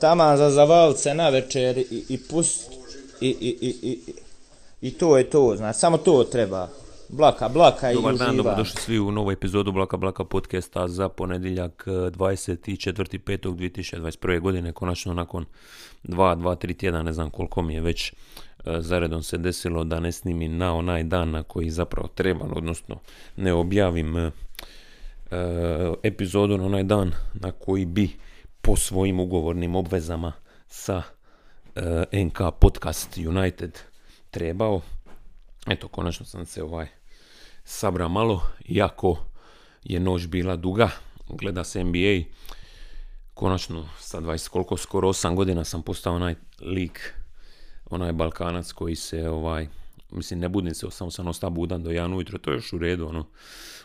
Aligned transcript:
taman 0.00 0.36
za 0.36 0.50
zavalce 0.50 1.14
na 1.14 1.28
večer 1.28 1.78
i, 1.78 2.04
i 2.08 2.18
pust 2.30 2.72
i, 3.20 3.28
i, 3.28 3.56
i, 3.60 3.74
i, 3.82 3.98
i 4.80 4.90
to 4.90 5.18
je 5.18 5.30
to, 5.30 5.54
znači, 5.56 5.78
samo 5.78 5.98
to 5.98 6.24
treba. 6.24 6.68
Blaka, 7.08 7.48
blaka 7.48 7.90
i 7.90 7.94
Dobar 7.94 8.16
dan, 8.16 8.36
dobrodošli 8.36 8.80
svi 8.80 8.98
u 8.98 9.10
novu 9.10 9.30
epizodu 9.30 9.72
Blaka 9.72 9.96
Blaka 9.96 10.24
podcasta 10.24 10.88
za 10.88 11.08
ponedjeljak 11.08 11.84
eh, 11.86 11.90
24.5.2021. 11.90 14.40
godine, 14.40 14.72
konačno 14.72 15.14
nakon 15.14 15.44
2, 16.04 16.36
2, 16.36 16.66
3 16.66 16.76
tjedna, 16.76 17.02
ne 17.02 17.12
znam 17.12 17.30
koliko 17.30 17.62
mi 17.62 17.74
je 17.74 17.80
već 17.80 18.12
eh, 18.12 18.14
zaredom 18.80 19.22
se 19.22 19.38
desilo 19.38 19.84
da 19.84 20.00
ne 20.00 20.12
snimim 20.12 20.56
na 20.56 20.74
onaj 20.74 21.02
dan 21.02 21.30
na 21.30 21.42
koji 21.42 21.70
zapravo 21.70 22.08
trebam, 22.08 22.52
odnosno 22.56 22.98
ne 23.36 23.52
objavim 23.52 24.16
eh, 24.16 24.30
eh, 25.30 25.92
epizodu 26.02 26.58
na 26.58 26.64
onaj 26.64 26.82
dan 26.82 27.12
na 27.34 27.52
koji 27.52 27.84
bi 27.84 28.10
po 28.62 28.76
svojim 28.76 29.20
ugovornim 29.20 29.76
obvezama 29.76 30.32
sa 30.68 31.02
eh, 31.74 32.24
NK 32.24 32.38
Podcast 32.60 33.16
United 33.16 33.78
trebao. 34.30 34.80
Eto, 35.66 35.88
konačno 35.88 36.26
sam 36.26 36.46
se 36.46 36.62
ovaj 36.62 36.86
sabra 37.64 38.08
malo, 38.08 38.42
iako 38.64 39.18
je 39.84 40.00
noć 40.00 40.26
bila 40.26 40.56
duga, 40.56 40.90
gleda 41.28 41.64
se 41.64 41.84
NBA, 41.84 42.22
konačno 43.34 43.88
sa 43.98 44.20
20 44.20 44.48
koliko, 44.48 44.76
skoro 44.76 45.08
8 45.08 45.34
godina 45.34 45.64
sam 45.64 45.82
postao 45.82 46.14
onaj 46.14 46.34
lik, 46.60 47.14
onaj 47.90 48.12
Balkanac 48.12 48.72
koji 48.72 48.96
se 48.96 49.28
ovaj, 49.28 49.68
mislim 50.10 50.40
ne 50.40 50.48
budim 50.48 50.74
se, 50.74 50.86
samo 50.90 51.10
sam 51.10 51.26
ostao 51.26 51.50
budan 51.50 51.82
do 51.82 51.90
1 51.90 52.14
ujutro, 52.14 52.38
to 52.38 52.50
je 52.50 52.56
još 52.56 52.72
u 52.72 52.78
redu, 52.78 53.08
ono. 53.08 53.26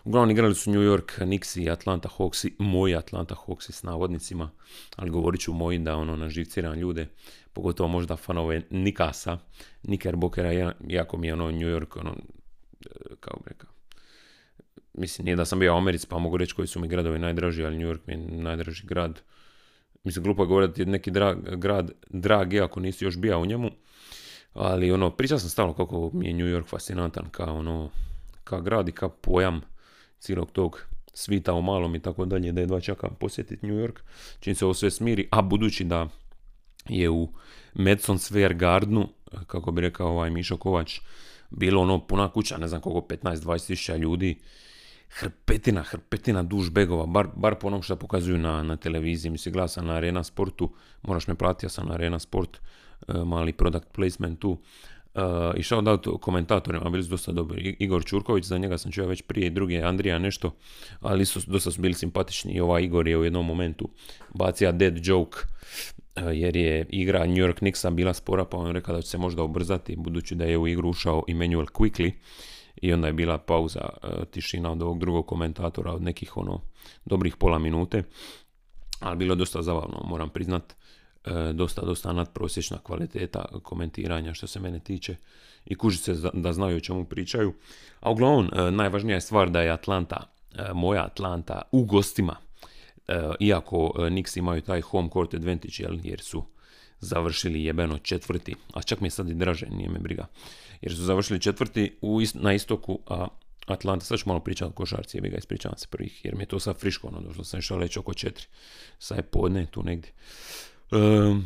Uglavnom 0.04 0.32
igrali 0.32 0.56
su 0.56 0.72
New 0.72 0.82
York 0.82 1.16
Knicks 1.16 1.56
i 1.56 1.70
Atlanta 1.70 2.10
Hawks, 2.18 2.46
moji 2.60 2.96
Atlanta 2.96 3.36
Hawks 3.36 3.72
s 3.72 3.84
navodnicima, 3.84 4.50
ali 4.96 5.10
govorit 5.10 5.42
ću 5.42 5.54
moji 5.54 5.80
da 5.80 5.96
ono 5.96 6.16
naživciram 6.16 6.74
ljude, 6.80 7.08
pogotovo 7.54 7.90
možda 7.90 8.16
fanove 8.16 8.62
Nikasa, 8.70 9.38
Knickerbockera, 9.82 10.52
ja- 10.52 10.74
jako 10.88 11.18
mi 11.18 11.28
je 11.28 11.34
ono 11.34 11.52
New 11.52 11.70
York, 11.70 12.00
ono, 12.00 12.16
e, 12.86 12.90
kao 13.20 13.38
bi 13.38 13.50
rekao, 13.50 13.70
mislim 14.94 15.26
nije 15.26 15.36
da 15.36 15.46
sam 15.46 15.60
bio 15.60 15.74
u 15.74 15.78
Americi 15.78 16.08
pa 16.10 16.18
mogu 16.20 16.38
reći 16.38 16.56
koji 16.56 16.68
su 16.68 16.80
mi 16.80 16.88
gradovi 16.88 17.20
najdraži, 17.20 17.66
ali 17.66 17.78
New 17.78 17.88
York 17.94 18.00
mi 18.08 18.14
je 18.14 18.18
najdraži 18.44 18.88
grad. 18.88 19.22
Mislim, 20.04 20.24
glupo 20.24 20.44
je 20.44 20.48
govoriti 20.48 20.82
je 20.82 20.86
neki 20.86 21.12
drag, 21.12 21.38
grad 21.60 21.92
drag 22.10 22.54
je 22.54 22.62
ako 22.62 22.80
nisi 22.80 23.06
još 23.06 23.18
bio 23.18 23.40
u 23.40 23.46
njemu, 23.46 23.72
ali 24.54 24.92
ono, 24.92 25.10
pričao 25.10 25.40
sam 25.40 25.50
stalno 25.50 25.74
kako 25.74 26.12
mi 26.14 26.28
je 26.28 26.34
New 26.34 26.48
York 26.48 26.68
fascinantan 26.68 27.30
kao 27.30 27.56
ono, 27.58 27.90
kao 28.44 28.62
grad 28.62 28.90
i 28.90 28.92
kao 28.92 29.10
pojam 29.10 29.62
cijelog 30.24 30.52
tog 30.52 30.86
svita 31.14 31.54
u 31.54 31.62
malom 31.62 31.96
i 31.96 32.00
tako 32.00 32.26
dalje, 32.26 32.52
da 32.52 32.62
jedva 32.62 32.80
čekam 32.80 33.16
posjetiti 33.20 33.68
New 33.68 33.76
York, 33.76 34.00
čim 34.40 34.56
se 34.56 34.66
ovo 34.66 34.74
sve 34.74 34.92
smiri, 34.92 35.28
a 35.32 35.42
budući 35.42 35.84
da 35.84 36.08
je 36.90 37.10
u 37.10 37.30
Madison 37.74 38.18
Square 38.18 38.58
Gardenu, 38.58 39.08
kako 39.48 39.72
bi 39.72 39.82
rekao 39.82 40.08
ovaj 40.08 40.30
Mišo 40.30 40.58
Kovač, 40.58 41.00
bilo 41.50 41.82
ono 41.82 42.08
puna 42.08 42.32
kuća, 42.32 42.58
ne 42.58 42.68
znam 42.68 42.82
koliko, 42.82 43.08
15-20 43.08 43.68
tisuća 43.68 43.96
ljudi, 43.96 44.40
hrpetina, 45.10 45.84
hrpetina 45.84 46.44
dužbegova, 46.44 47.06
bar, 47.06 47.28
bar 47.36 47.56
po 47.56 47.68
onom 47.68 47.82
što 47.82 47.96
pokazuju 47.96 48.38
na, 48.38 48.64
na 48.64 48.78
televiziji. 48.78 49.32
Mislim, 49.32 49.54
gleda 49.54 49.68
sam 49.68 49.86
na 49.86 49.94
Arena 49.94 50.24
Sportu, 50.24 50.74
moraš 51.02 51.28
me 51.28 51.36
pratiti, 51.36 51.66
ja 51.66 51.70
sam 51.70 51.88
na 51.88 51.94
Arena 51.94 52.20
Sport, 52.20 52.58
e, 53.08 53.14
mali 53.14 53.54
product 53.54 53.88
placement 53.92 54.40
tu. 54.40 54.58
Uh, 55.16 55.60
I 55.60 55.64
shout 55.64 55.88
out 55.88 56.08
komentatorima, 56.22 56.90
bili 56.90 57.04
su 57.04 57.10
dosta 57.10 57.32
dobri. 57.32 57.76
Igor 57.80 58.06
Čurković, 58.06 58.46
za 58.46 58.58
njega 58.58 58.78
sam 58.78 58.92
čuo 58.92 59.06
već 59.06 59.22
prije, 59.22 59.48
i 59.48 59.50
drugi 59.50 59.82
Andrija 59.82 60.20
nešto, 60.20 60.56
ali 61.02 61.26
su, 61.26 61.40
dosta 61.48 61.72
su 61.72 61.82
bili 61.82 61.94
simpatični. 61.94 62.54
I 62.54 62.60
ovaj 62.60 62.84
Igor 62.84 63.08
je 63.08 63.18
u 63.18 63.24
jednom 63.24 63.46
momentu 63.46 63.90
bacija 64.34 64.72
dead 64.72 65.08
joke, 65.08 65.38
e, 66.16 66.22
jer 66.22 66.56
je 66.56 66.86
igra 66.90 67.26
New 67.26 67.36
York 67.36 67.54
Knicksa 67.54 67.90
bila 67.90 68.14
spora, 68.14 68.46
pa 68.46 68.58
on 68.58 68.68
je 68.68 68.74
rekao 68.74 68.96
da 68.96 69.02
će 69.02 69.10
se 69.10 69.18
možda 69.18 69.44
ubrzati, 69.44 69.96
budući 69.96 70.36
da 70.36 70.46
je 70.46 70.58
u 70.58 70.68
igru 70.68 70.90
ušao 70.90 71.24
Emmanuel 71.28 71.66
Quickly, 71.66 72.12
i 72.82 72.94
onda 72.94 73.08
je 73.08 73.14
bila 73.14 73.38
pauza, 73.38 73.90
e, 74.04 74.26
tišina 74.26 74.72
od 74.72 74.82
ovog 74.82 75.00
drugog 75.00 75.28
komentatora 75.28 75.92
od 75.92 76.02
nekih 76.02 76.38
ono 76.38 76.62
dobrih 77.06 77.36
pola 77.36 77.60
minute, 77.60 78.04
ali 79.00 79.18
bilo 79.18 79.34
je 79.34 79.38
dosta 79.38 79.62
zabavno, 79.62 80.02
moram 80.06 80.30
priznat, 80.30 80.76
dosta, 81.54 81.82
dosta 81.82 82.14
nadprosječna 82.14 82.78
kvaliteta 82.84 83.46
komentiranja 83.64 84.34
što 84.34 84.48
se 84.48 84.60
mene 84.60 84.80
tiče 84.80 85.16
i 85.66 85.76
kuži 85.76 85.98
se 85.98 86.14
da 86.34 86.54
znaju 86.54 86.78
o 86.78 86.80
čemu 86.80 87.06
pričaju. 87.06 87.54
A 88.00 88.12
uglavnom, 88.12 88.50
e, 88.54 88.72
najvažnija 88.72 89.16
je 89.16 89.22
stvar 89.22 89.50
da 89.50 89.62
je 89.62 89.70
Atlanta, 89.70 90.24
e, 90.56 90.74
moja 90.74 91.04
Atlanta, 91.06 91.62
u 91.72 91.84
gostima, 91.84 92.36
E, 93.08 93.32
iako 93.40 93.94
e, 94.00 94.10
Knicks 94.10 94.38
imaju 94.38 94.62
taj 94.62 94.82
home 94.82 95.10
court 95.14 95.34
advantage, 95.34 95.84
jer 96.04 96.22
su 96.22 96.44
završili 97.00 97.64
jebeno 97.64 97.98
četvrti, 97.98 98.56
a 98.74 98.82
čak 98.82 99.02
mi 99.02 99.08
je 99.08 99.12
sad 99.12 99.30
i 99.30 99.34
draže, 99.34 99.66
nije 99.70 99.90
me 99.90 100.00
briga, 100.00 100.28
jer 100.82 100.96
su 100.96 101.02
završili 101.02 101.42
četvrti 101.42 101.98
u, 102.02 102.22
is- 102.22 102.42
na 102.42 102.54
istoku, 102.54 103.00
a 103.08 103.28
Atlanta, 103.68 104.06
sad 104.06 104.20
ću 104.20 104.30
malo 104.30 104.40
pričati 104.40 104.70
o 104.70 104.74
košarci, 104.74 105.18
jebi 105.18 105.30
ga, 105.30 105.38
ispričavam 105.38 105.78
se 105.78 105.88
prvih, 105.88 106.26
jer 106.26 106.36
mi 106.36 106.42
je 106.42 106.48
to 106.48 106.60
sad 106.60 106.78
friško, 106.78 107.08
ono, 107.08 107.22
došlo 107.22 107.44
sam 107.44 107.60
išao 107.60 107.80
reći 107.80 108.00
oko 108.00 108.14
četiri, 108.14 108.46
sad 109.00 109.18
je 109.18 109.24
podne, 109.24 109.66
tu 109.66 109.84
negdje. 109.84 110.12
Ehm, 110.94 111.40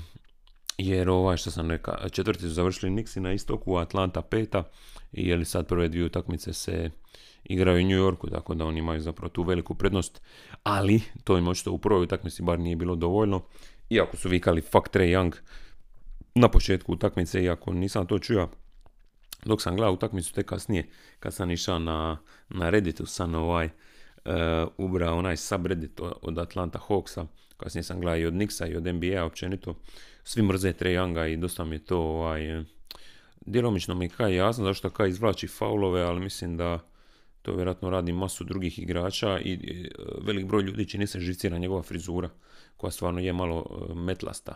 jer 0.77 1.09
ovaj 1.09 1.37
što 1.37 1.51
sam 1.51 1.71
rekao, 1.71 2.09
četvrti 2.09 2.41
su 2.41 2.49
završili 2.49 2.91
Knicksi 2.91 3.19
na 3.19 3.33
istoku, 3.33 3.77
Atlanta 3.77 4.21
peta, 4.21 4.63
i 5.11 5.27
je 5.27 5.37
li 5.37 5.45
sad 5.45 5.67
prve 5.67 5.87
dvije 5.87 6.05
utakmice 6.05 6.53
se 6.53 6.89
igraju 7.43 7.85
u 7.85 7.89
New 7.89 7.97
Yorku, 7.97 8.29
tako 8.29 8.55
da 8.55 8.65
oni 8.65 8.79
imaju 8.79 9.01
zapravo 9.01 9.29
tu 9.29 9.43
veliku 9.43 9.75
prednost, 9.75 10.21
ali 10.63 11.01
to 11.23 11.37
im 11.37 11.47
očito 11.47 11.71
u 11.71 11.77
prvoj 11.77 12.03
utakmici 12.03 12.43
bar 12.43 12.59
nije 12.59 12.75
bilo 12.75 12.95
dovoljno, 12.95 13.41
iako 13.89 14.17
su 14.17 14.29
vikali 14.29 14.61
fuck 14.61 14.89
Trae 14.89 15.07
Young 15.07 15.33
na 16.35 16.49
početku 16.49 16.93
utakmice, 16.93 17.43
iako 17.43 17.73
nisam 17.73 18.07
to 18.07 18.19
čuo, 18.19 18.49
dok 19.45 19.61
sam 19.61 19.75
gledao 19.75 19.93
utakmicu 19.93 20.33
te 20.33 20.43
kasnije, 20.43 20.89
kad 21.19 21.33
sam 21.33 21.51
išao 21.51 21.79
na, 21.79 22.17
na 22.49 22.69
Redditu, 22.69 23.05
sam 23.05 23.35
ovaj, 23.35 23.65
uh, 23.65 24.31
ubrao 24.77 25.17
onaj 25.17 25.37
subreddit 25.37 26.01
od 26.21 26.37
Atlanta 26.37 26.79
Hawksa, 26.87 27.25
kasnije 27.57 27.83
sam 27.83 28.01
gledao 28.01 28.17
i 28.17 28.25
od 28.25 28.33
Knicksa 28.33 28.67
i 28.67 28.75
od 28.75 28.85
NBA 28.85 29.23
općenito, 29.23 29.75
svi 30.23 30.41
mrze 30.41 30.73
Trae 30.73 30.93
Younga 30.93 31.33
i 31.33 31.37
dosta 31.37 31.63
mi 31.63 31.75
je 31.75 31.85
to 31.85 31.99
ovaj, 31.99 32.63
djelomično 33.45 33.95
mi 33.95 34.09
kaj 34.09 34.35
jasno 34.35 34.65
zašto 34.65 34.89
kaj 34.89 35.09
izvlači 35.09 35.47
faulove, 35.47 36.01
ali 36.01 36.19
mislim 36.19 36.57
da 36.57 36.79
to 37.41 37.55
vjerojatno 37.55 37.89
radi 37.89 38.11
masu 38.11 38.43
drugih 38.43 38.79
igrača 38.79 39.39
i 39.39 39.53
e, 39.53 39.89
velik 40.21 40.45
broj 40.45 40.63
ljudi 40.63 40.89
čini 40.89 41.07
se 41.07 41.19
živcira 41.19 41.57
njegova 41.57 41.81
frizura, 41.81 42.29
koja 42.77 42.91
stvarno 42.91 43.19
je 43.19 43.33
malo 43.33 43.65
e, 43.65 43.93
metlasta 43.93 44.55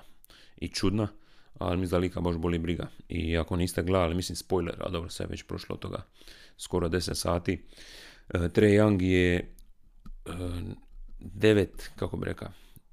i 0.57 0.67
čudna, 0.67 1.07
ali 1.57 1.77
mi 1.77 1.87
za 1.87 1.97
lika 1.97 2.21
baš 2.21 2.35
boli 2.35 2.59
briga. 2.59 2.87
I 3.09 3.37
ako 3.37 3.55
niste 3.55 3.83
gledali, 3.83 4.15
mislim 4.15 4.35
spoiler, 4.35 4.75
a 4.79 4.89
dobro, 4.89 5.09
sve 5.09 5.23
je 5.23 5.27
već 5.27 5.43
prošlo 5.43 5.75
toga 5.75 6.05
skoro 6.57 6.89
10 6.89 7.13
sati. 7.13 7.63
E, 8.33 8.49
Trae 8.49 8.71
Young 8.71 9.01
je 9.01 9.35
e, 9.35 9.43
devet, 11.19 11.91
kako 11.95 12.17
bi 12.17 12.25
rekao, 12.25 12.49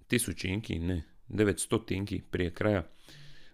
tisućinki, 0.08 0.78
ne, 0.78 1.02
900 1.28 1.86
tinki 1.86 2.22
prije 2.30 2.54
kraja, 2.54 2.82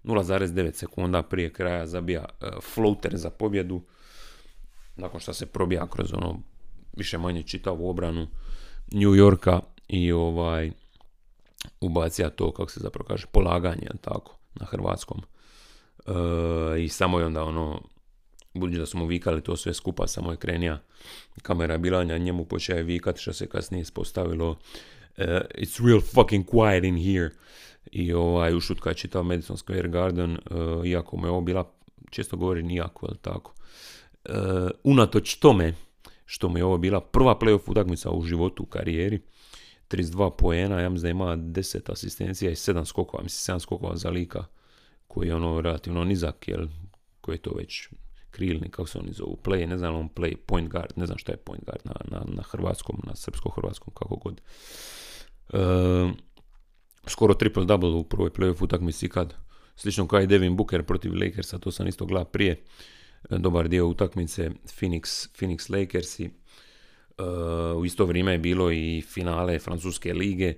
0,9 0.05 0.73
sekunda 0.73 1.23
prije 1.23 1.53
kraja 1.53 1.87
zabija 1.87 2.25
e, 2.25 2.47
floater 2.63 3.17
za 3.17 3.31
pobjedu, 3.31 3.83
nakon 4.97 5.21
što 5.21 5.35
se 5.35 5.47
probija 5.47 5.87
kroz 5.87 6.13
ono 6.13 6.41
više 6.97 7.19
manje 7.19 7.43
čitavu 7.43 7.91
obranu 7.91 8.27
New 8.93 9.15
Yorka 9.15 9.61
i 9.89 10.13
ovaj 10.13 10.71
ubacija 11.81 12.31
to, 12.31 12.53
kako 12.53 12.71
se 12.71 12.81
zapravo 12.81 13.09
kaže, 13.09 13.27
polaganje, 13.33 13.89
tako, 14.01 14.39
na 14.55 14.67
hrvatskom. 14.67 15.23
E, 16.07 16.83
I 16.83 16.89
samo 16.89 17.19
je 17.19 17.27
onda 17.27 17.45
ono, 17.45 17.83
budući 18.55 18.79
da 18.79 18.87
su 18.87 18.99
mu 18.99 19.07
vikali 19.07 19.43
to 19.43 19.57
sve 19.57 19.75
skupa, 19.75 20.07
samo 20.07 20.31
je 20.31 20.37
krenija 20.37 20.81
kamera 21.43 21.79
bilanja, 21.79 22.19
njemu 22.19 22.45
počeo 22.45 22.77
je 22.77 22.83
vikat 22.83 23.19
što 23.19 23.33
se 23.33 23.47
kasnije 23.47 23.83
ispostavilo 23.83 24.59
It's 25.17 25.87
real 25.87 26.01
fucking 26.01 26.47
quiet 26.47 26.85
in 26.85 26.97
here. 26.97 27.31
I 27.93 28.13
ovaj, 28.13 28.55
ušutka 28.55 28.91
je 28.91 28.95
čitao 28.95 29.23
Madison 29.23 29.57
Square 29.57 29.89
Garden, 29.89 30.33
e, 30.33 30.39
iako 30.89 31.17
mu 31.17 31.27
je 31.27 31.31
ovo 31.31 31.41
bila, 31.41 31.73
često 32.11 32.37
govorim 32.37 32.71
iako, 32.71 33.07
jel 33.07 33.17
tako, 33.17 33.55
e, 34.25 34.31
unatoč 34.85 35.35
tome 35.35 35.75
što 36.25 36.49
mu 36.49 36.59
je 36.59 36.65
ovo 36.65 36.79
bila 36.79 37.01
prva 37.01 37.39
playoff 37.39 37.71
utakmica 37.71 38.11
u 38.11 38.23
životu 38.23 38.63
u 38.63 38.67
karijeri, 38.67 39.21
32 39.89 40.31
poena, 40.39 40.81
ja 40.81 40.89
mislim 40.89 41.03
da 41.03 41.11
ima 41.11 41.37
10 41.37 41.93
asistencija 41.93 42.51
i 42.51 42.55
7 42.55 42.85
skokova, 42.85 43.23
mislim 43.23 43.57
7 43.57 43.61
skokova 43.61 43.97
za 43.97 44.11
lika 44.11 44.45
koji 45.07 45.29
je 45.29 45.35
ono 45.35 45.61
relativno 45.61 46.05
nizak, 46.05 46.49
jel, 46.49 46.67
koji 47.21 47.35
je 47.35 47.43
to 47.43 47.55
već 47.57 47.89
krilni, 48.35 48.71
kako 48.71 48.89
se 48.89 48.99
oni 48.99 49.13
zovu, 49.13 49.39
play, 49.45 49.67
ne 49.67 49.79
znam 49.79 49.95
on 49.95 50.09
play, 50.09 50.37
point 50.37 50.69
guard, 50.69 50.93
ne 50.97 51.07
znam 51.07 51.19
šta 51.19 51.33
je 51.33 51.37
point 51.37 51.65
guard 51.65 51.81
na, 51.85 51.95
na, 52.11 52.25
na 52.37 52.43
hrvatskom, 52.43 53.01
na 53.07 53.15
srpsko-hrvatskom, 53.15 53.95
kako 53.95 54.17
god. 54.17 54.41
E, 55.53 55.59
skoro 57.07 57.35
triple 57.35 57.65
double 57.65 57.91
u 57.91 58.05
prvoj 58.05 58.31
playoff 58.31 58.65
utakmici 58.65 59.09
kad, 59.09 59.35
slično 59.77 60.09
kao 60.09 60.21
i 60.21 60.27
Devin 60.27 60.57
Booker 60.57 60.83
protiv 60.83 61.13
Lakersa, 61.15 61.59
to 61.59 61.73
sam 61.73 61.87
isto 61.87 62.07
gledao 62.07 62.25
prije, 62.25 62.65
E, 63.31 63.39
dobar 63.39 63.69
dio 63.69 63.87
utakmice 63.87 64.51
Phoenix, 64.81 65.29
Phoenix 65.39 65.79
Lakersi, 65.79 66.31
Uh, 67.19 67.81
u 67.81 67.85
isto 67.85 68.05
vrijeme 68.05 68.33
je 68.33 68.39
bilo 68.39 68.71
i 68.73 69.03
finale 69.09 69.59
Francuske 69.59 70.15
lige. 70.15 70.55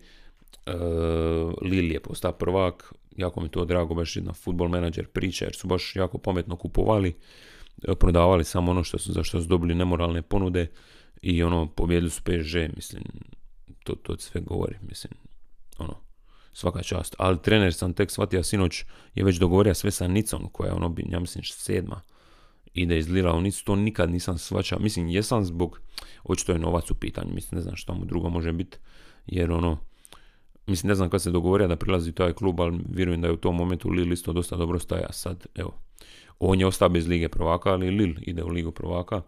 Lille 1.62 1.94
je 1.94 2.00
postao 2.00 2.32
prvak, 2.32 2.92
jako 3.16 3.40
mi 3.40 3.48
to 3.48 3.64
drago, 3.64 3.94
baš 3.94 4.16
jedna 4.16 4.32
futbol 4.32 4.68
menadžer 4.68 5.06
priča, 5.06 5.44
jer 5.44 5.54
su 5.54 5.68
baš 5.68 5.96
jako 5.96 6.18
pametno 6.18 6.56
kupovali, 6.56 7.08
e, 7.08 7.14
prodavali 7.98 8.44
samo 8.44 8.70
ono 8.70 8.84
što 8.84 8.98
su, 8.98 9.12
za 9.12 9.22
što 9.22 9.40
su 9.40 9.48
dobili 9.48 9.74
nemoralne 9.74 10.22
ponude 10.22 10.66
i 11.22 11.42
ono, 11.42 11.66
pobjedili 11.66 12.10
su 12.10 12.22
PSG, 12.22 12.56
mislim, 12.76 13.02
to, 13.84 13.94
to 13.94 14.18
sve 14.18 14.40
govori, 14.40 14.76
mislim, 14.88 15.12
ono, 15.78 15.94
svaka 16.52 16.82
čast. 16.82 17.14
Ali 17.18 17.42
trener 17.42 17.74
sam 17.74 17.92
tek 17.92 18.10
shvatio 18.10 18.42
sinoć 18.42 18.84
je 19.14 19.24
već 19.24 19.36
dogovorio 19.36 19.74
sve 19.74 19.90
sa 19.90 20.08
Nicom, 20.08 20.48
koja 20.52 20.68
je 20.68 20.74
ono, 20.74 20.94
ja 21.08 21.20
mislim, 21.20 21.44
sedma 21.44 22.00
ide 22.74 22.98
iz 22.98 23.08
Lila 23.08 23.34
u 23.34 23.40
Nicu, 23.40 23.64
to 23.64 23.76
nikad 23.76 24.10
nisam 24.10 24.38
svačao. 24.38 24.78
Mislim, 24.78 25.08
jesam 25.08 25.44
zbog, 25.44 25.80
očito 26.24 26.52
je 26.52 26.58
novac 26.58 26.90
u 26.90 26.94
pitanju, 26.94 27.34
mislim, 27.34 27.56
ne 27.56 27.62
znam 27.62 27.76
što 27.76 27.94
mu 27.94 28.04
drugo 28.04 28.28
može 28.28 28.52
biti, 28.52 28.78
jer 29.26 29.52
ono, 29.52 29.78
mislim, 30.66 30.88
ne 30.88 30.94
znam 30.94 31.10
kad 31.10 31.22
se 31.22 31.30
dogovorio 31.30 31.68
da 31.68 31.76
prilazi 31.76 32.12
taj 32.12 32.32
klub, 32.32 32.60
ali 32.60 32.80
vjerujem 32.88 33.20
da 33.20 33.28
je 33.28 33.32
u 33.32 33.36
tom 33.36 33.56
momentu 33.56 33.90
Lil 33.90 34.12
isto 34.12 34.32
dosta 34.32 34.56
dobro 34.56 34.78
staja. 34.78 35.12
Sad, 35.12 35.46
evo, 35.54 35.78
on 36.38 36.60
je 36.60 36.66
ostao 36.66 36.88
bez 36.88 37.08
Lige 37.08 37.28
prvaka, 37.28 37.70
ali 37.70 37.90
Lil 37.90 38.14
ide 38.20 38.44
u 38.44 38.48
Ligu 38.48 38.70
prvaka. 38.70 39.22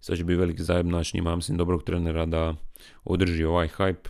Sad 0.00 0.16
će 0.16 0.24
biti 0.24 0.38
veliki 0.38 0.62
zajeb 0.62 0.86
naći 0.86 1.16
njima, 1.16 1.36
mislim, 1.36 1.58
dobrog 1.58 1.82
trenera 1.82 2.26
da 2.26 2.54
održi 3.04 3.44
ovaj 3.44 3.68
hype. 3.68 4.08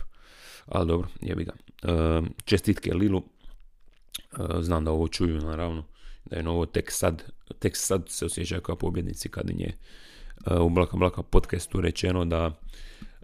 Ali 0.65 0.87
dobro, 0.87 1.07
jebi 1.21 1.43
ga. 1.43 1.53
E, 1.83 2.21
čestitke 2.45 2.93
Lilu. 2.93 3.23
E, 4.17 4.61
znam 4.61 4.85
da 4.85 4.91
ovo 4.91 5.07
čuju, 5.07 5.37
naravno. 5.37 5.83
Da 6.25 6.37
je 6.37 6.43
novo 6.43 6.65
tek 6.65 6.91
sad, 6.91 7.23
tek 7.59 7.77
sad 7.77 8.09
se 8.09 8.25
osjećaju 8.25 8.61
kao 8.61 8.75
pobjednici 8.75 9.29
kad 9.29 9.49
je 9.49 9.77
e, 10.47 10.55
u 10.55 10.69
Blaka 10.69 10.97
Blaka 10.97 11.23
podcastu 11.23 11.81
rečeno 11.81 12.25
da 12.25 12.51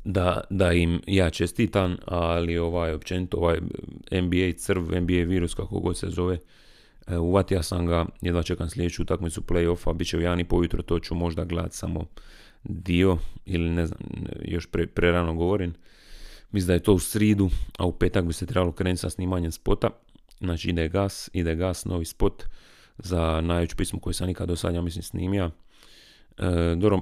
da, 0.04 0.42
da 0.50 0.74
im 0.74 1.01
ja 1.07 1.30
čestitam, 1.30 1.98
ali 2.06 2.57
ovaj 2.57 2.94
općenito 2.94 3.38
ovaj 3.38 3.57
NBA 4.12 4.51
crv, 4.57 4.81
NBA 4.81 5.13
virus 5.13 5.54
kako 5.54 5.80
god 5.80 5.98
se 5.98 6.10
zove, 6.10 6.38
uvatio 7.17 7.63
sam 7.63 7.85
ga, 7.85 8.06
jedva 8.21 8.44
čekam 8.44 8.69
sljedeću 8.69 9.01
utakmicu 9.01 9.41
playoffa, 9.41 9.94
bit 9.94 10.07
će 10.07 10.17
u 10.17 10.21
jedan 10.21 10.39
i 10.39 10.47
pojutro, 10.47 10.81
to 10.81 11.00
ću 11.00 11.15
možda 11.15 11.45
gledat 11.45 11.73
samo 11.73 12.06
dio, 12.63 13.17
ili 13.45 13.69
ne 13.69 13.85
znam, 13.85 14.00
još 14.45 14.71
pre, 14.71 14.88
prerano 14.88 15.33
govorim. 15.33 15.73
Mislim 16.51 16.67
da 16.67 16.73
je 16.73 16.83
to 16.83 16.94
u 16.94 17.00
sridu, 17.00 17.50
a 17.77 17.85
u 17.85 17.91
petak 17.91 18.25
bi 18.25 18.33
se 18.33 18.45
trebalo 18.45 18.71
krenuti 18.71 19.01
sa 19.01 19.09
snimanjem 19.09 19.51
spota. 19.51 19.89
Znači 20.39 20.69
ide 20.69 20.89
gas, 20.89 21.29
ide 21.33 21.56
gas, 21.56 21.85
novi 21.85 22.06
spot 22.06 22.44
za 22.97 23.41
najveću 23.41 23.75
pismu 23.75 24.00
koju 24.00 24.13
sam 24.13 24.27
nikad 24.27 24.47
do 24.47 24.55
sad, 24.55 24.75
ja 24.75 24.81
mislim, 24.81 25.03
snimio. 25.03 25.51
E, 26.38 26.75
dobro, 26.75 27.01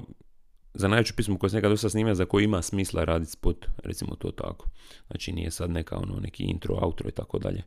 za 0.73 0.87
najveću 0.87 1.13
pismu 1.15 1.37
koju 1.37 1.49
sam 1.49 1.57
nekad 1.57 1.71
dosta 1.71 1.89
snimio, 1.89 2.15
za 2.15 2.25
koju 2.25 2.43
ima 2.43 2.61
smisla 2.61 3.03
raditi 3.03 3.31
spot, 3.31 3.65
recimo 3.83 4.15
to 4.15 4.31
tako. 4.31 4.69
Znači 5.07 5.31
nije 5.31 5.51
sad 5.51 5.69
neka 5.69 5.97
ono, 5.97 6.19
neki 6.19 6.43
intro, 6.43 6.75
outro 6.81 7.09
i 7.09 7.11
tako 7.11 7.39
dalje. 7.39 7.63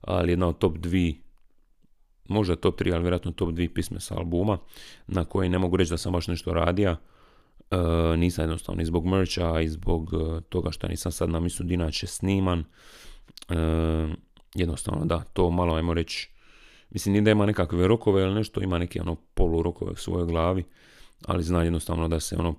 Ali 0.00 0.32
jedna 0.32 0.48
od 0.48 0.58
top 0.58 0.78
dvi, 0.78 1.22
možda 2.28 2.56
top 2.56 2.78
tri, 2.78 2.92
ali 2.92 3.02
vjerojatno 3.02 3.32
top 3.32 3.50
dvi 3.50 3.68
pisme 3.68 4.00
sa 4.00 4.14
albuma, 4.18 4.58
na 5.06 5.24
koje 5.24 5.48
ne 5.48 5.58
mogu 5.58 5.76
reći 5.76 5.90
da 5.90 5.96
sam 5.96 6.12
baš 6.12 6.28
nešto 6.28 6.54
radio. 6.54 6.96
E, 7.70 7.76
nisam 8.16 8.42
jednostavno 8.42 8.82
i 8.82 8.86
zbog 8.86 9.06
mercha 9.06 9.60
i 9.60 9.68
zbog 9.68 10.10
e, 10.14 10.40
toga 10.40 10.70
što 10.70 10.88
nisam 10.88 11.12
sad 11.12 11.30
na 11.30 11.40
misu 11.40 11.64
dinače 11.64 12.06
sniman. 12.06 12.64
E, 13.48 13.54
jednostavno 14.54 15.04
da, 15.04 15.20
to 15.32 15.50
malo 15.50 15.74
ajmo 15.74 15.94
reći, 15.94 16.30
mislim 16.90 17.12
ni 17.12 17.20
da 17.20 17.30
ima 17.30 17.46
nekakve 17.46 17.88
rokove 17.88 18.22
ili 18.22 18.34
nešto, 18.34 18.62
ima 18.62 18.78
neke 18.78 19.00
ono 19.00 19.14
polu 19.14 19.62
rokove 19.62 19.90
u 19.90 19.96
svojoj 19.96 20.26
glavi 20.26 20.64
ali 21.26 21.42
zna 21.42 21.62
jednostavno 21.62 22.08
da 22.08 22.20
se 22.20 22.36
ono 22.36 22.54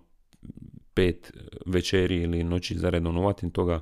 pet 0.93 1.33
večeri 1.65 2.15
ili 2.15 2.43
noći 2.43 2.77
zaredno 2.77 3.21
uvatim 3.21 3.51
toga 3.51 3.81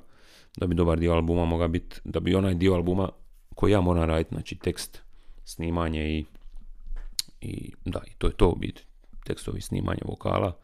da 0.57 0.67
bi 0.67 0.75
dobar 0.75 0.99
dio 0.99 1.13
albuma 1.13 1.45
mogao 1.45 1.67
biti, 1.67 1.99
da 2.03 2.19
bi 2.19 2.35
onaj 2.35 2.53
dio 2.53 2.73
albuma 2.73 3.09
koji 3.55 3.71
ja 3.71 3.81
moram 3.81 4.03
raditi, 4.03 4.35
znači 4.35 4.55
tekst, 4.55 5.01
snimanje 5.47 6.09
i, 6.09 6.25
i 7.41 7.71
da, 7.85 8.01
i 8.07 8.11
to 8.17 8.27
je 8.27 8.33
to 8.33 8.55
biti 8.55 8.83
tekstovi 9.25 9.61
snimanje 9.61 10.01
vokala, 10.05 10.57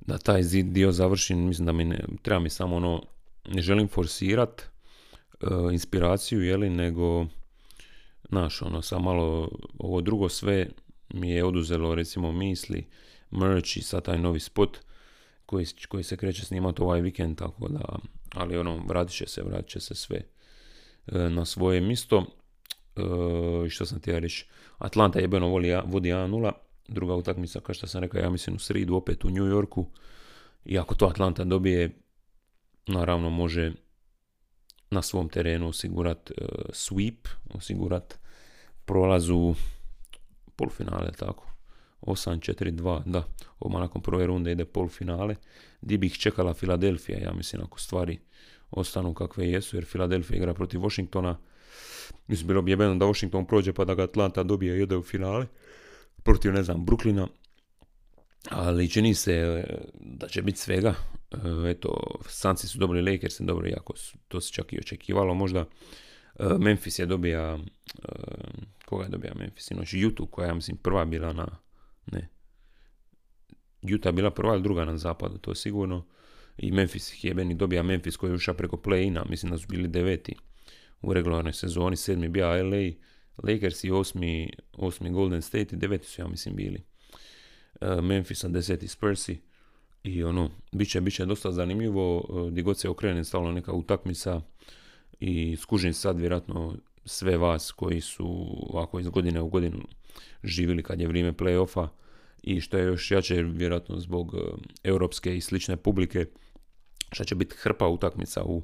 da 0.00 0.18
taj 0.18 0.42
dio 0.62 0.92
završim, 0.92 1.46
mislim 1.46 1.66
da 1.66 1.72
mi 1.72 1.84
ne, 1.84 2.04
treba 2.22 2.40
mi 2.40 2.50
samo 2.50 2.76
ono, 2.76 3.02
ne 3.48 3.62
želim 3.62 3.88
forsirat 3.88 4.62
uh, 4.62 5.72
inspiraciju, 5.72 6.42
jeli, 6.42 6.70
nego, 6.70 7.26
znaš, 8.28 8.62
ono, 8.62 8.82
samo 8.82 9.04
malo, 9.04 9.50
ovo 9.78 10.00
drugo 10.00 10.28
sve 10.28 10.68
mi 11.14 11.30
je 11.30 11.44
oduzelo, 11.44 11.94
recimo, 11.94 12.32
misli, 12.32 12.86
merch 13.30 13.76
i 13.76 13.82
sad 13.82 14.04
taj 14.04 14.18
novi 14.18 14.40
spot 14.40 14.78
koji, 15.46 15.66
koji 15.88 16.04
se 16.04 16.16
kreće 16.16 16.44
snimati 16.44 16.82
ovaj 16.82 17.00
vikend, 17.00 17.38
tako 17.38 17.68
da, 17.68 17.98
ali 18.34 18.56
ono, 18.56 18.76
vratit 18.88 19.16
će 19.16 19.26
se, 19.26 19.42
vratit 19.42 19.70
će 19.70 19.80
se 19.80 19.94
sve 19.94 20.22
e, 21.06 21.18
na 21.18 21.44
svoje 21.44 21.80
mjesto. 21.80 22.26
E, 22.98 23.66
I 23.66 23.70
što 23.70 23.86
sam 23.86 24.00
ti 24.00 24.10
ja 24.10 24.18
reći, 24.18 24.46
Atlanta 24.78 25.18
jebeno 25.18 25.48
vodi 25.48 25.68
1-0, 25.68 26.52
druga 26.88 27.14
utakmica, 27.14 27.60
kao 27.60 27.74
što 27.74 27.86
sam 27.86 28.02
rekao, 28.02 28.20
ja 28.20 28.30
mislim 28.30 28.56
u 28.56 28.58
sridu 28.58 28.94
opet 28.94 29.24
u 29.24 29.30
New 29.30 29.46
Yorku. 29.46 29.86
I 30.64 30.78
ako 30.78 30.94
to 30.94 31.06
Atlanta 31.06 31.44
dobije, 31.44 31.90
naravno 32.86 33.30
može 33.30 33.72
na 34.90 35.02
svom 35.02 35.28
terenu 35.28 35.68
osigurat 35.68 36.30
uh, 36.30 36.46
sweep, 36.68 37.28
osigurat 37.54 38.18
prolaz 38.84 39.30
u 39.30 39.54
polufinale, 40.56 41.12
tako. 41.12 41.44
8-4-2, 42.00 43.02
da, 43.06 43.24
ovo 43.60 43.78
nakon 43.78 44.02
prve 44.02 44.26
runde 44.26 44.52
ide 44.52 44.64
finale, 44.90 45.36
di 45.80 45.96
bi 45.96 46.06
ih 46.06 46.18
čekala 46.18 46.54
Filadelfija, 46.54 47.18
ja 47.18 47.32
mislim, 47.32 47.62
ako 47.62 47.80
stvari 47.80 48.18
ostanu 48.70 49.14
kakve 49.14 49.50
jesu, 49.50 49.76
jer 49.76 49.84
Filadelfija 49.84 50.36
igra 50.36 50.54
protiv 50.54 50.80
Washingtona, 50.80 51.38
mislim, 52.26 52.48
bilo 52.48 52.62
bi 52.62 52.70
jebeno 52.70 52.94
da 52.94 53.06
Washington 53.06 53.46
prođe 53.46 53.72
pa 53.72 53.84
da 53.84 53.94
ga 53.94 54.02
Atlanta 54.02 54.42
dobije 54.42 54.78
i 54.78 54.82
ide 54.82 54.96
u 54.96 55.02
finale, 55.02 55.46
protiv, 56.22 56.52
ne 56.52 56.62
znam, 56.62 56.86
Brooklyna, 56.86 57.26
ali 58.50 58.90
čini 58.90 59.14
se 59.14 59.32
e, 59.34 59.64
da 60.00 60.28
će 60.28 60.42
biti 60.42 60.58
svega, 60.58 60.94
e, 61.32 61.70
eto, 61.70 62.20
Sanci 62.28 62.68
su 62.68 62.78
dobili 62.78 63.12
Lakers, 63.12 63.40
dobro, 63.40 63.68
jako 63.68 63.94
to 64.28 64.40
se 64.40 64.52
čak 64.52 64.72
i 64.72 64.78
očekivalo, 64.78 65.34
možda 65.34 65.60
e, 65.60 66.44
Memphis 66.58 66.98
je 66.98 67.06
dobija, 67.06 67.58
koga 68.84 69.04
je 69.04 69.10
dobija 69.10 69.34
Memphis, 69.34 69.70
inoć 69.70 69.88
Jutu, 69.92 70.26
koja 70.26 70.48
ja 70.48 70.54
mislim 70.54 70.76
prva 70.76 71.04
bila 71.04 71.32
na 71.32 71.58
ne. 72.12 72.28
Utah 73.94 74.12
bila 74.12 74.30
prva 74.30 74.54
ili 74.54 74.62
druga 74.62 74.84
na 74.84 74.98
zapadu, 74.98 75.38
to 75.38 75.50
je 75.50 75.54
sigurno. 75.54 76.06
I 76.58 76.72
Memphis 76.72 77.24
jebeni 77.24 77.54
dobija 77.54 77.82
Memphis 77.82 78.16
koji 78.16 78.30
je 78.30 78.34
ušao 78.34 78.54
preko 78.54 78.76
play-ina, 78.76 79.24
mislim 79.30 79.52
da 79.52 79.58
su 79.58 79.66
bili 79.68 79.88
deveti 79.88 80.34
u 81.02 81.12
regularnoj 81.12 81.52
sezoni, 81.52 81.96
sedmi 81.96 82.28
bio 82.28 82.46
LA, 82.46 82.90
Lakers 83.42 83.84
i 83.84 83.90
osmi, 83.90 84.52
osmi 84.72 85.10
Golden 85.10 85.42
State 85.42 85.76
i 85.76 85.78
deveti 85.78 86.06
su 86.06 86.20
ja 86.20 86.28
mislim 86.28 86.56
bili. 86.56 86.82
Uh, 87.80 88.04
Memphis 88.04 88.44
a 88.44 88.48
deseti 88.48 88.88
Spursi 88.88 89.40
i 90.02 90.24
ono, 90.24 90.50
bit 90.72 90.90
će, 90.90 91.00
bit 91.00 91.14
će 91.14 91.24
dosta 91.24 91.52
zanimljivo, 91.52 92.26
gdje 92.50 92.62
god 92.62 92.78
se 92.78 92.88
okrene 92.88 93.24
stalno 93.24 93.52
neka 93.52 93.72
utakmica 93.72 94.40
i 95.20 95.56
skužim 95.56 95.92
sad 95.92 96.20
vjerojatno 96.20 96.76
sve 97.04 97.36
vas 97.36 97.72
koji 97.72 98.00
su 98.00 98.26
ovako 98.70 99.00
iz 99.00 99.08
godine 99.08 99.40
u 99.40 99.48
godinu 99.48 99.78
živjeli 100.44 100.82
kad 100.82 101.00
je 101.00 101.08
vrijeme 101.08 101.32
playoffa 101.32 101.88
i 102.42 102.60
što 102.60 102.78
je 102.78 102.84
još 102.84 103.10
jače 103.10 103.42
vjerojatno 103.42 104.00
zbog 104.00 104.34
e, 104.34 104.38
europske 104.84 105.36
i 105.36 105.40
slične 105.40 105.76
publike 105.76 106.26
što 107.12 107.24
će 107.24 107.34
biti 107.34 107.56
hrpa 107.58 107.86
utakmica 107.86 108.44
u 108.44 108.62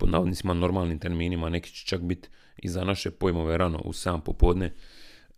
pod 0.00 0.10
navodnicima 0.10 0.54
normalnim 0.54 0.98
terminima, 0.98 1.48
neki 1.48 1.70
će 1.70 1.86
čak 1.86 2.00
biti 2.00 2.28
i 2.56 2.68
za 2.68 2.84
naše 2.84 3.10
pojmove 3.10 3.58
rano 3.58 3.80
u 3.84 3.92
7 3.92 4.20
popodne. 4.20 4.66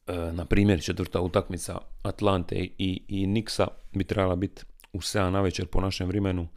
E, 0.07 0.13
na 0.33 0.45
primjer, 0.45 0.83
četvrta 0.83 1.21
utakmica 1.21 1.79
Atlante 2.03 2.69
i, 2.79 3.03
i 3.09 3.27
Nixa 3.27 3.67
bi 3.93 4.05
trebala 4.05 4.37
biti 4.37 4.63
u 4.93 4.99
7 4.99 5.31
na 5.31 5.41
večer 5.41 5.67
po 5.67 5.81
našem 5.81 6.09
vremenu. 6.09 6.49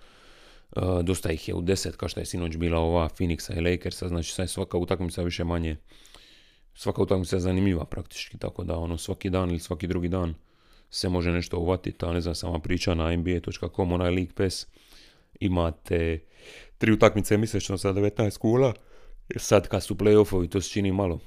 E, 0.76 0.80
dosta 1.04 1.32
ih 1.32 1.48
je 1.48 1.54
u 1.54 1.62
10, 1.62 1.92
kao 1.92 2.10
što 2.10 2.20
je 2.20 2.26
sinoć 2.26 2.58
bila 2.58 2.80
ova 2.80 3.10
Phoenixa 3.10 3.58
i 3.58 3.72
Lakersa, 3.72 4.08
znači 4.08 4.34
sad 4.34 4.50
svaka 4.50 4.78
utakmica 4.78 5.22
više 5.22 5.44
manje 5.44 5.78
svaka 6.76 7.02
utakmica 7.02 7.36
je 7.36 7.40
zanimljiva 7.40 7.86
praktički, 7.86 8.38
tako 8.38 8.64
da 8.64 8.78
ono 8.78 8.98
svaki 8.98 9.30
dan 9.30 9.50
ili 9.50 9.60
svaki 9.60 9.88
drugi 9.88 10.08
dan 10.08 10.34
se 10.90 11.10
može 11.10 11.32
nešto 11.32 11.60
uvatiti, 11.60 12.06
a 12.06 12.14
ne 12.14 12.22
znam, 12.22 12.36
sama 12.36 12.60
priča 12.60 12.94
na 12.94 13.16
nba.com, 13.16 13.92
onaj 13.92 14.12
League 14.12 14.34
Pass, 14.36 14.68
imate 15.40 16.20
tri 16.78 16.92
utakmice 16.92 17.38
mjesečno 17.38 17.78
sa 17.78 17.94
19 17.94 18.38
kula, 18.38 18.74
sad 19.36 19.68
kad 19.68 19.84
su 19.84 19.96
playoffovi 19.96 20.50
to 20.50 20.62
se 20.62 20.70
čini 20.70 20.92
malo, 20.92 21.20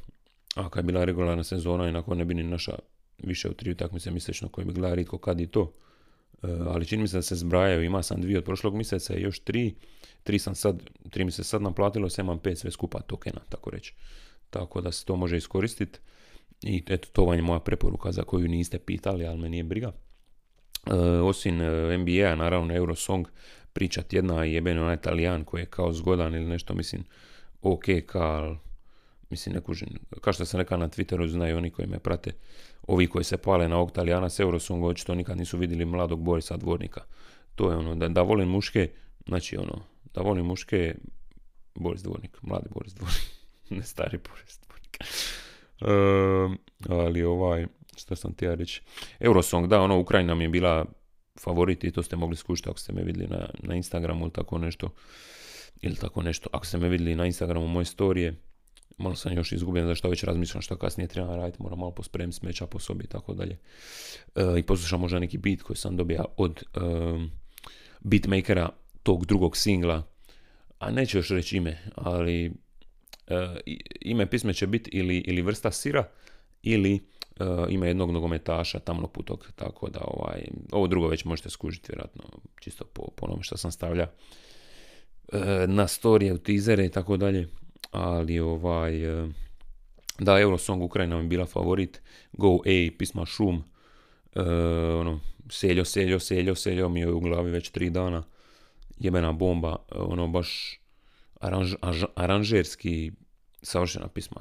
a 0.55 0.69
kad 0.69 0.85
je 0.85 0.87
bila 0.87 1.05
regularna 1.05 1.45
sezona 1.45 1.89
i 1.89 2.17
ne 2.17 2.25
bi 2.25 2.35
ni 2.35 2.43
naša 2.43 2.79
više 3.19 3.49
od 3.49 3.57
tri 3.57 3.71
utakmice 3.71 4.11
mjesečno 4.11 4.49
koje 4.49 4.65
bi 4.65 4.73
gledali 4.73 4.97
ritko 4.97 5.19
kad 5.19 5.41
i 5.41 5.47
to, 5.47 5.73
e, 6.43 6.47
ali 6.67 6.87
čini 6.87 7.03
mi 7.03 7.09
se 7.09 7.17
da 7.17 7.23
se 7.23 7.37
zbrajaju, 7.37 7.83
ima 7.83 8.03
sam 8.03 8.21
dvije 8.21 8.39
od 8.39 8.45
prošlog 8.45 8.75
mjeseca 8.75 9.15
i 9.15 9.23
još 9.23 9.41
tri, 9.41 9.75
tri 10.23 10.39
sam 10.39 10.55
sad, 10.55 10.83
tri 11.11 11.25
mi 11.25 11.31
se 11.31 11.45
sad 11.45 11.63
naplatilo, 11.63 12.11
sam 12.11 12.25
imam 12.25 12.39
pet 12.39 12.59
sve 12.59 12.71
skupa 12.71 13.01
tokena, 13.01 13.41
tako 13.49 13.71
reći. 13.71 13.95
Tako 14.51 14.81
da 14.81 14.93
se 14.93 15.05
to 15.05 15.17
može 15.17 15.37
iskoristiti. 15.37 15.99
I 16.63 16.83
eto, 16.89 17.09
to 17.13 17.25
vam 17.25 17.37
je 17.37 17.43
moja 17.43 17.61
preporuka 17.61 18.13
za 18.13 18.23
koju 18.23 18.49
niste 18.49 18.79
pitali, 18.79 19.27
ali 19.27 19.39
me 19.39 19.49
nije 19.49 19.65
briga. 19.65 19.93
E, 20.87 20.93
osim 21.01 21.61
e, 21.61 21.99
NBA, 21.99 22.35
naravno 22.35 22.77
Eurosong, 22.77 23.29
priča 23.73 24.03
tjedna 24.03 24.47
i 24.47 24.53
jeben 24.53 24.79
onaj 24.79 24.95
Italijan 24.95 25.45
koji 25.45 25.61
je 25.61 25.67
kao 25.67 25.93
zgodan 25.93 26.35
ili 26.35 26.45
nešto, 26.45 26.75
mislim, 26.75 27.05
ok, 27.63 27.85
kao, 28.07 28.57
mislim 29.31 29.55
ne 29.55 29.61
kužim, 29.61 29.89
kao 30.21 30.33
što 30.33 30.45
sam 30.45 30.61
rekao 30.61 30.79
na 30.79 30.89
Twitteru, 30.89 31.29
znaju 31.29 31.57
oni 31.57 31.71
koji 31.71 31.89
me 31.89 31.99
prate, 31.99 32.33
ovi 32.87 33.07
koji 33.07 33.25
se 33.25 33.37
pale 33.37 33.69
na 33.69 33.77
ovog 33.77 33.93
Talijana 33.93 34.31
s 34.31 34.41
Eurosonga, 34.41 34.87
očito 34.87 35.15
nikad 35.15 35.39
nisu 35.39 35.59
vidjeli 35.59 35.85
mladog 35.85 36.21
Borisa 36.21 36.57
Dvornika. 36.57 37.01
To 37.55 37.71
je 37.71 37.77
ono, 37.77 37.95
da, 37.95 38.09
da 38.09 38.23
volim 38.23 38.49
muške, 38.49 38.91
znači 39.27 39.57
ono, 39.57 39.83
da 40.15 40.21
volim 40.21 40.47
muške, 40.47 40.95
Boris 41.75 42.03
Dvornik, 42.03 42.43
mladi 42.43 42.69
Boris 42.75 42.95
Dvornik, 42.95 43.21
ne 43.71 43.83
stari 43.83 44.19
Boris 44.29 44.61
Dvornik. 44.67 44.99
Ehm, 45.81 46.55
ali 46.89 47.23
ovaj, 47.23 47.67
što 47.97 48.17
sam 48.17 48.33
ti 48.33 48.45
ja 48.45 48.55
reći, 48.55 48.83
Eurosong, 49.21 49.67
da, 49.67 49.81
ono, 49.81 49.99
Ukrajina 49.99 50.35
mi 50.35 50.45
je 50.45 50.49
bila 50.49 50.85
favorit 51.41 51.85
i 51.85 51.91
to 51.91 52.03
ste 52.03 52.17
mogli 52.17 52.37
skušati 52.37 52.71
ako 52.71 52.79
ste 52.79 52.93
me 52.93 53.03
vidjeli 53.03 53.29
na, 53.29 53.49
na 53.63 53.75
Instagramu 53.75 54.25
ili 54.25 54.33
tako 54.33 54.59
nešto, 54.59 54.91
ili 55.81 55.97
tako 55.97 56.23
nešto, 56.23 56.51
ako 56.53 56.67
ste 56.67 56.79
me 56.79 56.89
vidjeli 56.89 57.17
na 57.17 57.27
Instagramu 57.27 57.67
moje 57.67 57.85
storije, 57.85 58.35
malo 58.99 59.15
sam 59.15 59.33
još 59.33 59.53
izgubljen, 59.53 59.87
zašto 59.87 60.09
već 60.09 60.25
razmišljam 60.25 60.63
što 60.63 60.77
kasnije 60.77 61.09
trebam 61.09 61.35
raditi, 61.35 61.63
moram 61.63 61.79
malo 61.79 61.91
pospremiti 61.91 62.39
smeća 62.39 62.67
po 62.67 62.79
sobi 62.79 63.05
i 63.05 63.09
tako 63.09 63.35
dalje. 63.35 63.59
E, 64.35 64.59
I 64.59 64.63
poslušam 64.63 65.01
možda 65.01 65.19
neki 65.19 65.39
beat 65.39 65.63
koji 65.63 65.77
sam 65.77 65.97
dobija 65.97 66.25
od 66.37 66.63
um, 66.77 67.31
beatmakera 68.01 68.69
tog 69.03 69.27
drugog 69.27 69.57
singla, 69.57 70.03
a 70.79 70.91
neću 70.91 71.19
još 71.19 71.29
reći 71.29 71.57
ime, 71.57 71.79
ali 71.95 72.53
uh, 73.27 73.37
ime 74.01 74.31
pisme 74.31 74.55
će 74.55 74.67
biti 74.67 74.91
ili, 74.93 75.17
ili 75.19 75.43
vrsta 75.43 75.71
sira, 75.71 76.09
ili 76.63 77.01
uh, 77.41 77.67
ime 77.69 77.89
jednog 77.89 78.11
nogometaša 78.11 78.79
tamnoputog, 78.79 79.53
tako 79.57 79.91
da 79.91 80.01
ovaj, 80.05 80.49
ovo 80.73 80.87
drugo 80.87 81.09
već 81.09 81.25
možete 81.25 81.51
skužiti 81.51 81.93
vjerojatno, 81.93 82.25
čisto 82.61 82.85
po, 82.85 83.03
po 83.17 83.27
onome 83.27 83.43
što 83.43 83.57
sam 83.57 83.73
stavlja 83.73 84.09
na 85.67 85.89
storije, 85.89 86.35
u 86.35 86.39
teasere 86.39 86.87
i 86.87 86.91
tako 86.91 87.17
dalje 87.17 87.49
ali 87.91 88.41
ovaj, 88.41 89.23
e, 89.25 89.29
da, 90.19 90.41
Eurosong 90.41 90.83
Ukrajina 90.83 91.23
mi 91.23 91.29
bila 91.29 91.47
favorit, 91.47 92.03
Go 92.33 92.59
A, 92.67 92.89
pisma 92.99 93.27
Šum, 93.27 93.57
uh, 93.57 94.43
ono, 95.01 95.21
seljo, 95.51 95.85
seljo, 95.85 96.21
seljo, 96.21 96.55
seljo 96.55 96.89
mi 96.89 97.01
je 97.01 97.13
u 97.13 97.21
glavi 97.21 97.51
već 97.51 97.71
tri 97.71 97.91
dana, 97.91 98.23
jebena 98.99 99.33
bomba, 99.33 99.77
ono, 99.91 100.29
baš 100.29 100.81
aranž, 101.41 101.75
aranžerski 102.15 103.13
savršena 103.63 104.09
pisma. 104.09 104.41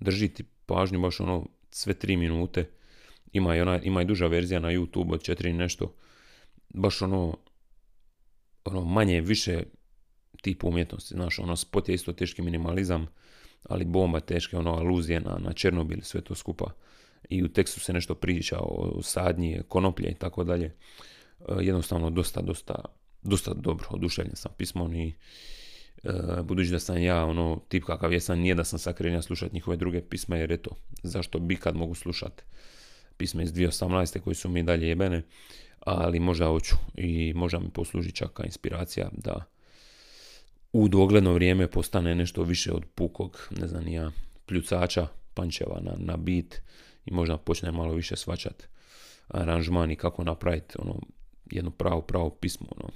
Drži 0.00 0.28
ti 0.28 0.44
pažnju 0.66 1.00
baš 1.00 1.20
ono 1.20 1.46
sve 1.74 1.94
tri 1.94 2.16
minute, 2.16 2.70
ima 3.32 3.56
i, 3.56 3.60
ona, 3.60 3.80
ima 3.82 4.02
i 4.02 4.04
duža 4.04 4.26
verzija 4.26 4.60
na 4.60 4.68
YouTube 4.68 5.12
od 5.12 5.22
četiri 5.22 5.52
nešto, 5.52 5.94
baš 6.68 7.02
ono, 7.02 7.38
ono 8.64 8.84
manje, 8.84 9.20
više 9.20 9.62
tip 10.42 10.64
umjetnosti. 10.64 11.14
Znaš, 11.14 11.38
ono, 11.38 11.56
spot 11.56 11.88
je 11.88 11.94
isto 11.94 12.12
teški 12.12 12.42
minimalizam, 12.42 13.06
ali 13.62 13.84
bomba 13.84 14.20
teške, 14.20 14.56
ono, 14.56 14.70
aluzije 14.74 15.20
na, 15.20 15.38
na 15.38 15.52
Černobil, 15.52 16.00
sve 16.02 16.20
to 16.20 16.34
skupa. 16.34 16.70
I 17.28 17.42
u 17.42 17.48
tekstu 17.48 17.80
se 17.80 17.92
nešto 17.92 18.14
priča 18.14 18.58
o 18.60 19.02
sadnji, 19.02 19.60
konoplje 19.68 20.10
i 20.10 20.14
tako 20.14 20.44
dalje. 20.44 20.66
E, 20.66 20.74
jednostavno, 21.60 22.10
dosta, 22.10 22.40
dosta, 22.40 22.84
dosta 23.22 23.54
dobro, 23.54 23.86
oduševljen 23.90 24.36
sam 24.36 24.52
pismom 24.58 24.94
i 24.94 25.14
budući 26.44 26.70
da 26.70 26.78
sam 26.78 27.02
ja, 27.02 27.24
ono, 27.24 27.60
tip 27.68 27.84
kakav 27.84 28.12
jesam, 28.12 28.38
nije 28.38 28.54
da 28.54 28.64
sam 28.64 28.78
sakrenja 28.78 29.22
slušati 29.22 29.54
njihove 29.54 29.76
druge 29.76 30.00
pisma, 30.00 30.36
jer 30.36 30.52
eto, 30.52 30.70
zašto 31.02 31.38
bi 31.38 31.56
kad 31.56 31.76
mogu 31.76 31.94
slušati 31.94 32.42
pisme 33.16 33.42
iz 33.42 33.52
2018. 33.52 34.20
koji 34.20 34.34
su 34.34 34.48
mi 34.48 34.62
dalje 34.62 34.88
jebene, 34.88 35.22
ali 35.80 36.20
možda 36.20 36.46
hoću 36.46 36.76
i 36.94 37.32
možda 37.34 37.58
mi 37.58 37.70
posluži 37.70 38.12
čak 38.12 38.32
kao 38.32 38.44
inspiracija 38.44 39.08
da 39.12 39.44
u 40.72 40.88
dogledno 40.88 41.32
vrijeme 41.32 41.70
postane 41.70 42.14
nešto 42.14 42.42
više 42.42 42.72
od 42.72 42.84
pukog, 42.94 43.48
ne 43.60 43.68
znam 43.68 43.88
ja, 43.88 44.10
pljucača, 44.46 45.06
pančeva 45.34 45.80
na, 45.80 45.92
na 45.98 46.16
bit 46.16 46.62
i 47.06 47.12
možda 47.12 47.36
počne 47.36 47.72
malo 47.72 47.94
više 47.94 48.16
svačat 48.16 48.68
aranžman 49.28 49.90
i 49.90 49.96
kako 49.96 50.24
napraviti 50.24 50.74
ono, 50.78 51.00
jedno 51.50 51.70
pravo, 51.70 52.00
pravo 52.00 52.30
pismo. 52.30 52.66
Ono. 52.76 52.88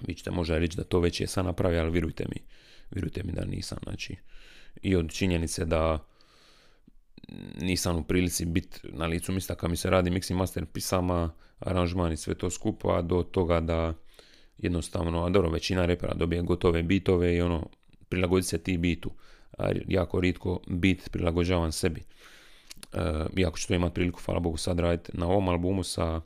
Vi 0.00 0.14
ćete 0.14 0.30
možda 0.30 0.58
reći 0.58 0.76
da 0.76 0.84
to 0.84 1.00
već 1.00 1.20
je 1.20 1.26
sam 1.26 1.46
napravio, 1.46 1.80
ali 1.80 1.90
vjerujte 1.90 2.24
mi, 2.28 2.42
vjerujte 2.90 3.22
mi 3.24 3.32
da 3.32 3.44
nisam. 3.44 3.78
Znači, 3.82 4.16
I 4.82 4.96
od 4.96 5.12
činjenice 5.12 5.64
da 5.64 5.98
nisam 7.60 7.96
u 7.96 8.04
prilici 8.04 8.44
biti 8.46 8.80
na 8.82 9.06
licu 9.06 9.32
mista 9.32 9.54
kad 9.54 9.70
mi 9.70 9.76
se 9.76 9.90
radi 9.90 10.10
mixing 10.10 10.36
master 10.36 10.66
pisama, 10.66 11.32
aranžman 11.58 12.12
i 12.12 12.16
sve 12.16 12.34
to 12.34 12.50
skupa, 12.50 13.02
do 13.02 13.22
toga 13.22 13.60
da 13.60 13.94
jednostavno, 14.58 15.24
a 15.24 15.30
dobro, 15.30 15.50
većina 15.50 15.86
repera 15.86 16.14
dobije 16.14 16.42
gotove 16.42 16.82
bitove 16.82 17.36
i 17.36 17.40
ono, 17.40 17.66
prilagodi 18.08 18.42
se 18.42 18.58
ti 18.58 18.76
bitu. 18.76 19.10
A 19.58 19.70
jako 19.88 20.20
ritko 20.20 20.60
bit 20.66 21.10
prilagođavam 21.10 21.72
sebi. 21.72 22.02
E, 22.92 22.98
iako 23.36 23.58
ću 23.58 23.68
to 23.68 23.74
imati 23.74 23.94
priliku, 23.94 24.20
hvala 24.24 24.40
Bogu, 24.40 24.56
sad 24.56 24.78
raditi 24.78 25.10
na 25.14 25.26
ovom 25.26 25.48
albumu 25.48 25.82
sa 25.82 26.20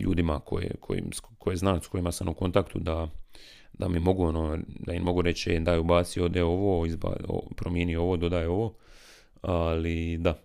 ljudima 0.00 0.40
koje, 0.40 0.74
koji, 0.80 1.02
koje 1.38 1.56
znam, 1.56 1.82
s 1.82 1.86
kojima 1.86 2.12
sam 2.12 2.28
u 2.28 2.34
kontaktu, 2.34 2.78
da, 2.78 3.08
da 3.72 3.88
mi 3.88 4.00
mogu, 4.00 4.24
ono, 4.24 4.58
da 4.66 4.92
im 4.92 5.02
mogu 5.02 5.22
reći, 5.22 5.52
e, 5.52 5.60
daj 5.60 5.78
ubaci 5.78 6.20
ode 6.20 6.42
ovo, 6.42 6.86
izba, 6.86 7.16
promijeni 7.56 7.96
ovo, 7.96 8.16
dodaj 8.16 8.46
ovo, 8.46 8.74
ali 9.42 10.18
da, 10.18 10.38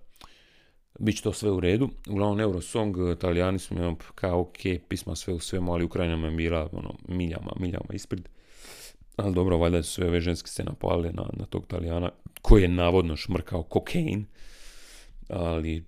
bit 1.00 1.16
će 1.16 1.24
to 1.24 1.34
sve 1.34 1.52
u 1.52 1.60
redu. 1.60 1.90
Uglavnom 2.10 2.40
Eurosong, 2.40 2.98
italijani 3.14 3.60
su 3.60 3.76
mi 3.76 3.82
ono, 3.82 3.96
kao 4.16 4.40
ok, 4.42 4.58
pisma 4.88 5.16
sve 5.16 5.34
u 5.34 5.40
svemu, 5.40 5.74
ali 5.74 5.84
Ukrajina 5.84 6.18
mi 6.18 6.28
je 6.28 6.32
bila 6.32 6.70
ono, 6.72 6.94
miljama, 7.08 7.52
miljama 7.60 7.94
ispred. 7.94 8.30
Ali 9.16 9.34
dobro, 9.34 9.58
valjda 9.58 9.84
su 9.84 9.94
sve 9.94 10.08
ove 10.08 10.22
ženske 10.22 10.50
se 10.50 10.64
napale 10.64 11.12
na, 11.12 11.30
na 11.34 11.46
tog 11.46 11.64
Italijana, 11.64 12.10
koji 12.42 12.62
je 12.62 12.68
navodno 12.68 13.16
šmrkao 13.16 13.64
kokain. 13.64 14.26
Ali 15.30 15.86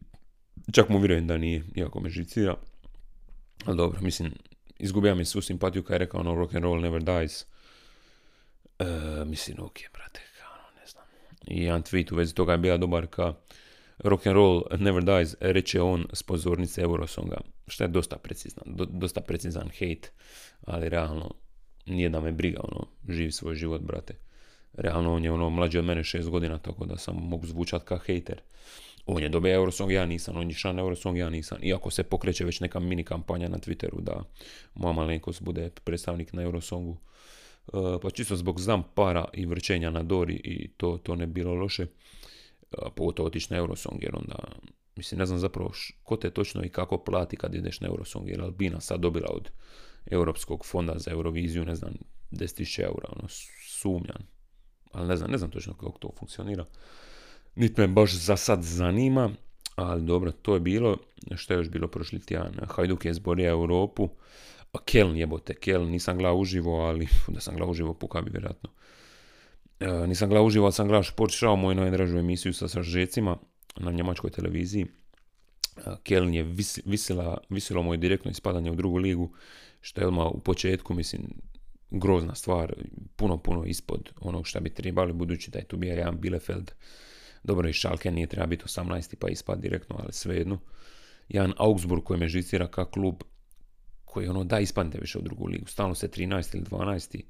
čak 0.72 0.90
mu 0.90 0.98
vjerujem 0.98 1.28
da 1.28 1.38
nije, 1.38 1.64
iako 1.76 2.00
me 2.00 2.10
žicira. 2.10 2.56
Ali 3.66 3.78
dobro, 3.78 4.02
mislim, 4.02 4.32
izgubija 4.80 5.16
mi 5.16 5.26
svu 5.26 5.42
simpatiju 5.42 5.84
kad 5.84 5.94
je 5.94 5.98
rekao 5.98 6.20
ono 6.20 6.36
rock 6.36 6.56
and 6.56 6.64
roll 6.64 6.82
never 6.82 7.04
dies. 7.04 7.46
E, 8.80 8.86
mislim, 9.26 9.58
ok, 9.60 9.78
brate, 9.94 10.22
kao, 10.40 10.72
ne 10.82 10.88
znam. 10.88 11.06
I 11.48 11.64
jedan 11.64 11.84
tweet 11.84 12.14
u 12.14 12.16
vezi 12.16 12.34
toga 12.36 12.52
je 12.52 12.58
bila 12.58 12.78
dobar 12.78 13.08
ka 13.08 13.34
rock 14.00 14.28
and 14.28 14.36
roll 14.36 14.64
never 14.78 15.04
dies, 15.04 15.36
reče 15.40 15.82
on 15.82 16.06
s 16.14 16.24
pozornice 16.24 16.82
Eurosonga, 16.82 17.38
što 17.68 17.84
je 17.84 17.88
dosta 17.88 18.18
precizan, 18.18 18.64
dosta 18.90 19.22
precizan 19.22 19.70
hate, 19.70 20.10
ali 20.66 20.90
realno 20.90 21.32
nije 21.86 22.10
da 22.10 22.22
me 22.22 22.32
briga, 22.32 22.60
ono, 22.64 22.88
živi 23.10 23.32
svoj 23.32 23.56
život, 23.56 23.82
brate. 23.82 24.16
Realno 24.74 25.14
on 25.14 25.24
je 25.24 25.32
ono 25.32 25.50
mlađi 25.50 25.78
od 25.78 25.86
mene 25.86 26.04
šest 26.04 26.30
godina, 26.30 26.58
tako 26.58 26.86
da 26.86 26.98
sam 26.98 27.16
mogu 27.16 27.48
zvučat 27.48 27.84
kao 27.84 27.98
hater. 27.98 28.42
On 29.12 29.24
je 29.24 29.30
dobio 29.30 29.56
Eurosong, 29.56 29.92
ja 29.92 30.06
nisam, 30.06 30.38
on 30.38 30.50
je 30.50 30.56
šan 30.56 30.80
Eurosong, 30.80 31.18
ja 31.18 31.30
nisam. 31.30 31.58
Iako 31.64 31.92
se 31.92 32.04
pokreće 32.04 32.46
već 32.46 32.60
neka 32.60 32.80
mini 32.80 33.04
kampanja 33.04 33.50
na 33.50 33.58
Twitteru 33.58 34.02
da 34.02 34.24
moja 34.74 34.94
malenkost 34.94 35.42
bude 35.42 35.70
predstavnik 35.84 36.34
na 36.34 36.42
Eurosongu. 36.42 36.98
Uh, 37.68 38.02
pa 38.02 38.10
čisto 38.10 38.36
zbog 38.36 38.60
znam 38.60 38.84
para 38.96 39.26
i 39.34 39.46
vrčenja 39.46 39.90
na 39.90 40.04
Dori 40.04 40.42
i 40.44 40.72
to, 40.78 40.98
to 41.04 41.16
ne 41.16 41.28
bilo 41.28 41.54
loše 41.54 41.88
pogotovo 42.96 43.28
otići 43.28 43.54
na 43.54 43.58
Eurosong, 43.58 44.04
jer 44.04 44.16
onda, 44.16 44.36
mislim, 44.96 45.20
ne 45.20 45.26
znam 45.26 45.40
zapravo 45.40 45.72
ko 46.04 46.16
te 46.16 46.30
točno 46.30 46.64
i 46.64 46.70
kako 46.70 46.98
plati 46.98 47.38
kad 47.38 47.56
ideš 47.56 47.82
na 47.82 47.88
Eurosong, 47.88 48.30
jer 48.30 48.42
Albina 48.42 48.82
sad 48.82 49.00
dobila 49.00 49.28
od 49.30 49.50
Europskog 50.06 50.66
fonda 50.66 50.94
za 50.98 51.12
Euroviziju, 51.12 51.66
ne 51.66 51.76
znam, 51.76 51.94
10.000 52.32 52.84
eura, 52.84 53.10
ono, 53.16 53.28
sumnjan. 53.68 54.24
Ali 54.92 55.08
ne 55.08 55.18
znam, 55.18 55.32
ne 55.32 55.38
znam 55.38 55.52
točno 55.52 55.74
kako 55.74 55.98
to 56.00 56.12
funkcionira. 56.20 56.66
Niti 57.56 57.82
me 57.82 57.88
baš 57.88 58.14
za 58.14 58.38
sad 58.38 58.64
zanima, 58.64 59.32
ali 59.76 60.02
dobro, 60.02 60.32
to 60.32 60.54
je 60.54 60.60
bilo. 60.60 60.98
Što 61.36 61.54
je 61.54 61.58
još 61.58 61.70
bilo 61.70 61.88
prošli 61.88 62.20
tjedan? 62.20 62.54
Hajduk 62.68 63.06
je 63.06 63.14
zborio 63.14 63.50
Europu. 63.50 64.10
A 64.74 64.78
Keln 64.86 65.16
jebote, 65.16 65.54
Keln, 65.54 65.90
nisam 65.90 66.18
gledao 66.18 66.38
uživo, 66.38 66.82
ali 66.82 67.08
da 67.34 67.40
sam 67.40 67.56
gledao 67.56 67.72
uživo, 67.72 67.94
puka 67.94 68.22
bi 68.22 68.32
vjerojatno. 68.32 68.70
E, 69.80 70.08
nisam 70.08 70.30
gledao 70.30 70.46
uživo, 70.46 70.72
sam 70.72 70.88
gledao 70.88 71.04
šport 71.04 71.34
šao 71.34 71.56
moju 71.56 71.76
najdražu 71.76 72.18
emisiju 72.18 72.54
sa 72.54 72.68
sažecima 72.68 73.38
na 73.78 73.92
njemačkoj 73.92 74.30
televiziji. 74.30 74.86
E, 75.78 75.82
Keln 76.04 76.34
je 76.34 76.44
visila, 76.86 77.38
visilo 77.50 77.84
moje 77.84 77.98
direktno 77.98 78.32
ispadanje 78.32 78.72
u 78.72 78.76
drugu 78.76 78.98
ligu, 78.98 79.30
što 79.82 80.02
je 80.02 80.08
odmah 80.08 80.28
u 80.32 80.40
početku, 80.40 80.94
mislim, 80.94 81.22
grozna 81.92 82.36
stvar, 82.36 82.74
puno, 83.16 83.38
puno 83.38 83.66
ispod 83.66 84.10
onog 84.22 84.48
što 84.48 84.60
bi 84.60 84.70
trebali, 84.70 85.14
budući 85.14 85.52
da 85.52 85.60
je 85.60 85.66
tu 85.66 85.78
bio 85.78 85.94
jedan 85.94 86.20
Bielefeld, 86.20 86.72
dobro 87.44 87.70
i 87.70 87.74
Schalke 87.74 88.12
nije 88.12 88.28
treba 88.28 88.46
biti 88.48 88.66
18. 88.66 89.16
pa 89.16 89.30
ispad 89.30 89.60
direktno, 89.60 89.96
ali 90.00 90.14
svejedno. 90.14 90.60
Jedan 91.30 91.54
Augsburg 91.58 92.04
koji 92.04 92.20
me 92.20 92.28
žicira 92.28 92.68
kao 92.68 92.86
klub 92.86 93.16
koji 94.06 94.28
ono 94.28 94.44
da 94.44 94.60
ispadne 94.60 95.00
više 95.02 95.20
u 95.20 95.22
drugu 95.22 95.48
ligu, 95.48 95.68
stalno 95.68 95.96
se 95.96 96.08
13. 96.08 96.56
ili 96.56 96.66
12 96.66 97.22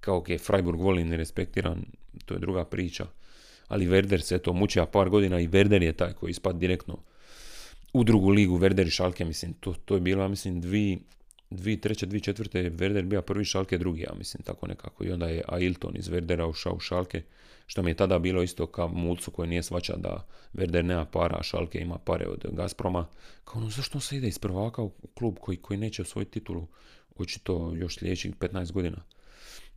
kao 0.00 0.16
ok, 0.16 0.26
Freiburg 0.40 0.80
volim, 0.80 1.08
ne 1.08 1.16
respektiram, 1.16 1.84
to 2.24 2.34
je 2.34 2.40
druga 2.40 2.64
priča. 2.64 3.06
Ali 3.68 3.86
Werder 3.86 4.20
se 4.20 4.38
to 4.38 4.52
muči, 4.52 4.80
a 4.80 4.86
par 4.86 5.08
godina 5.08 5.40
i 5.40 5.48
Werder 5.48 5.82
je 5.82 5.92
taj 5.92 6.12
koji 6.12 6.30
ispad 6.30 6.56
direktno 6.56 6.98
u 7.92 8.04
drugu 8.04 8.30
ligu, 8.30 8.58
Werder 8.58 8.86
i 8.86 8.90
Schalke, 8.90 9.24
mislim, 9.24 9.52
to, 9.52 9.74
to 9.84 9.94
je 9.94 10.00
bilo, 10.00 10.28
mislim, 10.28 10.60
dvi, 10.60 10.98
2003. 11.50 12.06
2004. 12.06 12.56
je 12.56 12.70
Werder 12.70 13.02
bio 13.02 13.22
prvi 13.22 13.44
Šalke 13.44 13.78
drugi, 13.78 14.00
ja 14.00 14.12
mislim, 14.18 14.42
tako 14.42 14.66
nekako. 14.66 15.04
I 15.04 15.12
onda 15.12 15.26
je 15.26 15.42
Ailton 15.48 15.96
iz 15.96 16.08
Werdera 16.08 16.48
ušao 16.48 16.72
u 16.72 16.80
Šalke, 16.80 17.22
što 17.66 17.82
mi 17.82 17.90
je 17.90 17.94
tada 17.94 18.18
bilo 18.18 18.42
isto 18.42 18.66
kao 18.66 18.88
mulcu 18.88 19.30
koji 19.30 19.48
nije 19.48 19.62
svača 19.62 19.96
da 19.96 20.26
Werder 20.54 20.82
nema 20.82 21.04
para, 21.04 21.36
a 21.40 21.42
Šalke 21.42 21.78
ima 21.78 21.98
pare 21.98 22.26
od 22.26 22.46
Gazproma. 22.52 23.06
Kao 23.44 23.60
ono, 23.60 23.70
zašto 23.70 24.00
se 24.00 24.16
ide 24.16 24.28
iz 24.28 24.38
prvaka 24.38 24.82
u 24.82 24.90
klub 25.14 25.36
koji, 25.40 25.56
koji 25.56 25.78
neće 25.78 26.02
osvojiti 26.02 26.30
titulu? 26.30 26.66
Očito 27.16 27.72
još 27.76 27.98
sljedećih 27.98 28.34
15 28.36 28.72
godina. 28.72 28.96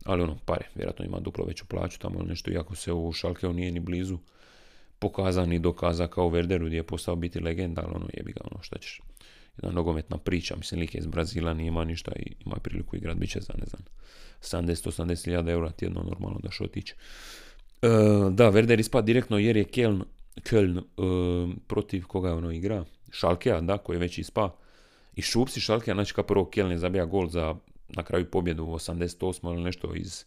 Ali 0.04 0.22
ono, 0.22 0.38
pare, 0.46 0.68
vjerojatno 0.74 1.04
ima 1.04 1.20
duplo 1.20 1.44
veću 1.44 1.66
plaću 1.66 1.98
tamo 1.98 2.18
ili 2.18 2.28
nešto, 2.28 2.50
iako 2.50 2.76
se 2.76 2.92
u 2.92 3.12
Šalkeu 3.12 3.52
nije 3.52 3.72
ni 3.72 3.80
blizu 3.80 4.18
pokaza 4.98 5.46
ni 5.46 5.58
dokaza 5.58 6.06
kao 6.06 6.30
Werderu 6.30 6.66
gdje 6.66 6.76
je 6.76 6.82
postao 6.82 7.16
biti 7.16 7.40
legenda, 7.40 7.82
ali 7.84 7.92
ono 7.94 8.08
jebi 8.14 8.32
ga, 8.32 8.40
ono 8.50 8.62
šta 8.62 8.78
ćeš 8.78 9.00
jedna 9.62 9.74
nogometna 9.74 10.18
priča, 10.18 10.56
mislim 10.56 10.80
lik 10.80 10.94
je 10.94 10.98
iz 10.98 11.06
Brazila, 11.06 11.54
nije 11.54 11.68
ima 11.68 11.84
ništa 11.84 12.12
i 12.16 12.32
ima 12.46 12.56
priliku 12.56 12.96
igrat, 12.96 13.16
bit 13.16 13.30
će 13.30 13.40
za 13.40 13.52
ne 13.58 13.66
znam 13.66 13.82
70-80 14.40 15.24
hiljada 15.24 15.52
eura 15.52 15.70
tjedno 15.70 16.02
normalno 16.02 16.38
da 16.42 16.50
što 16.50 16.64
otići. 16.64 16.94
E, 17.82 17.88
da, 18.30 18.52
Werder 18.52 18.80
ispad 18.80 19.04
direktno 19.04 19.38
jer 19.38 19.56
je 19.56 19.64
Köln, 19.64 20.02
Köln 20.36 20.78
e, 20.78 21.56
protiv 21.66 22.06
koga 22.06 22.34
ono 22.34 22.50
igra, 22.50 22.84
Šalkea, 23.10 23.60
da, 23.60 23.78
koji 23.78 23.96
je 23.96 24.00
već 24.00 24.18
ispa. 24.18 24.56
I 25.16 25.22
Šupsi 25.22 25.60
Šalkea, 25.60 25.94
znači 25.94 26.14
kao 26.14 26.24
prvo 26.24 26.50
Köln 26.54 26.70
je 26.70 26.78
zabija 26.78 27.04
gol 27.04 27.28
za 27.28 27.56
na 27.88 28.02
kraju 28.02 28.30
pobjedu 28.30 28.64
u 28.64 28.74
88 28.74 29.54
ili 29.54 29.62
nešto 29.62 29.94
iz, 29.94 30.24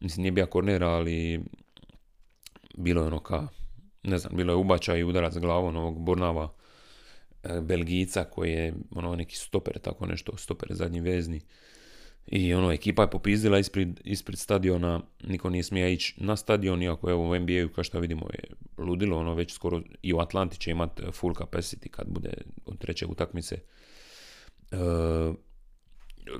mislim 0.00 0.22
nije 0.22 0.32
bija 0.32 0.46
kornera, 0.46 0.88
ali 0.88 1.44
bilo 2.76 3.02
je 3.02 3.06
ono 3.06 3.20
ka, 3.20 3.48
ne 4.02 4.18
znam, 4.18 4.36
bilo 4.36 4.52
je 4.52 4.56
ubačaj 4.56 4.98
i 4.98 5.04
udarac 5.04 5.34
glavom 5.36 5.76
ovog 5.76 5.98
Bornava 5.98 6.48
E, 7.42 7.60
Belgica 7.60 8.24
koji 8.24 8.50
je 8.50 8.74
ono 8.90 9.16
neki 9.16 9.36
stoper, 9.36 9.78
tako 9.78 10.06
nešto, 10.06 10.36
stoper 10.36 10.68
zadnji 10.70 11.00
vezni. 11.00 11.40
I 12.26 12.54
ono, 12.54 12.72
ekipa 12.72 13.02
je 13.02 13.10
popizdila 13.10 13.58
ispred, 13.58 14.00
ispred 14.04 14.38
stadiona, 14.38 15.00
niko 15.24 15.50
nije 15.50 15.62
smija 15.62 15.88
ići 15.88 16.14
na 16.16 16.36
stadion, 16.36 16.82
iako 16.82 17.10
evo 17.10 17.30
u 17.30 17.38
NBA-u, 17.38 17.68
kao 17.74 17.84
što 17.84 18.00
vidimo, 18.00 18.26
je 18.32 18.44
ludilo, 18.78 19.18
ono 19.18 19.34
već 19.34 19.52
skoro 19.52 19.82
i 20.02 20.12
u 20.12 20.18
Atlanti 20.18 20.58
će 20.58 20.70
imati 20.70 21.02
full 21.12 21.34
capacity 21.34 21.88
kad 21.88 22.06
bude 22.08 22.32
od 22.66 22.78
treće 22.78 23.06
utakmice. 23.06 23.58
E, 24.72 24.76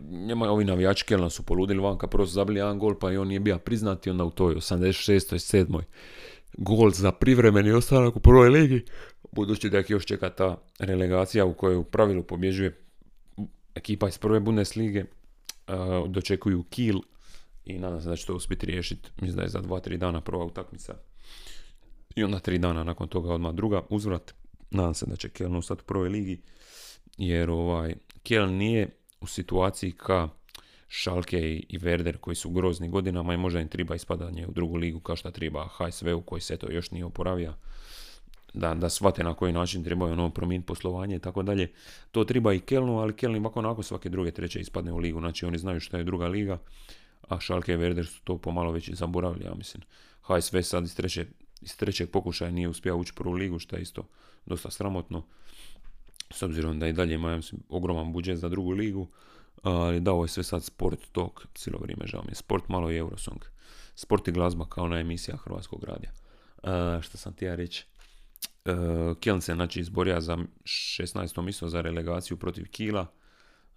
njema 0.03 0.51
ovi 0.51 0.65
navijači 0.65 1.05
Kelna 1.05 1.31
su 1.31 1.43
poludili 1.43 1.81
vanka, 1.81 2.07
prvo 2.07 2.27
su 2.27 2.33
zabili 2.33 2.59
jedan 2.59 2.79
gol, 2.79 2.99
pa 2.99 3.13
i 3.13 3.17
on 3.17 3.29
nije 3.29 3.41
bio 3.41 3.59
priznati, 3.59 4.11
onda 4.11 4.25
u 4.25 4.31
toj 4.31 4.55
86. 4.55 5.67
7. 5.67 5.83
gol 6.59 6.91
za 6.91 7.13
privremeni 7.13 7.73
ostanak 7.73 8.17
u 8.17 8.21
prvoj 8.21 8.49
ligi, 8.49 8.85
budući 9.37 9.71
da 9.71 9.79
ih 9.79 9.91
još 9.91 10.07
čeka 10.07 10.31
ta 10.31 10.57
relegacija 10.79 11.45
u 11.45 11.55
kojoj 11.55 11.77
u 11.77 11.85
pravilu 11.85 12.23
pobježuje 12.23 12.83
ekipa 13.75 14.09
iz 14.09 14.19
prve 14.19 14.41
Bundeslige, 14.41 15.05
uh, 15.05 16.09
dočekuju 16.09 16.63
Kiel 16.63 16.99
i 17.65 17.79
nadam 17.79 18.01
se 18.01 18.09
da 18.09 18.17
će 18.17 18.27
to 18.27 18.35
uspjeti 18.35 18.67
riješiti, 18.67 19.11
mislim 19.21 19.37
da 19.37 19.43
je 19.43 19.49
za 19.49 19.63
2-3 19.63 19.97
dana 19.97 20.21
prva 20.21 20.45
utakmica 20.45 20.95
i 22.17 22.25
onda 22.25 22.39
3 22.39 22.59
dana 22.59 22.85
nakon 22.85 23.09
toga 23.09 23.33
odmah 23.33 23.55
druga 23.55 23.83
uzvrat. 23.91 24.35
Nadam 24.71 24.95
se 24.95 25.07
da 25.07 25.17
će 25.17 25.29
Kiel 25.29 25.57
ostati 25.57 25.83
u 25.83 25.87
prvoj 25.87 26.09
ligi, 26.09 26.41
jer 27.19 27.51
ovaj, 27.51 27.95
Kiel 28.23 28.57
nije 28.57 28.89
u 29.21 29.27
situaciji 29.27 29.93
ka 29.93 30.29
Schalke 30.89 31.39
i 31.69 31.79
Werder 31.79 32.17
koji 32.17 32.35
su 32.35 32.51
grozni 32.51 32.89
godinama 32.89 33.35
i 33.35 33.37
možda 33.37 33.61
im 33.61 33.69
treba 33.69 33.95
ispadanje 33.95 34.47
u 34.47 34.53
drugu 34.53 34.77
ligu 34.77 35.01
kao 35.01 35.17
što 35.17 35.31
treba 35.31 35.69
HSV 35.69 36.09
u 36.15 36.23
koji 36.23 36.41
se 36.41 36.57
to 36.57 36.73
još 36.73 36.91
nije 36.91 37.05
oporavio 37.05 37.55
da, 38.57 38.75
da 38.75 38.89
shvate 38.89 39.25
na 39.25 39.35
koji 39.35 39.53
način 39.53 39.85
trebaju 39.85 40.13
ono 40.13 40.31
promijeniti 40.31 40.67
poslovanje 40.67 41.17
i 41.17 41.19
tako 41.19 41.43
dalje. 41.43 41.73
To 42.11 42.25
treba 42.25 42.53
i 42.53 42.61
Kelnu, 42.61 42.99
ali 42.99 43.17
Kelni 43.17 43.39
ovako 43.39 43.59
onako 43.59 43.83
svake 43.83 44.09
druge, 44.09 44.31
treće 44.31 44.61
ispadne 44.61 44.93
u 44.93 44.99
ligu. 44.99 45.21
Znači 45.21 45.47
oni 45.47 45.59
znaju 45.59 45.81
što 45.81 45.97
je 45.97 46.05
druga 46.05 46.27
liga, 46.27 46.59
a 47.29 47.41
Schalke 47.41 47.73
i 47.73 47.77
Werder 47.77 48.05
su 48.05 48.23
to 48.25 48.39
pomalo 48.39 48.73
već 48.73 48.91
zaboravili, 48.91 49.45
ja 49.45 49.55
mislim. 49.55 49.83
HSV 50.23 50.61
sad 50.61 50.85
iz, 50.85 50.97
treće, 50.97 51.27
iz 51.63 51.77
trećeg 51.77 52.11
pokušaja 52.11 52.51
nije 52.51 52.69
uspio 52.69 52.97
ući 52.97 53.13
prvu 53.15 53.33
ligu, 53.33 53.59
što 53.59 53.77
je 53.77 53.83
isto 53.83 54.03
dosta 54.47 54.71
sramotno. 54.71 55.23
S 56.31 56.43
obzirom 56.43 56.79
da 56.79 56.87
i 56.87 56.93
dalje 56.93 57.15
imaju 57.15 57.43
ogroman 57.69 58.13
budžet 58.13 58.39
za 58.39 58.49
drugu 58.49 58.71
ligu, 58.71 59.09
ali 59.63 60.01
da, 60.01 60.13
ovo 60.13 60.25
je 60.25 60.29
sve 60.29 60.43
sad 60.43 60.65
sport 60.65 60.99
tok, 61.13 61.47
cijelo 61.55 61.79
vrijeme 61.83 62.07
žao 62.07 62.23
mi 62.23 62.31
je. 62.31 62.35
Sport 62.35 62.69
malo 62.69 62.91
i 62.91 62.97
Eurosong. 62.97 63.45
Sport 63.95 64.29
i 64.29 64.33
glazba 64.33 64.65
kao 64.69 64.89
na 64.89 65.01
emisija 65.01 65.37
Hrvatskog 65.37 65.85
radija. 65.85 66.11
Uh, 66.63 67.03
što 67.03 67.19
sam 67.19 67.33
ti 67.33 67.45
ja 67.45 67.55
reći? 67.55 67.87
Uh, 68.65 69.17
Keln 69.21 69.41
se 69.41 69.55
znači 69.55 69.81
izborio 69.81 70.21
za 70.21 70.39
16. 70.65 71.43
mjesto 71.43 71.69
za 71.69 71.81
relegaciju 71.81 72.37
protiv 72.37 72.65
Kila, 72.71 73.07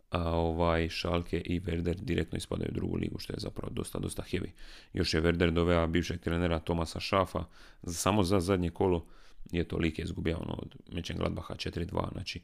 a 0.10 0.32
ovaj 0.32 0.90
Šalke 0.90 1.42
i 1.46 1.60
Werder 1.60 1.96
direktno 1.96 2.38
ispadaju 2.38 2.70
u 2.72 2.76
drugu 2.76 2.98
ligu, 2.98 3.20
što 3.20 3.34
je 3.34 3.40
zapravo 3.40 3.74
dosta, 3.74 4.00
dosta 4.00 4.24
heavy. 4.32 4.50
Još 4.94 5.14
je 5.14 5.22
Werder 5.22 5.52
doveo 5.52 5.88
bivšeg 5.88 6.20
trenera 6.20 6.60
Tomasa 6.60 7.00
Šafa, 7.00 7.44
samo 7.84 8.24
za 8.24 8.40
zadnje 8.40 8.70
kolo 8.70 9.06
je 9.52 9.64
to 9.64 9.78
like 9.78 10.02
izgubio 10.02 10.38
ono 10.38 10.54
od 10.54 10.76
Gladbaha 11.18 11.54
4-2, 11.54 12.12
znači 12.12 12.42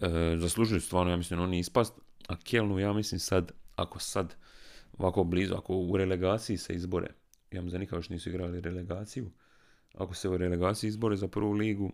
uh, 0.00 0.08
zaslužuju 0.40 0.80
stvarno, 0.80 1.10
ja 1.10 1.16
mislim, 1.16 1.40
oni 1.40 1.58
ispast, 1.58 1.94
a 2.28 2.36
Kelnu, 2.36 2.78
ja 2.78 2.92
mislim 2.92 3.18
sad, 3.18 3.52
ako 3.76 3.98
sad 3.98 4.34
ovako 4.98 5.24
blizu, 5.24 5.54
ako 5.54 5.76
u 5.76 5.96
relegaciji 5.96 6.56
se 6.56 6.74
izbore, 6.74 7.06
ja 7.50 7.62
mislim 7.62 7.72
da 7.72 7.78
nikad 7.78 7.96
još 7.96 8.08
nisu 8.08 8.28
igrali 8.28 8.60
relegaciju, 8.60 9.30
ako 9.94 10.14
se 10.14 10.28
u 10.28 10.36
relegaciji 10.36 10.88
izbore 10.88 11.16
za 11.16 11.28
prvu 11.28 11.52
ligu, 11.52 11.92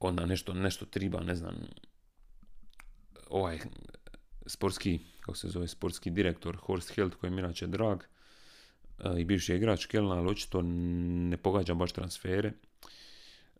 onda 0.00 0.26
nešto, 0.26 0.54
nešto 0.54 0.86
triba, 0.86 1.20
ne 1.20 1.34
znam, 1.34 1.54
ovaj 3.30 3.58
sportski, 4.46 4.98
kako 5.20 5.36
se 5.36 5.48
zove, 5.48 5.68
sportski 5.68 6.10
direktor 6.10 6.56
Horst 6.56 6.94
Held, 6.94 7.14
koji 7.14 7.30
je 7.30 7.38
inače 7.38 7.66
drag 7.66 8.02
e, 8.98 9.20
i 9.20 9.24
bivši 9.24 9.54
igrač 9.54 9.86
Kelna, 9.86 10.14
ali 10.14 10.30
očito 10.30 10.62
ne 10.62 11.36
pogađa 11.36 11.74
baš 11.74 11.92
transfere. 11.92 12.52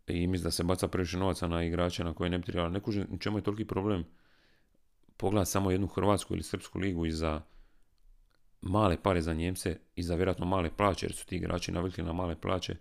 I 0.07 0.27
mislim 0.27 0.43
da 0.43 0.51
se 0.51 0.63
baca 0.63 0.87
previše 0.87 1.17
novaca 1.17 1.47
na 1.47 1.63
igrače 1.63 2.03
na 2.03 2.13
koje 2.13 2.29
ne 2.29 2.37
bi 2.37 2.45
trebalo. 2.45 2.69
Ne 2.69 2.79
čemu 3.19 3.37
je 3.37 3.43
toliki 3.43 3.65
problem? 3.65 4.05
Pogledati 5.17 5.51
samo 5.51 5.71
jednu 5.71 5.87
hrvatsku 5.87 6.33
ili 6.33 6.43
srpsku 6.43 6.79
ligu 6.79 7.05
i 7.05 7.11
za 7.11 7.41
male 8.61 8.97
pare 9.03 9.21
za 9.21 9.33
Njemce 9.33 9.79
i 9.95 10.03
za 10.03 10.15
vjerojatno 10.15 10.45
male 10.45 10.69
plaće, 10.77 11.05
jer 11.05 11.13
su 11.13 11.25
ti 11.25 11.35
igrači 11.35 11.71
navikli 11.71 12.03
na 12.03 12.13
male 12.13 12.35
plaće 12.35 12.75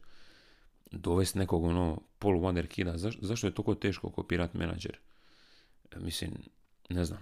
dovesti 0.92 1.38
nekog 1.38 1.64
ono 1.64 2.00
polu 2.18 2.40
wonderkida, 2.40 2.96
Zaš, 2.96 3.18
zašto 3.20 3.46
je 3.46 3.54
toliko 3.54 3.74
teško 3.74 4.10
kopirati 4.10 4.58
menadžer? 4.58 4.98
E, 5.92 5.98
mislim, 6.00 6.30
ne 6.88 7.04
znam. 7.04 7.18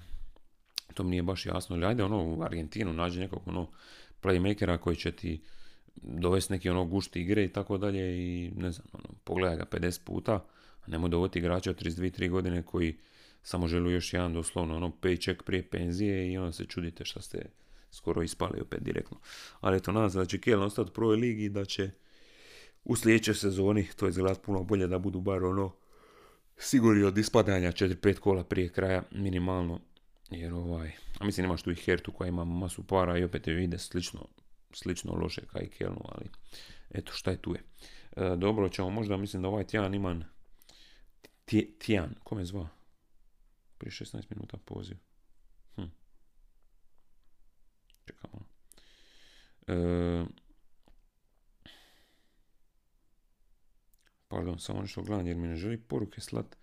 To 0.95 1.03
mi 1.03 1.11
nije 1.11 1.23
baš 1.23 1.47
jasno. 1.47 1.77
Ili 1.77 1.87
ajde 1.87 2.05
ono 2.05 2.25
u 2.25 2.43
Argentinu 2.43 2.93
nađi 2.93 3.21
nekog 3.21 3.43
ono 3.47 3.69
playmakera 4.23 4.79
koji 4.79 4.97
će 4.97 5.13
ti 5.13 5.41
dovesti 5.95 6.53
neki 6.53 6.71
ono 6.71 6.85
gušti 6.85 7.21
igre 7.21 7.45
i 7.45 7.53
tako 7.53 7.79
dalje 7.79 8.19
i 8.19 8.51
ne 8.57 8.71
znam, 8.71 8.87
ono, 8.93 9.09
pogledaj 9.25 9.57
ga 9.57 9.65
50 9.65 10.01
puta, 10.05 10.35
a 10.81 10.91
nemoj 10.91 11.11
dovoditi 11.11 11.39
igrača 11.39 11.71
od 11.71 11.83
32-3 11.83 12.31
godine 12.31 12.63
koji 12.63 12.97
samo 13.43 13.69
žele 13.69 13.93
još 13.93 14.13
jedan 14.13 14.35
doslovno 14.35 14.77
ono 14.77 14.93
paycheck 15.03 15.43
prije 15.43 15.63
penzije 15.71 16.33
i 16.33 16.39
onda 16.39 16.53
se 16.53 16.65
čudite 16.65 17.05
što 17.05 17.21
ste 17.21 17.47
skoro 17.91 18.23
ispali 18.23 18.61
opet 18.61 18.83
direktno. 18.83 19.17
Ali 19.61 19.77
eto, 19.77 19.93
nadam 19.93 20.11
se 20.11 20.19
da 20.19 20.25
će 20.25 20.39
Kiel 20.39 20.63
ostati 20.63 20.91
u 20.91 20.95
prvoj 20.95 21.17
ligi 21.17 21.45
i 21.45 21.49
da 21.49 21.65
će 21.65 21.91
u 22.85 22.97
sljedećoj 22.97 23.35
sezoni 23.35 23.89
to 23.97 24.09
izgleda 24.09 24.41
puno 24.41 24.63
bolje 24.63 24.87
da 24.87 24.99
budu 24.99 25.21
bar 25.21 25.45
ono 25.45 25.73
sigurni 26.57 27.03
od 27.03 27.19
ispadanja 27.19 27.73
4-5 27.73 28.19
kola 28.19 28.45
prije 28.45 28.69
kraja 28.69 29.03
minimalno 29.11 29.81
jer 30.31 30.53
ovaj, 30.53 30.93
a 31.19 31.25
mislim 31.25 31.47
imaš 31.47 31.63
tu 31.63 31.71
i 31.71 31.75
Hertu 31.75 32.13
koja 32.13 32.29
ima 32.29 32.45
masu 32.45 32.87
para 32.87 33.19
i 33.19 33.25
opet 33.25 33.47
je 33.47 33.65
ide 33.65 33.79
slično, 33.79 34.29
slično 34.73 35.13
loše 35.15 35.47
kao 35.47 35.63
i 35.63 35.69
Kelnu, 35.69 36.03
ali 36.05 36.27
eto 36.91 37.13
šta 37.13 37.31
je 37.31 37.43
tu 37.43 37.55
je. 37.55 37.63
E, 38.17 38.37
dobro 38.37 38.69
ćemo 38.69 38.91
možda, 38.91 39.17
mislim 39.17 39.43
da 39.43 39.49
ovaj 39.49 39.67
tjedan 39.67 39.95
imam 39.95 40.25
Tijan, 41.79 42.15
kome 42.25 42.45
zva? 42.45 42.69
Prije 43.79 43.91
16 43.91 44.23
minuta 44.31 44.57
poziv. 44.65 44.97
Hm. 45.77 45.83
Čekamo. 48.05 48.41
E, 49.67 50.25
Pardon, 54.31 54.59
samo 54.59 54.81
nešto 54.81 55.03
gledam 55.03 55.27
jer 55.27 55.37
mi 55.37 55.49
ne 55.49 55.57
želi 55.57 55.81
poruke 55.81 56.21
slat 56.21 56.57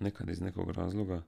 nekad 0.00 0.28
iz 0.28 0.40
nekog 0.40 0.70
razloga. 0.70 1.22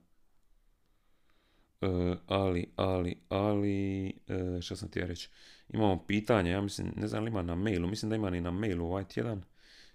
E, 1.81 1.87
ali, 2.27 2.71
ali, 2.75 3.21
ali, 3.29 4.07
e, 4.27 4.61
šta 4.61 4.75
sam 4.75 4.89
ti 4.89 4.99
ja 4.99 5.05
reći? 5.05 5.29
Imamo 5.69 6.05
pitanje, 6.07 6.51
ja 6.51 6.61
mislim, 6.61 6.93
ne 6.95 7.07
znam 7.07 7.23
li 7.23 7.29
ima 7.29 7.41
na 7.41 7.55
mailu, 7.55 7.87
mislim 7.87 8.09
da 8.09 8.15
ima 8.15 8.29
ni 8.29 8.41
na 8.41 8.51
mailu 8.51 8.85
ovaj 8.85 9.07
tjedan. 9.07 9.43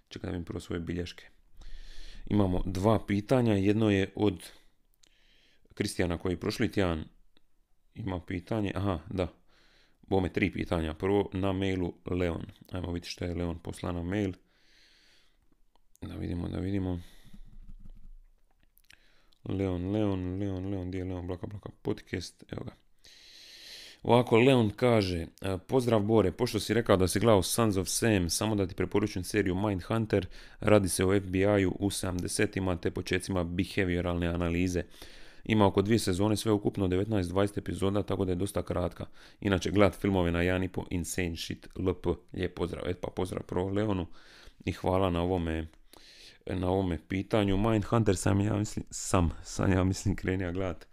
Čekaj 0.07 0.31
da 0.31 0.37
mi 0.37 0.45
prvo 0.45 0.59
svoje 0.59 0.79
bilješke. 0.79 1.27
Imamo 2.25 2.63
dva 2.65 3.05
pitanja, 3.05 3.53
jedno 3.53 3.89
je 3.89 4.13
od 4.15 4.43
Kristijana 5.73 6.17
koji 6.17 6.39
prošli 6.39 6.71
tjedan 6.71 7.03
ima 7.95 8.19
pitanje, 8.19 8.71
aha, 8.75 8.99
da, 9.09 9.27
bome 10.01 10.29
tri 10.29 10.51
pitanja. 10.51 10.93
Prvo 10.93 11.29
na 11.33 11.53
mailu 11.53 11.93
Leon, 12.05 12.45
ajmo 12.71 12.91
vidjeti 12.91 13.09
što 13.09 13.25
je 13.25 13.35
Leon 13.35 13.59
posla 13.59 13.91
na 13.91 14.03
mail. 14.03 14.33
Da 16.07 16.15
vidimo, 16.15 16.47
da 16.47 16.59
vidimo. 16.59 16.99
Leon, 19.49 19.91
Leon, 19.91 20.39
Leon, 20.39 20.69
Leon, 20.69 20.87
gdje 20.87 20.97
je 20.97 21.05
Leon, 21.05 21.27
blaka, 21.27 21.47
blaka, 21.47 21.69
podcast, 21.81 22.43
evo 22.51 22.63
ga. 22.63 22.71
Ovako, 24.03 24.37
Leon 24.37 24.69
kaže, 24.69 25.27
e, 25.41 25.57
pozdrav 25.67 25.99
Bore, 26.01 26.31
pošto 26.31 26.59
si 26.59 26.73
rekao 26.73 26.97
da 26.97 27.07
si 27.07 27.19
gledao 27.19 27.43
Sons 27.43 27.77
of 27.77 27.87
Sam, 27.87 28.29
samo 28.29 28.55
da 28.55 28.67
ti 28.67 28.75
preporučujem 28.75 29.23
seriju 29.23 29.55
Mindhunter, 29.55 30.27
radi 30.59 30.89
se 30.89 31.05
o 31.05 31.19
FBI-u 31.19 31.71
u 31.79 31.89
70-ima 31.89 32.75
te 32.75 32.91
početcima 32.91 33.43
behavioralne 33.43 34.27
analize. 34.27 34.83
Ima 35.45 35.67
oko 35.67 35.81
dvije 35.81 35.99
sezone, 35.99 36.37
sve 36.37 36.51
ukupno 36.51 36.87
19-20 36.87 37.57
epizoda, 37.57 38.03
tako 38.03 38.25
da 38.25 38.31
je 38.31 38.35
dosta 38.35 38.63
kratka. 38.63 39.05
Inače, 39.41 39.71
gled 39.71 39.93
filmove 39.93 40.31
na 40.31 40.39
1,5 40.39 40.83
Insane 40.89 41.35
Shit 41.35 41.67
LP. 41.75 42.07
Lijep 42.33 42.55
pozdrav. 42.55 42.89
Et 42.89 42.97
pa 43.01 43.07
pozdrav 43.15 43.43
pro 43.43 43.67
Leonu 43.67 44.07
i 44.65 44.71
hvala 44.71 45.09
na 45.09 45.21
ovome 45.21 45.67
na 46.55 46.69
ovome 46.69 46.99
pitanju. 47.07 47.57
Mindhunter 47.57 48.17
sam 48.17 48.41
ja 48.41 48.53
mislim, 48.53 48.85
sam, 48.89 49.31
sam 49.43 49.71
ja 49.71 49.83
mislim 49.83 50.15
krenija 50.15 50.51
gledat. 50.51 50.87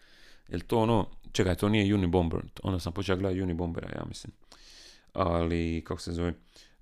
Jel 0.48 0.60
to 0.60 0.78
ono, 0.78 1.06
čekaj, 1.32 1.54
to 1.54 1.68
nije 1.68 1.94
Unibomber, 1.94 2.40
onda 2.62 2.78
sam 2.80 2.92
počeo 2.92 3.16
gledati 3.16 3.42
Unibombera, 3.42 3.88
ja 3.96 4.04
mislim. 4.08 4.32
Ali, 5.12 5.84
kako 5.86 6.00
se 6.00 6.12
zove, 6.12 6.34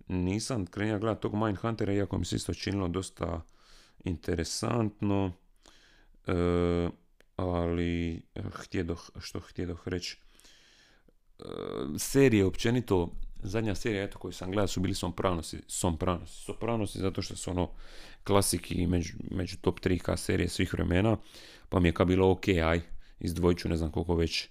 nisam 0.09 0.67
krenija 0.67 0.99
gledat 0.99 1.23
tog 1.23 1.35
Mindhuntera, 1.35 1.93
iako 1.93 2.19
mi 2.19 2.25
se 2.25 2.37
isto 2.37 2.55
činilo 2.55 2.89
dosta 2.89 3.43
interesantno. 4.05 5.33
E, 6.27 6.89
ali 7.37 8.23
htjedoh, 8.53 9.11
što 9.21 9.41
htjedoh 9.41 9.89
reći, 9.89 10.19
eh, 11.39 11.45
serije 11.99 12.45
općenito, 12.45 13.11
zadnja 13.43 13.75
serija 13.75 14.05
eto, 14.05 14.19
koju 14.19 14.33
sam 14.33 14.51
gledao 14.51 14.67
su 14.67 14.81
bili 14.81 14.95
Sopranosi, 14.95 15.59
Sopranosi, 15.67 16.43
Sopranosi 16.45 16.99
zato 16.99 17.23
što 17.23 17.37
su 17.37 17.51
ono 17.51 17.71
klasiki 18.25 18.87
među, 18.87 19.15
među 19.31 19.57
top 19.61 19.81
3K 19.81 20.17
serije 20.17 20.49
svih 20.49 20.73
vremena, 20.73 21.17
pa 21.69 21.81
mi 21.81 21.89
je 21.89 21.93
kao 21.93 22.07
bilo 22.07 22.31
ok, 22.31 22.49
aj, 22.49 22.81
izdvojit 23.21 23.59
ću 23.59 23.69
ne 23.69 23.77
znam 23.77 23.91
koliko 23.91 24.15
već 24.15 24.49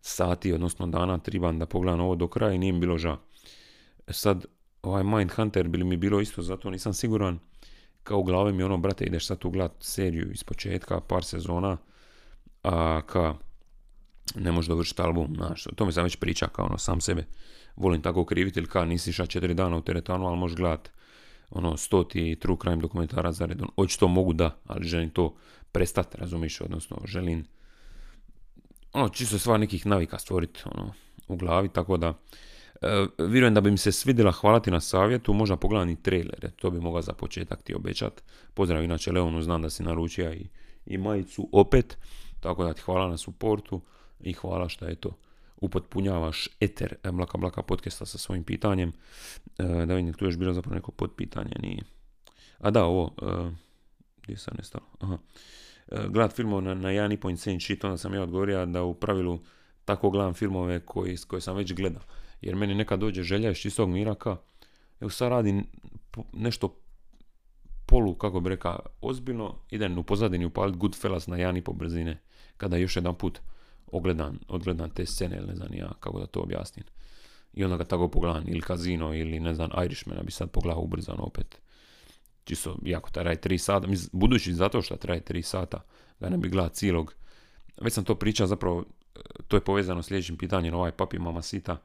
sati, 0.00 0.52
odnosno 0.52 0.86
dana, 0.86 1.18
triban 1.18 1.58
da 1.58 1.66
pogledam 1.66 2.00
ovo 2.00 2.14
do 2.14 2.28
kraja 2.28 2.52
i 2.52 2.58
nije 2.58 2.72
mi 2.72 2.80
bilo 2.80 2.98
ža. 2.98 3.16
E 4.06 4.12
sad, 4.12 4.44
ovaj 4.82 5.04
Mindhunter 5.04 5.68
bili 5.68 5.84
mi 5.84 5.96
bilo 5.96 6.20
isto, 6.20 6.42
zato 6.42 6.70
nisam 6.70 6.94
siguran, 6.94 7.38
kao 8.02 8.18
u 8.18 8.22
glavi 8.22 8.52
mi 8.52 8.62
ono, 8.62 8.78
brate, 8.78 9.04
ideš 9.04 9.26
sad 9.26 9.38
tu 9.38 9.50
gledat 9.50 9.72
seriju 9.80 10.32
iz 10.32 10.44
početka, 10.44 11.00
par 11.00 11.24
sezona, 11.24 11.76
a 12.62 13.00
ka 13.06 13.34
ne 14.34 14.52
možeš 14.52 14.68
dovršiti 14.68 15.02
album, 15.02 15.34
znaš, 15.36 15.64
to 15.76 15.86
mi 15.86 15.92
sam 15.92 16.04
već 16.04 16.16
priča 16.16 16.48
kao 16.48 16.66
ono, 16.66 16.78
sam 16.78 17.00
sebe 17.00 17.26
volim 17.76 18.02
tako 18.02 18.24
kriviti 18.24 18.60
ili 18.60 18.68
ka 18.68 18.84
nisi 18.84 19.12
ša 19.12 19.26
četiri 19.26 19.54
dana 19.54 19.76
u 19.76 19.82
teretanu, 19.82 20.26
ali 20.26 20.38
možeš 20.38 20.56
gledat 20.56 20.90
ono, 21.50 21.76
stoti 21.76 22.36
true 22.40 22.56
crime 22.62 22.76
dokumentara 22.76 23.32
za 23.32 23.46
redom. 23.46 23.70
Očito 23.76 24.08
mogu 24.08 24.32
da, 24.32 24.56
ali 24.66 24.88
želim 24.88 25.10
to 25.10 25.34
prestati, 25.72 26.16
razumiš, 26.16 26.60
odnosno 26.60 26.96
želim 27.04 27.44
ono, 28.92 29.08
čisto 29.08 29.38
stvar 29.38 29.60
nekih 29.60 29.86
navika 29.86 30.18
stvoriti 30.18 30.60
ono, 30.64 30.92
u 31.28 31.36
glavi, 31.36 31.68
tako 31.68 31.96
da 31.96 32.14
e, 32.82 33.06
vjerujem 33.18 33.54
da 33.54 33.60
bi 33.60 33.70
mi 33.70 33.78
se 33.78 33.92
svidjela 33.92 34.32
hvalati 34.32 34.70
na 34.70 34.80
savjetu, 34.80 35.32
možda 35.32 35.56
pogledam 35.56 35.88
i 35.88 36.02
trailere, 36.02 36.50
to 36.50 36.70
bi 36.70 36.80
mogao 36.80 37.02
za 37.02 37.12
početak 37.12 37.62
ti 37.62 37.74
obećat. 37.74 38.22
Pozdrav 38.54 38.84
inače 38.84 39.12
Leonu, 39.12 39.42
znam 39.42 39.62
da 39.62 39.70
si 39.70 39.82
naručio 39.82 40.32
i, 40.32 40.46
i 40.86 40.98
majicu 40.98 41.48
opet. 41.52 41.98
Tako 42.40 42.64
da 42.64 42.72
ti 42.72 42.80
hvala 42.80 43.08
na 43.08 43.16
suportu 43.16 43.80
i 44.20 44.32
hvala 44.32 44.68
što 44.68 44.84
je 44.84 44.94
to 44.94 45.16
upotpunjavaš 45.60 46.48
eter 46.60 46.94
e, 47.02 47.10
Mlaka 47.10 47.38
Mlaka 47.38 47.62
podcasta 47.62 48.06
sa 48.06 48.18
svojim 48.18 48.44
pitanjem. 48.44 48.92
E, 49.58 49.86
da 49.86 49.94
vidim, 49.94 50.12
tu 50.12 50.24
još 50.24 50.36
bilo 50.36 50.52
zapravo 50.52 50.74
neko 50.74 50.92
podpitanje, 50.92 51.52
nije. 51.62 51.82
A 52.58 52.70
da, 52.70 52.84
ovo, 52.84 53.14
e, 53.22 53.50
gdje 54.22 54.36
sam 54.36 54.54
nestalo? 54.58 54.84
Aha. 55.00 55.18
Gledat 56.08 56.36
filmove 56.36 56.62
na, 56.62 56.74
na 56.74 56.88
1,5 56.88 57.30
insane 57.30 57.60
shit, 57.60 57.84
onda 57.84 57.98
sam 57.98 58.14
ja 58.14 58.22
odgovorio 58.22 58.66
da 58.66 58.82
u 58.82 58.94
pravilu 58.94 59.40
tako 59.84 60.10
gledam 60.10 60.34
filmove 60.34 60.80
koji, 60.80 61.16
koje 61.16 61.40
sam 61.40 61.56
već 61.56 61.74
gledao. 61.74 62.02
Jer 62.40 62.56
meni 62.56 62.74
nekad 62.74 63.00
dođe 63.00 63.22
želja 63.22 63.50
iz 63.50 63.56
čistog 63.56 63.88
miraka, 63.88 64.36
evo 65.00 65.10
sad 65.10 65.28
radim 65.28 65.66
nešto 66.32 66.76
polu, 67.86 68.14
kako 68.14 68.40
bi 68.40 68.48
rekao, 68.48 68.78
ozbiljno, 69.00 69.54
idem 69.70 69.98
u 69.98 70.02
pozadini 70.02 70.44
upaliti 70.44 70.78
Goodfellas 70.78 71.26
na 71.26 71.36
1,5 71.36 71.74
brzine 71.74 72.18
kada 72.56 72.76
još 72.76 72.96
jedan 72.96 73.14
put 73.14 73.40
ogledam, 73.92 74.38
odgledam 74.48 74.90
te 74.90 75.06
scene 75.06 75.36
ili 75.36 75.46
ne 75.46 75.54
znam 75.54 75.74
ja 75.74 75.92
kako 76.00 76.20
da 76.20 76.26
to 76.26 76.40
objasnim. 76.40 76.84
I 77.52 77.64
onda 77.64 77.76
ga 77.76 77.84
tako 77.84 78.08
pogledam 78.08 78.44
ili 78.48 78.60
Kazino 78.60 79.14
ili 79.14 79.40
ne 79.40 79.54
znam 79.54 79.70
Irishmana 79.84 80.22
bi 80.22 80.32
sad 80.32 80.50
pogledao 80.50 80.82
ubrzano 80.82 81.22
opet. 81.22 81.60
Čisto, 82.44 82.76
jako 82.82 83.10
traje 83.10 83.36
3 83.36 83.58
sata, 83.58 83.88
budući 84.12 84.54
zato 84.54 84.82
što 84.82 84.96
traje 84.96 85.20
3 85.20 85.42
sata, 85.42 85.82
ga 86.20 86.28
ne 86.28 86.36
bi 86.36 86.48
gledao 86.48 86.68
cijelog. 86.68 87.14
Već 87.80 87.92
sam 87.92 88.04
to 88.04 88.14
pričao, 88.14 88.46
zapravo 88.46 88.84
to 89.48 89.56
je 89.56 89.60
povezano 89.60 90.02
s 90.02 90.06
sljedećim 90.06 90.36
pitanjem 90.36 90.74
ovaj 90.74 90.92
papi 90.92 91.18
mama 91.18 91.42
sita 91.42 91.82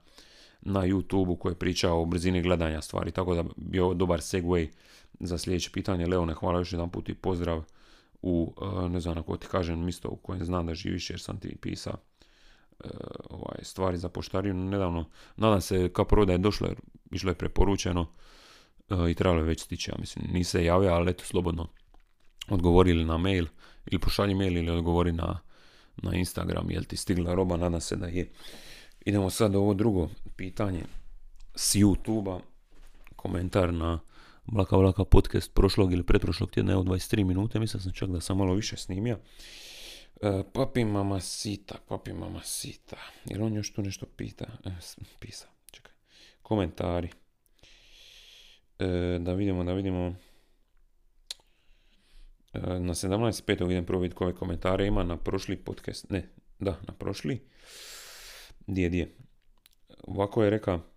na 0.62 0.80
YouTube-u 0.80 1.36
koji 1.36 1.52
je 1.52 1.60
pričao 1.60 2.02
o 2.02 2.06
brzini 2.06 2.42
gledanja 2.42 2.82
stvari, 2.82 3.12
tako 3.12 3.36
da 3.36 3.44
bi 3.56 3.80
ovo 3.80 3.94
dobar 3.94 4.20
segway 4.20 4.68
za 5.20 5.38
sljedeće 5.38 5.70
pitanje. 5.72 6.08
Leone, 6.08 6.34
hvala 6.34 6.60
još 6.60 6.74
jedan 6.74 6.90
put 6.90 7.10
i 7.10 7.14
pozdrav 7.14 7.64
u, 8.22 8.54
e, 8.62 8.90
ne 8.90 9.00
znam 9.00 9.18
ako 9.18 9.38
ti 9.38 9.48
kažem, 9.48 9.86
misto 9.86 10.10
u 10.10 10.16
kojem 10.16 10.46
znam 10.46 10.66
da 10.66 10.74
živiš 10.74 11.10
jer 11.10 11.20
sam 11.20 11.40
ti 11.40 11.58
pisao 11.62 11.98
e, 12.84 12.88
ovaj, 13.30 13.58
stvari 13.62 13.98
za 13.98 14.10
poštarinu 14.10 14.64
nedavno. 14.66 15.10
Nadam 15.36 15.62
se 15.62 15.90
kao 15.94 16.06
prvo 16.06 16.26
da 16.26 16.32
je 16.32 16.38
došlo 16.38 16.68
jer 16.68 16.78
išlo 17.12 17.32
je 17.32 17.36
preporučeno 17.36 18.08
e, 18.90 19.12
i 19.12 19.14
trebalo 19.14 19.40
je 19.40 19.46
već 19.46 19.62
stići, 19.62 19.92
ja 19.92 19.96
mislim. 20.00 20.26
Nisi 20.34 20.64
javio, 20.64 20.94
ali 20.94 21.12
eto 21.12 21.24
slobodno 21.26 21.68
odgovorili 22.50 23.06
na 23.06 23.18
mail 23.18 23.46
ili 23.86 24.00
pošalji 24.00 24.36
mail 24.36 24.58
ili 24.58 24.70
odgovori 24.70 25.12
na, 25.12 25.40
na 25.98 26.16
Instagram 26.16 26.72
jel 26.72 26.84
ti 26.84 26.98
stigla 26.98 27.34
roba, 27.34 27.58
nadam 27.58 27.82
se 27.82 27.96
da 27.96 28.08
je. 28.08 28.32
Idemo 29.06 29.30
sad 29.30 29.56
ovo 29.56 29.74
drugo 29.74 30.10
pitanje 30.36 30.84
s 31.56 31.76
YouTube-a, 31.76 32.40
komentar 33.16 33.74
na 33.74 34.00
Blaka 34.48 34.78
Blaka 34.78 35.06
podcast 35.06 35.54
prošlog 35.54 35.94
ili 35.94 36.04
pretprošlog 36.04 36.52
tjedna, 36.52 36.74
evo 36.74 36.84
23 36.84 37.24
minute, 37.24 37.60
mislim 37.60 37.82
sam 37.82 37.92
čak 37.94 38.10
da 38.10 38.22
sam 38.22 38.38
malo 38.38 38.54
više 38.54 38.78
snimio. 38.78 39.20
E, 40.22 40.44
papi 40.54 40.86
mama 40.86 41.20
sita, 41.20 41.76
papi 41.88 42.14
mama 42.14 42.42
sita. 42.44 42.98
Jer 43.26 43.42
on 43.42 43.54
još 43.54 43.74
tu 43.74 43.82
nešto 43.82 44.06
pita, 44.06 44.46
e, 44.66 44.70
pisa, 45.20 45.48
čekaj. 45.72 45.94
Komentari. 46.42 47.10
E, 48.80 49.20
da 49.22 49.34
vidimo, 49.34 49.64
da 49.64 49.74
vidimo. 49.74 50.16
E, 52.54 52.60
na 52.60 52.94
17.5. 52.94 53.72
idem 53.72 53.86
prvo 53.86 54.02
vidjeti 54.02 54.18
koje 54.18 54.36
komentare 54.36 54.88
ima 54.88 55.04
na 55.04 55.18
prošli 55.18 55.58
podcast. 55.58 56.10
Ne, 56.10 56.30
da, 56.60 56.80
na 56.88 56.94
prošli. 56.94 57.48
Dije, 58.68 58.90
dije. 58.90 59.16
Ovako 60.04 60.44
je 60.44 60.50
rekao, 60.50 60.95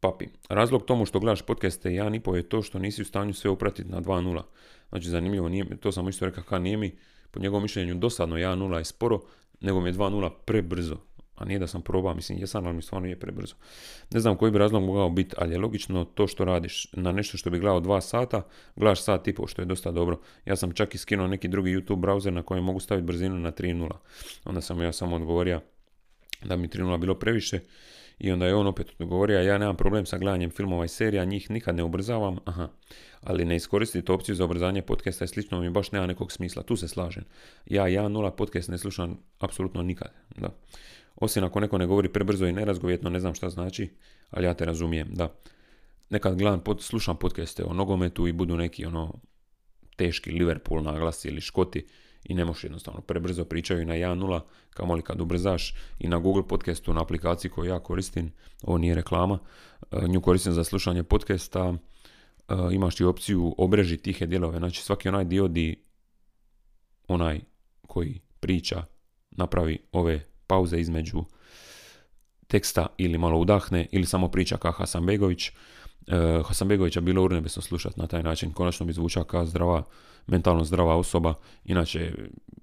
Papi, 0.00 0.26
razlog 0.48 0.84
tomu 0.84 1.06
što 1.06 1.20
gledaš 1.20 1.42
podcaste 1.42 1.90
1.5 1.90 2.34
je 2.34 2.48
to 2.48 2.62
što 2.62 2.78
nisi 2.78 3.02
u 3.02 3.04
stanju 3.04 3.34
sve 3.34 3.50
upratiti 3.50 3.90
na 3.90 4.00
2.0. 4.00 4.42
Znači 4.88 5.08
zanimljivo, 5.08 5.48
nije, 5.48 5.76
to 5.76 5.92
sam 5.92 6.08
isto 6.08 6.24
rekao, 6.24 6.44
ka 6.44 6.58
nije 6.58 6.76
mi 6.76 6.96
po 7.30 7.40
njegovom 7.40 7.62
mišljenju 7.62 7.94
dosadno 7.94 8.36
1.0 8.36 8.76
je 8.76 8.84
sporo, 8.84 9.20
nego 9.60 9.80
mi 9.80 9.88
je 9.88 9.94
2.0 9.94 10.30
prebrzo. 10.44 10.96
A 11.36 11.44
nije 11.44 11.58
da 11.58 11.66
sam 11.66 11.82
probao, 11.82 12.14
mislim, 12.14 12.38
jesam, 12.38 12.66
ali 12.66 12.76
mi 12.76 12.82
stvarno 12.82 13.08
je 13.08 13.18
prebrzo. 13.18 13.54
Ne 14.10 14.20
znam 14.20 14.36
koji 14.36 14.52
bi 14.52 14.58
razlog 14.58 14.82
mogao 14.82 15.10
biti, 15.10 15.34
ali 15.38 15.52
je 15.52 15.58
logično 15.58 16.04
to 16.04 16.26
što 16.26 16.44
radiš. 16.44 16.86
Na 16.92 17.12
nešto 17.12 17.36
što 17.36 17.50
bi 17.50 17.58
gledao 17.58 17.80
2 17.80 18.00
sata, 18.00 18.42
gledaš 18.76 19.02
sat 19.02 19.28
i 19.28 19.34
što 19.46 19.62
je 19.62 19.66
dosta 19.66 19.90
dobro. 19.90 20.20
Ja 20.44 20.56
sam 20.56 20.72
čak 20.72 20.94
i 20.94 20.98
skinuo 20.98 21.26
neki 21.26 21.48
drugi 21.48 21.76
YouTube 21.76 22.00
browser 22.00 22.30
na 22.30 22.42
kojem 22.42 22.64
mogu 22.64 22.80
staviti 22.80 23.06
brzinu 23.06 23.38
na 23.38 23.52
3.0. 23.52 23.90
Onda 24.44 24.60
sam 24.60 24.82
ja 24.82 24.92
samo 24.92 25.16
odgovorio 25.16 25.60
da 26.44 26.56
mi 26.56 26.68
3.0 26.68 26.98
bilo 26.98 27.14
previše 27.14 27.60
i 28.20 28.32
onda 28.32 28.46
je 28.46 28.54
on 28.54 28.66
opet 28.66 28.90
odgovorio, 28.98 29.40
ja 29.40 29.58
nemam 29.58 29.76
problem 29.76 30.06
sa 30.06 30.18
gledanjem 30.18 30.50
filmova 30.50 30.84
i 30.84 30.88
serija, 30.88 31.24
njih 31.24 31.50
nikad 31.50 31.76
ne 31.76 31.82
ubrzavam, 31.82 32.38
aha, 32.44 32.68
ali 33.20 33.44
ne 33.44 33.56
iskoristiti 33.56 34.12
opciju 34.12 34.34
za 34.34 34.44
ubrzanje 34.44 34.82
podcasta 34.82 35.24
i 35.24 35.28
slično 35.28 35.60
mi 35.60 35.70
baš 35.70 35.92
nema 35.92 36.06
nekog 36.06 36.32
smisla, 36.32 36.62
tu 36.62 36.76
se 36.76 36.88
slažem. 36.88 37.24
Ja, 37.66 37.88
ja 37.88 38.08
nula 38.08 38.30
podcast 38.30 38.68
ne 38.68 38.78
slušam 38.78 39.18
apsolutno 39.38 39.82
nikad, 39.82 40.12
da. 40.36 40.50
Osim 41.16 41.44
ako 41.44 41.60
neko 41.60 41.78
ne 41.78 41.86
govori 41.86 42.08
prebrzo 42.08 42.46
i 42.46 42.52
nerazgovjetno, 42.52 43.10
ne 43.10 43.20
znam 43.20 43.34
šta 43.34 43.50
znači, 43.50 43.88
ali 44.30 44.46
ja 44.46 44.54
te 44.54 44.64
razumijem, 44.64 45.08
da. 45.12 45.34
Nekad 46.10 46.38
gledam, 46.38 46.60
pod, 46.60 46.82
slušam 46.82 47.16
podcaste 47.16 47.64
o 47.64 47.72
nogometu 47.72 48.26
i 48.26 48.32
budu 48.32 48.56
neki 48.56 48.86
ono 48.86 49.14
teški 49.96 50.30
Liverpool 50.30 50.82
naglasi 50.82 51.28
ili 51.28 51.40
Škoti, 51.40 51.86
i 52.24 52.34
ne 52.34 52.44
možeš 52.44 52.64
jednostavno 52.64 53.00
prebrzo 53.00 53.44
pričaju 53.44 53.86
na 53.86 53.94
1.0 53.94 54.40
kamoli 54.70 55.02
kad 55.02 55.20
ubrzaš 55.20 55.74
i 55.98 56.08
na 56.08 56.18
Google 56.18 56.48
podcastu 56.48 56.94
na 56.94 57.02
aplikaciji 57.02 57.50
koju 57.50 57.70
ja 57.70 57.80
koristim, 57.80 58.32
ovo 58.62 58.78
nije 58.78 58.94
reklama, 58.94 59.38
e, 59.92 60.08
nju 60.08 60.20
koristim 60.20 60.52
za 60.52 60.64
slušanje 60.64 61.02
podcasta, 61.02 61.74
e, 62.48 62.54
imaš 62.72 63.00
i 63.00 63.04
opciju 63.04 63.54
obreži 63.58 63.96
tihe 63.96 64.26
dijelove, 64.26 64.58
znači 64.58 64.82
svaki 64.82 65.08
onaj 65.08 65.24
dio 65.24 65.48
di 65.48 65.84
onaj 67.08 67.40
koji 67.86 68.20
priča 68.40 68.84
napravi 69.30 69.78
ove 69.92 70.26
pauze 70.46 70.80
između 70.80 71.24
teksta 72.46 72.86
ili 72.98 73.18
malo 73.18 73.38
udahne 73.38 73.86
ili 73.92 74.06
samo 74.06 74.28
priča 74.28 74.56
kao 74.56 74.72
Hasan 74.72 75.06
Begović, 75.06 75.48
uh, 75.48 76.46
Hasanbegovića 76.46 77.00
bilo 77.00 77.22
urnebesno 77.24 77.62
slušati 77.62 78.00
na 78.00 78.06
taj 78.06 78.22
način. 78.22 78.52
Konačno 78.52 78.86
mi 78.86 78.92
zvuča 78.92 79.24
kao 79.24 79.46
zdrava, 79.46 79.84
mentalno 80.30 80.64
zdrava 80.64 80.96
osoba. 80.96 81.34
Inače, 81.64 82.12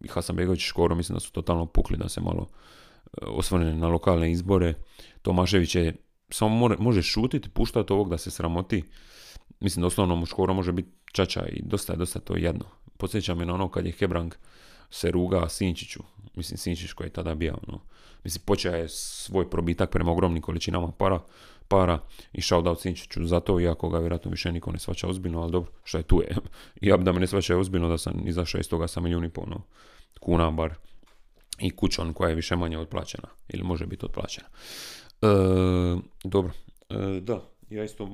Hasanbegović 0.10 0.60
i 0.60 0.68
Škoro 0.68 0.96
mislim 0.96 1.14
da 1.14 1.20
su 1.20 1.32
totalno 1.32 1.66
pukli 1.66 1.98
da 1.98 2.10
se 2.10 2.22
malo 2.22 2.48
osvrne 3.22 3.74
na 3.74 3.88
lokalne 3.88 4.32
izbore. 4.32 4.74
Tomašević 5.22 5.76
je 5.76 5.96
samo 6.30 6.76
može 6.80 7.02
šutiti, 7.02 7.50
puštati 7.50 7.94
ovog 7.94 8.10
da 8.10 8.18
se 8.18 8.32
sramoti. 8.32 8.84
Mislim, 9.60 9.84
doslovno 9.84 10.16
mu 10.16 10.26
Škoro 10.26 10.54
može 10.54 10.72
biti 10.72 10.90
čača 11.12 11.48
i 11.48 11.62
dosta 11.62 11.94
je, 11.94 11.98
dosta 11.98 12.20
to 12.20 12.36
jedno. 12.36 12.66
Podsjeća 12.98 13.36
me 13.36 13.46
na 13.46 13.54
ono 13.54 13.70
kad 13.70 13.86
je 13.86 13.92
Hebrang 13.92 14.34
se 14.90 15.12
ruga 15.12 15.50
Sinčiću. 15.50 16.04
Mislim, 16.36 16.58
Sinčić 16.58 16.92
koji 16.92 17.08
je 17.08 17.14
tada 17.14 17.36
bio, 17.36 17.58
ono. 17.68 17.80
Mislim, 18.24 18.44
počeo 18.46 18.76
je 18.76 18.90
svoj 18.90 19.50
probitak 19.50 19.90
prema 19.90 20.12
ogromnim 20.12 20.42
količinama 20.42 20.92
para, 20.92 21.20
para 21.68 22.00
i 22.34 22.42
shoutout 22.42 22.82
Sinčiću 22.82 23.26
za 23.26 23.40
to, 23.40 23.60
iako 23.60 23.90
ga 23.90 24.00
vjerojatno 24.00 24.32
više 24.32 24.52
niko 24.52 24.72
ne 24.72 24.80
svaća 24.80 25.08
ozbiljno, 25.08 25.42
ali 25.42 25.52
dobro, 25.52 25.72
što 25.84 25.98
je 25.98 26.04
tu 26.04 26.22
je. 26.22 26.36
ja 26.90 26.98
da 26.98 27.12
me 27.12 27.20
ne 27.20 27.28
svaća 27.28 27.58
ozbiljno 27.58 27.90
da 27.90 27.98
sam 27.98 28.28
izašao 28.28 28.60
iz 28.60 28.70
toga 28.70 28.88
sa 28.88 29.00
milijuni 29.00 29.30
po 29.30 29.42
ono, 29.42 29.62
kuna 30.20 30.52
bar 30.52 30.74
i 31.60 31.70
kućon 31.70 32.14
koja 32.14 32.30
je 32.30 32.36
više 32.36 32.56
manje 32.56 32.78
otplaćena 32.78 33.28
ili 33.50 33.64
može 33.64 33.86
biti 33.86 34.06
otplaćena. 34.06 34.48
E, 35.22 35.28
dobro, 36.24 36.52
e, 36.90 37.20
da, 37.22 37.42
ja 37.70 37.84
isto 37.84 38.10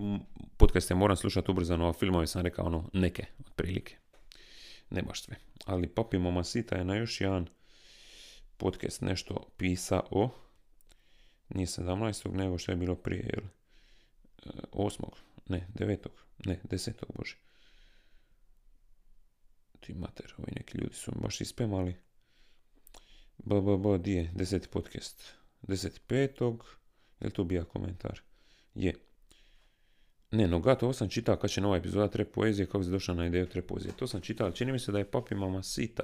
podcaste 0.58 0.96
moram 0.96 1.18
slušati 1.18 1.52
ubrzano, 1.52 1.89
a 1.89 1.94
filmove 1.94 2.28
sam 2.28 2.42
rekao 2.42 2.66
ono 2.66 2.89
neke, 2.94 3.26
otprilike. 3.48 3.98
Ne 4.89 5.02
baš 5.02 5.24
sve. 5.24 5.36
Ali 5.66 5.88
Papi 5.88 6.18
Mamasita 6.18 6.76
je 6.76 6.86
na 6.86 6.96
još 6.96 7.22
jedan 7.22 7.48
podcast 8.58 9.02
nešto 9.02 9.48
pisao. 9.58 10.30
Nije 11.54 11.68
17. 11.68 12.32
nego 12.32 12.58
što 12.58 12.72
je 12.72 12.76
bilo 12.76 12.96
prije, 12.96 13.30
jel? 13.34 13.46
8. 14.72 15.04
E, 15.04 15.08
ne, 15.48 15.68
9. 15.74 16.08
Ne, 16.46 16.60
10. 16.63 16.92
bože. 17.18 17.36
Ti 19.80 19.94
mater, 19.94 20.34
ovi 20.38 20.52
neki 20.56 20.78
ljudi 20.78 20.94
su 20.94 21.12
baš 21.16 21.42
ispemali. 21.42 21.96
Ba, 23.38 23.98
di 23.98 24.12
je? 24.12 24.32
Deseti 24.36 24.68
podcast. 24.68 25.34
Deseti 25.62 26.00
petog. 26.08 26.66
Je 27.20 27.28
li 27.28 27.34
tu 27.34 27.44
bija 27.44 27.63
komentar? 27.63 28.22
Je. 28.76 28.94
Ne, 30.32 30.48
no 30.48 30.60
gato, 30.60 30.86
ovo 30.86 30.94
sam 30.94 31.10
čitao 31.10 31.38
kad 31.38 31.50
će 31.50 31.62
nova 31.62 31.78
epizoda 31.78 32.08
Trep 32.08 32.34
poezije, 32.34 32.66
kako 32.66 32.84
se 32.84 32.89
došla 32.89 33.13
na 33.13 33.28
ideju 33.28 33.50
Trep 33.50 33.68
poezije. 33.68 33.94
To 33.98 34.08
sam 34.08 34.22
čitao, 34.22 34.52
čini 34.52 34.72
mi 34.72 34.80
se 34.80 34.92
da 34.92 34.98
je 34.98 35.12
papi 35.12 35.36
mama 35.36 35.63
sita 35.63 36.04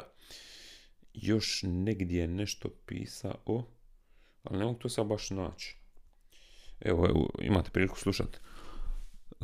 još 1.14 1.64
negdje 1.64 2.28
nešto 2.28 2.70
pisao, 2.86 3.66
ali 4.50 4.60
ne 4.60 4.66
mogu 4.66 4.80
to 4.80 4.90
sad 4.90 5.08
baš 5.08 5.30
naći. 5.30 5.78
Evo, 6.80 7.06
evo, 7.10 7.30
imate 7.42 7.70
priliku 7.72 8.00
slušati 8.00 8.38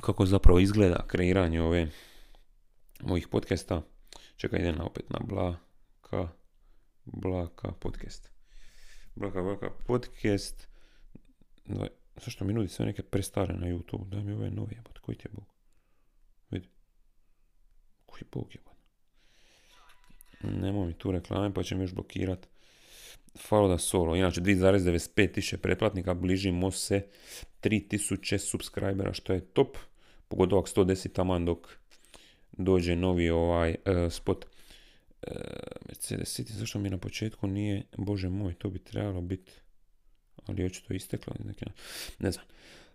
kako 0.02 0.26
zapravo 0.26 0.60
izgleda 0.60 1.08
kreiranje 1.08 1.62
ove 1.62 1.88
mojih 3.02 3.28
podcasta. 3.28 3.82
Čekaj, 4.36 4.60
idem 4.60 4.82
opet 4.82 5.10
na 5.10 5.20
Blaka, 5.20 6.30
Blaka 7.06 7.72
podcast. 7.72 8.32
Blaka, 9.16 9.42
Blaka 9.42 9.70
podcast. 9.88 10.68
Zašto 12.24 12.46
mi 12.46 12.54
nudi 12.54 12.68
sve 12.68 12.86
neke 12.86 13.04
prestare 13.04 13.54
na 13.54 13.68
YouTube? 13.68 14.10
Daj 14.10 14.24
mi 14.24 14.34
ove 14.34 14.52
nove, 14.52 14.72
jebot. 14.76 15.00
Koji 15.00 15.18
ti 15.18 15.28
je 15.28 15.32
Bog? 15.34 15.46
Vidi. 16.50 16.70
Koji 18.06 18.24
Bog, 18.32 18.56
jebot? 18.56 18.76
Nemoj 20.44 20.88
mi 20.88 20.94
tu 20.94 21.12
reklame, 21.12 21.54
pa 21.54 21.64
će 21.64 21.76
mi 21.76 21.84
još 21.84 21.94
blokirat. 21.94 22.48
Falo 23.38 23.68
da 23.68 23.78
solo. 23.78 24.16
Inače, 24.16 24.42
2,95 24.42 25.34
tisuće 25.34 25.58
pretplatnika. 25.58 26.14
Bližimo 26.14 26.72
se 26.72 27.08
3000 27.62 28.38
subscribera, 28.38 29.14
što 29.14 29.34
je 29.34 29.42
top. 29.42 29.78
Pogotovo 30.28 30.62
ako 30.62 30.82
110 30.82 31.14
taman 31.14 31.46
dok 31.46 31.68
dođe 32.52 32.96
novi 32.96 33.30
ovaj 33.30 33.70
uh, 33.86 34.12
spot. 34.12 34.46
Uh, 34.46 35.34
Mercedes 35.88 36.40
City, 36.40 36.52
zašto 36.52 36.80
mi 36.80 36.90
na 36.90 36.98
početku 36.98 37.48
nije, 37.48 37.84
bože 37.98 38.30
moj, 38.30 38.54
to 38.54 38.70
bi 38.70 38.80
trebalo 38.80 39.22
biti 39.22 39.52
ali 40.46 40.66
očito 40.66 40.94
isteklo. 40.94 41.34
Ne 42.20 42.32
znam. 42.32 42.46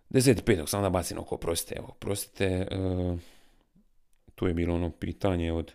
10.5. 0.09 0.67
sam 0.67 0.81
da 0.81 0.89
bacim 0.89 1.17
oko, 1.17 1.37
prostite, 1.37 1.75
evo, 1.77 1.95
prostite, 1.99 2.67
uh, 2.71 3.19
tu 4.35 4.47
je 4.47 4.53
bilo 4.53 4.75
ono 4.75 4.91
pitanje 4.91 5.51
od 5.51 5.71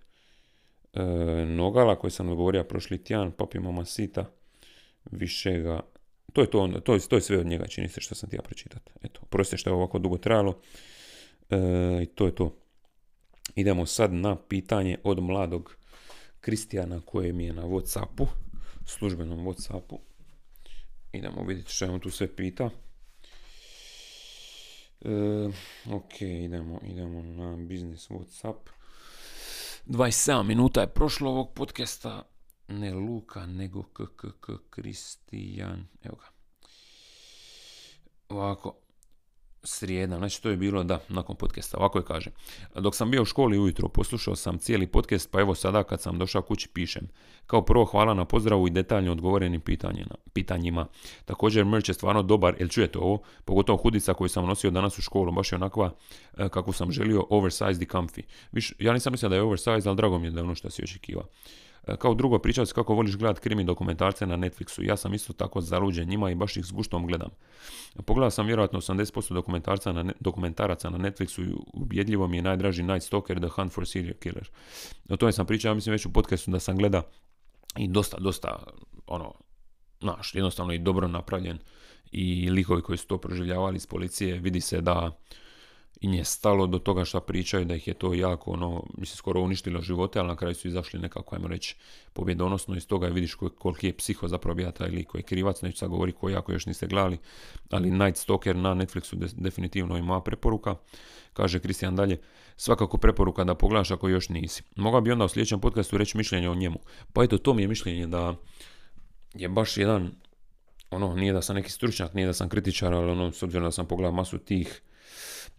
Nogala 1.46 1.98
koje 1.98 2.10
sam 2.10 2.28
odgovorio 2.28 2.64
prošli 2.64 3.04
tjedan, 3.04 3.32
papi 3.32 3.58
mama 3.58 3.84
sita, 3.84 4.30
više 5.10 5.58
ga, 5.58 5.80
to 6.32 6.40
je, 6.40 6.50
to, 6.50 6.68
to, 6.84 6.94
je, 6.94 7.00
to 7.00 7.16
je 7.16 7.20
sve 7.20 7.38
od 7.38 7.46
njega, 7.46 7.66
čini 7.66 7.88
se 7.88 8.00
što 8.00 8.14
sam 8.14 8.30
ti 8.30 8.36
ja 8.36 8.42
pročitati. 8.42 8.92
Eto, 9.02 9.20
prostite 9.30 9.56
što 9.56 9.70
je 9.70 9.74
ovako 9.74 9.98
dugo 9.98 10.18
trajalo 10.18 10.50
uh, 10.50 12.02
i 12.02 12.06
to 12.06 12.26
je 12.26 12.34
to. 12.34 12.56
Idemo 13.54 13.86
sad 13.86 14.12
na 14.12 14.36
pitanje 14.36 14.98
od 15.04 15.22
mladog 15.22 15.76
Kristijana 16.40 17.00
koje 17.04 17.32
mi 17.32 17.44
je 17.44 17.52
na 17.52 17.62
Whatsappu, 17.62 18.26
službenom 18.86 19.46
Whatsappu. 19.46 19.98
Idemo 21.12 21.44
vidjeti 21.44 21.72
što 21.72 21.84
je 21.84 21.90
on 21.90 22.00
tu 22.00 22.10
sve 22.10 22.36
pita. 22.36 22.70
E, 25.04 25.10
ok, 25.92 26.20
idemo, 26.20 26.80
idemo 26.84 27.22
na 27.22 27.56
business 27.56 28.10
Whatsapp. 28.10 28.56
27 29.86 30.42
minuta 30.42 30.80
je 30.80 30.86
prošlo 30.86 31.30
ovog 31.30 31.52
podcasta. 31.54 32.22
Ne 32.68 32.94
Luka, 32.94 33.46
nego 33.46 33.82
KKK 33.82 34.50
Kristijan. 34.70 35.86
Evo 36.02 36.16
ga. 36.16 36.26
Ovako, 38.28 38.74
srijeda, 39.66 40.18
znači 40.18 40.42
to 40.42 40.50
je 40.50 40.56
bilo, 40.56 40.84
da, 40.84 41.00
nakon 41.08 41.36
podcasta, 41.36 41.78
ovako 41.78 41.98
je 41.98 42.04
kaže. 42.04 42.30
Dok 42.74 42.94
sam 42.94 43.10
bio 43.10 43.22
u 43.22 43.24
školi 43.24 43.58
ujutro, 43.58 43.88
poslušao 43.88 44.36
sam 44.36 44.58
cijeli 44.58 44.86
podcast, 44.86 45.30
pa 45.30 45.40
evo 45.40 45.54
sada 45.54 45.82
kad 45.82 46.00
sam 46.00 46.18
došao 46.18 46.42
kući 46.42 46.68
pišem. 46.68 47.08
Kao 47.46 47.64
prvo 47.64 47.84
hvala 47.84 48.14
na 48.14 48.24
pozdravu 48.24 48.66
i 48.66 48.70
detaljno 48.70 49.12
odgovorenim 49.12 49.60
pitanjima. 50.32 50.86
Također 51.24 51.64
merch 51.64 51.88
je 51.88 51.94
stvarno 51.94 52.22
dobar, 52.22 52.54
jel 52.58 52.68
čujete 52.68 52.98
ovo? 52.98 53.22
Pogotovo 53.44 53.78
hudica 53.78 54.14
koju 54.14 54.28
sam 54.28 54.46
nosio 54.46 54.70
danas 54.70 54.98
u 54.98 55.02
školu, 55.02 55.32
baš 55.32 55.52
je 55.52 55.56
onakva 55.56 55.90
e, 56.36 56.48
kako 56.48 56.72
sam 56.72 56.92
želio, 56.92 57.26
oversized 57.30 57.82
i 57.82 57.86
comfy. 57.86 58.22
Viš, 58.52 58.72
ja 58.78 58.92
nisam 58.92 59.12
mislio 59.12 59.28
da 59.28 59.36
je 59.36 59.42
oversized, 59.42 59.86
ali 59.86 59.96
drago 59.96 60.18
mi 60.18 60.26
je 60.26 60.30
da 60.30 60.40
je 60.40 60.44
ono 60.44 60.54
što 60.54 60.70
si 60.70 60.82
očekiva. 60.82 61.22
Kao 61.98 62.14
drugo, 62.14 62.38
pričao 62.38 62.66
si 62.66 62.74
kako 62.74 62.94
voliš 62.94 63.16
gledat 63.16 63.38
krimi 63.38 63.64
dokumentarce 63.64 64.26
na 64.26 64.36
Netflixu. 64.36 64.82
Ja 64.82 64.96
sam 64.96 65.14
isto 65.14 65.32
tako 65.32 65.60
zaluđen 65.60 66.08
njima 66.08 66.30
i 66.30 66.34
baš 66.34 66.56
ih 66.56 66.64
s 66.64 66.72
guštom 66.72 67.06
gledam. 67.06 67.30
Pogledao 68.06 68.30
sam 68.30 68.46
vjerojatno 68.46 68.80
80% 68.80 69.34
dokumentarca 69.34 69.92
na, 69.92 70.12
dokumentaraca 70.20 70.90
na 70.90 70.98
Netflixu 70.98 71.50
i 71.50 71.54
ubjedljivo 71.72 72.28
mi 72.28 72.36
je 72.36 72.42
najdraži 72.42 72.82
Night 72.82 73.06
Stalker, 73.06 73.38
The 73.38 73.48
Hunt 73.48 73.72
for 73.72 73.86
Serial 73.86 74.14
Killer. 74.14 74.50
O 75.08 75.16
tome 75.16 75.32
sam 75.32 75.46
pričao, 75.46 75.70
ja 75.70 75.74
mislim 75.74 75.92
već 75.92 76.06
u 76.06 76.12
podcastu 76.12 76.50
da 76.50 76.60
sam 76.60 76.76
gleda 76.76 77.02
i 77.76 77.88
dosta, 77.88 78.16
dosta, 78.20 78.66
ono, 79.06 79.34
znaš, 80.00 80.34
jednostavno 80.34 80.72
i 80.72 80.78
dobro 80.78 81.08
napravljen 81.08 81.58
i 82.12 82.50
likovi 82.50 82.82
koji 82.82 82.98
su 82.98 83.06
to 83.06 83.18
proživljavali 83.18 83.76
iz 83.76 83.86
policije, 83.86 84.38
vidi 84.38 84.60
se 84.60 84.80
da 84.80 85.18
i 86.00 86.08
nje 86.08 86.24
stalo 86.24 86.66
do 86.66 86.78
toga 86.78 87.04
što 87.04 87.20
pričaju, 87.20 87.64
da 87.64 87.74
ih 87.74 87.88
je 87.88 87.94
to 87.94 88.14
jako, 88.14 88.50
ono, 88.50 88.82
mislim, 88.96 89.16
skoro 89.16 89.40
uništilo 89.40 89.80
živote, 89.80 90.18
ali 90.18 90.28
na 90.28 90.36
kraju 90.36 90.54
su 90.54 90.68
izašli 90.68 91.00
nekako, 91.00 91.34
ajmo 91.34 91.48
reći, 91.48 91.76
pobjedonosno 92.12 92.76
iz 92.76 92.86
toga 92.86 93.06
vidiš 93.06 93.34
koliki 93.34 93.86
je 93.86 93.96
psiho 93.96 94.28
zapravo 94.28 94.54
bija 94.54 94.70
taj 94.70 94.88
lik 94.88 95.08
koji 95.08 95.20
je 95.20 95.24
krivac, 95.24 95.62
neću 95.62 95.78
sad 95.78 95.88
govori 95.88 96.12
koji 96.12 96.32
jako 96.32 96.52
još 96.52 96.66
niste 96.66 96.86
gledali, 96.86 97.18
ali 97.70 97.90
Night 97.90 98.16
Stalker 98.16 98.56
na 98.56 98.74
Netflixu 98.74 99.32
definitivno 99.36 99.96
ima 99.96 100.20
preporuka. 100.20 100.74
Kaže 101.32 101.60
Kristijan 101.60 101.96
dalje, 101.96 102.20
svakako 102.56 102.96
preporuka 102.96 103.44
da 103.44 103.54
pogledaš 103.54 103.90
ako 103.90 104.08
još 104.08 104.28
nisi. 104.28 104.62
Mogao 104.76 105.00
bi 105.00 105.12
onda 105.12 105.24
u 105.24 105.28
sljedećem 105.28 105.60
podcastu 105.60 105.98
reći 105.98 106.16
mišljenje 106.16 106.50
o 106.50 106.54
njemu. 106.54 106.78
Pa 107.12 107.24
eto, 107.24 107.38
to 107.38 107.54
mi 107.54 107.62
je 107.62 107.68
mišljenje 107.68 108.06
da 108.06 108.34
je 109.34 109.48
baš 109.48 109.76
jedan, 109.76 110.10
ono, 110.90 111.14
nije 111.14 111.32
da 111.32 111.42
sam 111.42 111.56
neki 111.56 111.72
stručnjak, 111.72 112.14
nije 112.14 112.26
da 112.26 112.32
sam 112.32 112.48
kritičar, 112.48 112.94
ali 112.94 113.10
ono, 113.10 113.32
s 113.32 113.42
obzirom 113.42 113.64
da 113.64 113.72
sam 113.72 113.86
pogledao 113.86 114.12
masu 114.12 114.38
tih 114.38 114.82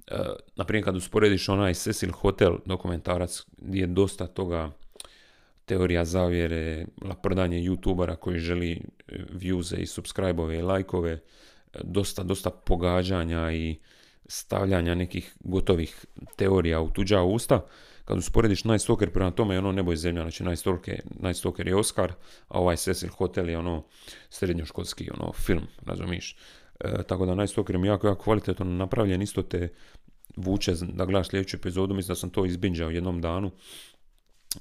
Eh, 0.07 0.17
naprimjer 0.55 0.85
kad 0.85 0.95
usporediš 0.95 1.49
onaj 1.49 1.73
Cecil 1.73 2.11
Hotel 2.11 2.57
dokumentarac 2.65 3.45
gdje 3.57 3.81
je 3.81 3.87
dosta 3.87 4.27
toga 4.27 4.71
teorija 5.65 6.05
zavjere, 6.05 6.85
laprdanje 7.01 7.57
youtubera 7.57 8.15
koji 8.15 8.39
želi 8.39 8.71
eh, 8.71 9.15
viewse 9.33 9.77
i 9.77 9.85
subscribe 9.85 10.55
i 10.55 10.61
lajkove, 10.61 11.11
eh, 11.11 11.19
dosta, 11.83 12.23
dosta 12.23 12.49
pogađanja 12.49 13.51
i 13.51 13.79
stavljanja 14.27 14.95
nekih 14.95 15.35
gotovih 15.39 16.05
teorija 16.35 16.81
u 16.81 16.89
tuđa 16.89 17.21
usta. 17.21 17.65
Kad 18.05 18.17
usporediš 18.17 18.63
Night 18.63 18.83
Stalker 18.83 19.11
prema 19.11 19.31
tome 19.31 19.55
je 19.55 19.59
ono 19.59 19.71
nebo 19.71 19.93
i 19.93 19.97
zemlja, 19.97 20.21
znači 20.21 20.43
Night 20.43 20.59
Stalker, 20.59 21.01
Night 21.19 21.39
Stalker 21.39 21.67
je 21.67 21.75
Oscar, 21.75 22.11
a 22.47 22.59
ovaj 22.59 22.75
Cecil 22.75 23.09
Hotel 23.09 23.49
je 23.49 23.57
ono 23.57 23.83
srednjoškolski 24.29 25.09
ono, 25.11 25.33
film, 25.33 25.67
razumiješ. 25.85 26.35
E, 26.79 27.03
tako 27.03 27.25
da 27.25 27.35
Night 27.35 27.57
jako, 27.85 28.07
jako 28.07 28.23
kvalitetno 28.23 28.65
napravljen, 28.65 29.21
isto 29.21 29.43
te 29.43 29.69
vuče 30.35 30.73
da 30.81 31.05
gledaš 31.05 31.29
sljedeću 31.29 31.57
epizodu, 31.57 31.93
mislim 31.93 32.07
da 32.07 32.15
sam 32.15 32.29
to 32.29 32.45
izbinđao 32.45 32.89
jednom 32.89 33.21
danu. 33.21 33.51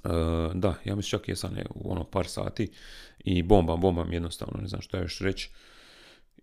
Uh, 0.04 0.10
da, 0.54 0.74
ja 0.84 0.96
mislim 0.96 1.10
čak 1.10 1.28
jesam 1.28 1.56
u 1.74 1.92
ono 1.92 2.04
par 2.04 2.26
sati 2.26 2.70
i 3.18 3.42
bomba, 3.42 3.76
bomba 3.76 4.04
mi 4.04 4.16
jednostavno, 4.16 4.60
ne 4.60 4.68
znam 4.68 4.80
što 4.80 4.96
još 4.96 5.20
reći. 5.20 5.50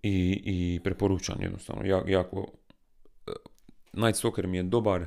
I, 0.03 0.41
i 0.45 0.79
preporučam 0.83 1.41
jednostavno, 1.41 1.85
ja, 1.85 2.03
jako, 2.07 2.47
Night 3.93 4.17
Stalker 4.17 4.47
mi 4.47 4.57
je 4.57 4.63
dobar, 4.63 5.05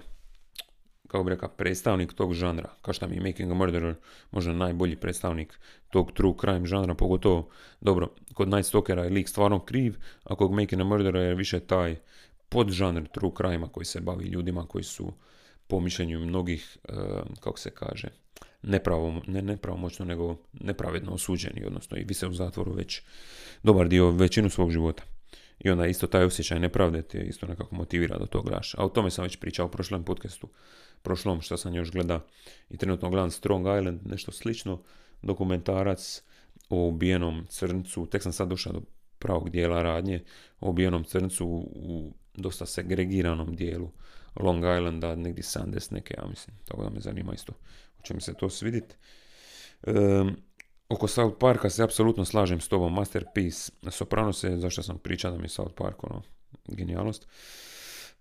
kao 1.09 1.25
bi 1.25 1.31
rekao, 1.31 1.49
predstavnik 1.49 2.13
tog 2.13 2.35
žanra. 2.35 2.71
Kao 2.83 2.95
što 2.95 3.09
mi 3.09 3.15
je 3.15 3.21
Making 3.21 3.51
a 3.51 3.55
Murderer 3.55 3.95
možda 4.31 4.53
najbolji 4.53 4.97
predstavnik 4.97 5.59
tog 5.91 6.13
true 6.13 6.35
crime 6.41 6.67
žanra, 6.67 6.95
pogotovo, 6.95 7.49
dobro, 7.81 8.09
kod 8.35 8.49
Night 8.49 8.69
Stalkera 8.69 9.05
je 9.05 9.11
lik 9.11 9.29
stvarno 9.29 9.65
kriv, 9.65 9.97
a 10.25 10.35
kod 10.35 10.51
Making 10.51 10.81
a 10.81 10.85
Murderer 10.85 11.23
je 11.23 11.35
više 11.35 11.61
taj 11.61 11.97
podžanr 12.49 13.07
true 13.09 13.33
crime 13.37 13.67
koji 13.73 13.85
se 13.85 14.01
bavi 14.01 14.25
ljudima 14.25 14.67
koji 14.67 14.85
su 14.85 15.13
po 15.67 15.81
mišljenju 15.81 16.21
mnogih, 16.21 16.77
uh, 16.89 16.97
kako 17.41 17.59
se 17.59 17.71
kaže, 17.71 18.09
nepravo, 18.63 19.23
ne 19.27 19.43
nepravomoćno, 19.43 20.05
nego 20.05 20.37
nepravedno 20.53 21.13
osuđeni, 21.13 21.65
odnosno 21.67 21.97
i 21.97 22.05
vise 22.05 22.27
u 22.27 22.33
zatvoru 22.33 22.73
već 22.73 23.03
dobar 23.63 23.89
dio, 23.89 24.11
većinu 24.11 24.51
svog 24.51 24.71
života. 24.71 25.03
I 25.59 25.71
onda 25.71 25.87
isto 25.87 26.07
taj 26.07 26.25
osjećaj 26.25 26.61
nepravde 26.61 27.03
te 27.03 27.19
isto 27.19 27.47
nekako 27.47 27.75
motivira 27.75 28.19
do 28.19 28.27
tog 28.27 28.49
glaš. 28.49 28.75
A 28.75 28.85
o 28.85 28.89
tome 28.89 29.11
sam 29.11 29.23
već 29.23 29.37
pričao 29.37 29.67
u 29.67 29.71
prošlom 29.71 30.05
podcastu, 30.05 30.49
prošlom 31.03 31.41
što 31.41 31.57
sam 31.57 31.75
još 31.75 31.93
gleda 31.93 32.27
i 32.71 32.77
trenutno 32.77 33.11
gledam 33.11 33.31
Strong 33.31 33.67
Island, 33.79 34.01
nešto 34.05 34.33
slično, 34.33 34.83
dokumentarac 35.23 36.23
o 36.69 36.89
ubijenom 36.89 37.47
crncu, 37.49 38.07
tek 38.07 38.23
sam 38.23 38.33
sad 38.33 38.49
došao 38.49 38.73
do 38.73 38.83
pravog 39.19 39.51
dijela 39.51 39.83
radnje, 39.83 40.25
o 40.61 40.71
ubijenom 40.71 41.05
crncu 41.05 41.47
u 41.67 42.15
dosta 42.35 42.67
segregiranom 42.67 43.57
dijelu 43.57 43.91
Long 44.37 44.59
Islanda, 44.59 45.15
negdje 45.15 45.43
70 45.43 45.93
neke, 45.93 46.15
ja 46.19 46.27
mislim, 46.29 46.57
tako 46.65 46.83
da 46.83 46.91
me 46.91 47.01
zanima 47.01 47.35
isto. 47.35 47.53
Će 48.03 48.15
mi 48.15 48.21
se 48.21 48.35
to 48.35 48.51
svidjeti. 48.51 48.97
Oko 50.89 51.09
South 51.09 51.37
Parka 51.39 51.71
se 51.71 51.83
apsolutno 51.83 52.25
slažem 52.25 52.61
s 52.61 52.69
tobom, 52.69 52.95
Masterpiece. 52.95 53.73
Sopranos 53.91 54.45
je, 54.45 54.57
zašto 54.59 54.83
sam 54.83 54.99
pričao 54.99 55.31
da 55.31 55.39
mi 55.39 55.45
je 55.45 55.49
South 55.49 55.75
Park, 55.75 56.05
ono, 56.05 56.23
genijalnost. 56.69 57.29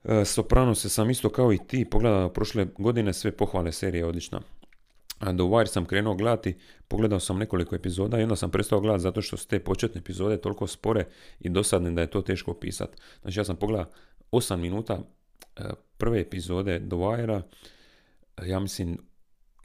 E, 0.03 0.25
Sopranos 0.25 0.81
se 0.81 0.89
sam 0.89 1.09
isto 1.09 1.29
kao 1.29 1.53
i 1.53 1.59
ti 1.67 1.85
pogledao 1.89 2.29
prošle 2.29 2.67
godine, 2.77 3.13
sve 3.13 3.31
pohvale 3.31 3.71
serije 3.71 4.05
odlična. 4.05 4.41
A 5.19 5.31
do 5.31 5.43
Wire 5.43 5.67
sam 5.67 5.85
krenuo 5.85 6.15
gledati, 6.15 6.57
pogledao 6.87 7.19
sam 7.19 7.37
nekoliko 7.37 7.75
epizoda 7.75 8.19
i 8.19 8.23
onda 8.23 8.35
sam 8.35 8.51
prestao 8.51 8.79
gledati 8.79 9.01
zato 9.01 9.21
što 9.21 9.37
su 9.37 9.47
te 9.47 9.59
početne 9.59 9.99
epizode 9.99 10.41
toliko 10.41 10.67
spore 10.67 11.05
i 11.39 11.49
dosadne 11.49 11.91
da 11.91 12.01
je 12.01 12.09
to 12.09 12.21
teško 12.21 12.51
opisati. 12.51 12.97
Znači 13.21 13.39
ja 13.39 13.43
sam 13.43 13.55
pogledao 13.55 13.91
8 14.31 14.55
minuta 14.55 14.99
e, 15.55 15.61
prve 15.97 16.19
epizode 16.19 16.79
do 16.79 16.95
Wire-a, 16.95 17.41
ja 18.45 18.59
mislim 18.59 18.97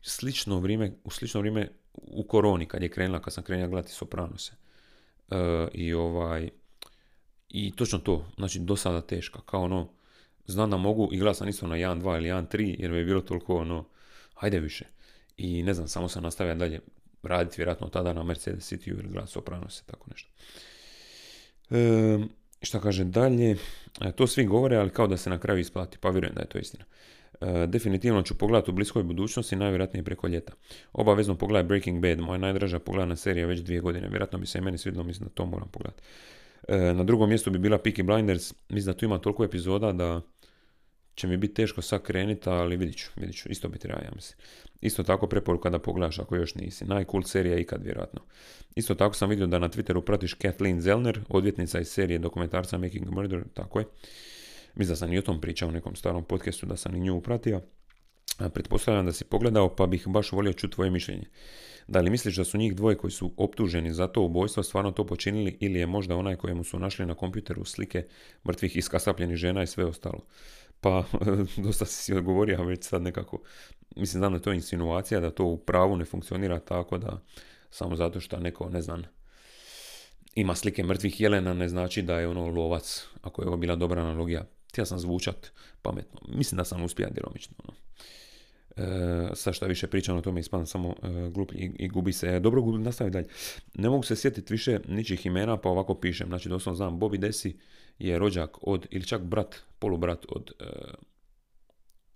slično 0.03 0.61
vrijeme, 0.61 0.93
u 1.05 1.11
slično 1.11 1.41
vrijeme 1.41 1.69
u 2.07 2.23
koroni 2.23 2.67
kad 2.67 2.83
je 2.83 2.89
krenula, 2.89 3.23
kad 3.23 3.35
sam 3.35 3.45
krenula 3.45 3.69
gledati 3.69 3.93
Sopranose. 3.93 4.53
Uh, 5.29 5.37
I 5.73 5.93
ovaj, 5.95 6.51
i 7.49 7.73
točno 7.77 7.99
to, 7.99 8.27
znači 8.37 8.59
do 8.59 8.77
sada 8.77 9.01
teška, 9.01 9.41
kao 9.47 9.63
ono, 9.63 9.89
znam 10.47 10.71
da 10.71 10.77
mogu, 10.77 11.09
i 11.13 11.35
sam 11.35 11.49
isto 11.49 11.67
na 11.67 11.77
1.2 11.77 12.17
ili 12.17 12.29
1.3, 12.29 12.77
jer 12.79 12.91
mi 12.91 12.99
je 12.99 13.05
bilo 13.05 13.21
toliko 13.21 13.57
ono, 13.57 13.85
hajde 14.35 14.61
više. 14.61 14.85
I 15.37 15.63
ne 15.63 15.75
znam, 15.75 15.89
samo 15.89 16.09
sam 16.09 16.23
nastavio 16.23 16.55
dalje 16.55 16.81
raditi 17.23 17.57
vjerojatno 17.57 17.89
tada 17.89 18.13
na 18.13 18.23
Mercedes 18.23 18.73
City 18.73 18.89
ili 18.89 19.03
gledati 19.03 19.33
Sopranose, 19.33 19.83
tako 19.87 20.07
nešto. 20.11 20.31
Um, 21.71 22.31
šta 22.63 22.81
kaže 22.81 23.05
dalje, 23.05 23.57
e, 24.01 24.13
to 24.13 24.27
svi 24.27 24.45
govore, 24.45 24.77
ali 24.77 24.91
kao 24.91 25.07
da 25.07 25.17
se 25.17 25.31
na 25.31 25.39
kraju 25.39 25.61
isplati, 25.61 25.99
pa 25.99 26.11
vjerujem 26.11 26.35
da 26.35 26.41
je 26.41 26.49
to 26.49 26.59
istina. 26.59 26.85
E, 27.41 27.67
definitivno 27.67 28.23
ću 28.23 28.39
pogledati 28.39 28.71
u 28.71 28.75
bliskoj 28.75 29.03
budućnosti, 29.03 29.57
najvjerojatnije 29.57 30.05
preko 30.05 30.29
ljeta. 30.29 30.53
Obavezno 30.93 31.35
pogledaj 31.35 31.63
Breaking 31.63 32.03
Bad, 32.03 32.19
moja 32.21 32.39
najdraža 32.39 32.79
pogledana 32.79 33.17
serija 33.17 33.47
već 33.47 33.61
dvije 33.61 33.81
godine. 33.81 34.09
Vjerojatno 34.09 34.39
bi 34.39 34.47
se 34.47 34.59
i 34.59 34.61
meni 34.61 34.79
svidjelo, 34.79 35.05
mislim 35.05 35.29
da 35.29 35.35
to 35.35 35.47
moram 35.47 35.69
pogledati. 35.69 36.03
E, 36.69 36.77
na 36.79 37.05
drugom 37.05 37.29
mjestu 37.29 37.51
bi 37.51 37.59
bila 37.59 37.79
Peaky 37.79 38.03
Blinders, 38.03 38.55
mislim 38.69 38.93
da 38.93 38.99
tu 38.99 39.05
ima 39.05 39.19
toliko 39.19 39.45
epizoda 39.45 39.93
da 39.93 40.21
će 41.15 41.27
mi 41.27 41.37
biti 41.37 41.55
teško 41.55 41.83
sad 41.83 42.03
krenuti, 42.03 42.49
ali 42.49 42.77
vidit 42.77 42.97
ću, 42.97 43.11
vidit 43.17 43.37
ću, 43.37 43.49
isto 43.49 43.69
bi 43.69 43.79
treba, 43.79 44.01
ja 44.01 44.11
mislim. 44.15 44.39
Isto 44.81 45.03
tako 45.03 45.27
preporuka 45.27 45.71
da 45.71 45.79
pogledaš 45.79 46.19
ako 46.19 46.37
još 46.37 46.55
nisi. 46.55 46.85
Najcool 46.85 47.23
serija 47.23 47.59
ikad, 47.59 47.83
vjerojatno. 47.85 48.21
Isto 48.75 48.95
tako 48.95 49.15
sam 49.15 49.29
vidio 49.31 49.47
da 49.47 49.59
na 49.59 49.69
Twitteru 49.69 50.01
pratiš 50.01 50.35
Kathleen 50.35 50.81
Zellner, 50.81 51.21
odvjetnica 51.29 51.81
iz 51.81 51.89
serije 51.89 52.19
dokumentarca 52.19 52.79
Making 52.79 53.09
a 53.09 53.11
Murder, 53.11 53.45
tako 53.55 53.79
je. 53.79 53.85
Mislim 54.75 54.93
da 54.93 54.97
sam 54.97 55.13
i 55.13 55.19
o 55.19 55.23
tom 55.23 55.41
pričao 55.41 55.69
u 55.69 55.73
nekom 55.73 55.97
starom 55.97 56.25
podcastu 56.25 56.67
da 56.67 56.77
sam 56.77 56.97
i 56.97 57.01
nju 57.01 57.17
upratio. 57.17 57.61
Pretpostavljam 58.55 59.07
da 59.07 59.13
si 59.13 59.25
pogledao 59.25 59.77
pa 59.77 59.87
bih 59.87 60.09
baš 60.09 60.33
volio 60.33 60.53
čuti 60.53 60.75
tvoje 60.75 60.91
mišljenje. 60.91 61.27
Da 61.89 62.01
li 62.01 62.11
misliš 62.11 62.37
da 62.37 62.45
su 62.45 62.59
njih 62.59 62.77
dvoje 62.77 62.97
koji 62.97 63.11
su 63.11 63.33
optuženi 63.37 63.93
za 63.93 64.07
to 64.07 64.23
ubojstvo 64.23 64.63
stvarno 64.63 64.91
to 64.91 65.07
počinili 65.07 65.57
ili 65.61 65.79
je 65.79 65.87
možda 65.87 66.17
onaj 66.17 66.37
kojemu 66.37 66.65
su 66.65 66.79
našli 66.79 67.07
na 67.07 67.15
kompjuteru 67.15 67.65
slike 67.65 68.05
mrtvih 68.49 68.77
iskasapljenih 68.77 69.37
žena 69.37 69.63
i 69.63 69.67
sve 69.67 69.85
ostalo? 69.85 70.27
Pa, 70.81 71.05
dosta 71.65 71.85
si 71.85 72.15
odgovorio, 72.15 72.61
a 72.61 72.65
već 72.65 72.85
sad 72.85 73.03
nekako, 73.03 73.43
mislim 73.97 74.21
znam 74.21 74.33
da 74.33 74.37
je 74.37 74.43
to 74.43 74.53
insinuacija, 74.53 75.21
da 75.21 75.31
to 75.31 75.45
u 75.45 75.59
pravu 75.59 75.97
ne 75.97 76.05
funkcionira 76.05 76.61
tako 76.61 76.99
da 76.99 77.23
samo 77.71 77.97
zato 77.97 78.21
što 78.21 78.41
neko, 78.41 78.71
ne 78.71 78.83
znam, 78.83 79.03
ima 80.35 80.55
slike 80.55 80.83
mrtvih 80.83 81.21
jelena 81.21 81.55
ne 81.55 81.69
znači 81.69 82.03
da 82.03 82.21
je 82.21 82.29
ono 82.29 82.47
lovac, 82.47 83.07
ako 83.23 83.43
je 83.43 83.49
ovo 83.49 83.57
bila 83.57 83.77
dobra 83.77 84.03
analogija. 84.03 84.45
Htio 84.71 84.87
sam 84.87 84.99
zvučat 84.99 85.51
pametno. 85.83 86.21
Mislim 86.29 86.57
da 86.57 86.65
sam 86.65 86.85
uspio 86.85 87.09
djelomično. 87.11 87.55
Ono. 87.59 87.77
E, 88.77 89.35
sad 89.35 89.55
što 89.55 89.67
više 89.67 89.87
pričam 89.87 90.17
o 90.17 90.21
tome 90.21 90.41
ispadam 90.41 90.67
samo 90.67 90.95
e, 91.03 91.31
glup 91.31 91.53
i, 91.53 91.73
i, 91.79 91.89
gubi 91.89 92.13
se. 92.13 92.27
E, 92.29 92.41
dobro, 92.41 92.63
nastavi 92.63 93.11
dalje. 93.11 93.27
Ne 93.75 93.89
mogu 93.89 94.03
se 94.03 94.17
sjetiti 94.17 94.53
više 94.53 94.79
ničih 94.89 95.27
imena, 95.27 95.57
pa 95.57 95.69
ovako 95.69 95.95
pišem. 95.95 96.29
Znači, 96.29 96.49
doslovno 96.49 96.77
znam, 96.77 97.01
Bobby 97.01 97.19
Desi 97.19 97.57
je 97.99 98.19
rođak 98.19 98.59
od, 98.63 98.87
ili 98.91 99.05
čak 99.05 99.23
brat, 99.23 99.57
polubrat 99.79 100.27
od, 100.29 100.51
e, 100.61 100.65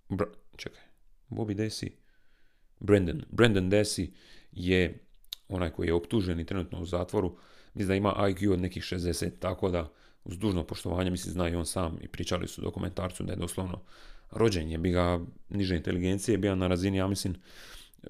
bra, 0.09 0.25
čekaj, 0.55 0.81
Bobby 1.29 1.53
Desi, 1.53 1.91
Brandon. 2.79 3.21
Brandon 3.29 3.69
Desi 3.69 4.13
je 4.51 4.99
onaj 5.49 5.69
koji 5.69 5.87
je 5.87 5.93
optužen 5.93 6.39
i 6.39 6.45
trenutno 6.45 6.81
u 6.81 6.85
zatvoru. 6.85 7.37
Mislim 7.73 7.87
da 7.87 7.95
ima 7.95 8.13
IQ 8.17 8.53
od 8.53 8.59
nekih 8.59 8.83
60, 8.83 9.31
tako 9.39 9.69
da 9.69 9.93
uz 10.25 10.37
dužno 10.37 10.63
poštovanje, 10.63 11.11
mislim, 11.11 11.33
zna 11.33 11.49
i 11.49 11.55
on 11.55 11.65
sam 11.65 11.97
i 12.01 12.07
pričali 12.07 12.47
su 12.47 12.61
dokumentarcu 12.61 13.23
da 13.23 13.33
je 13.33 13.37
doslovno 13.37 13.81
rođen 14.31 14.71
je, 14.71 14.77
bi 14.77 14.91
ga 14.91 15.19
niže 15.49 15.75
inteligencije, 15.75 16.37
bio 16.37 16.55
na 16.55 16.67
razini, 16.67 16.97
ja 16.97 17.07
mislim, 17.07 17.35
e, 18.03 18.09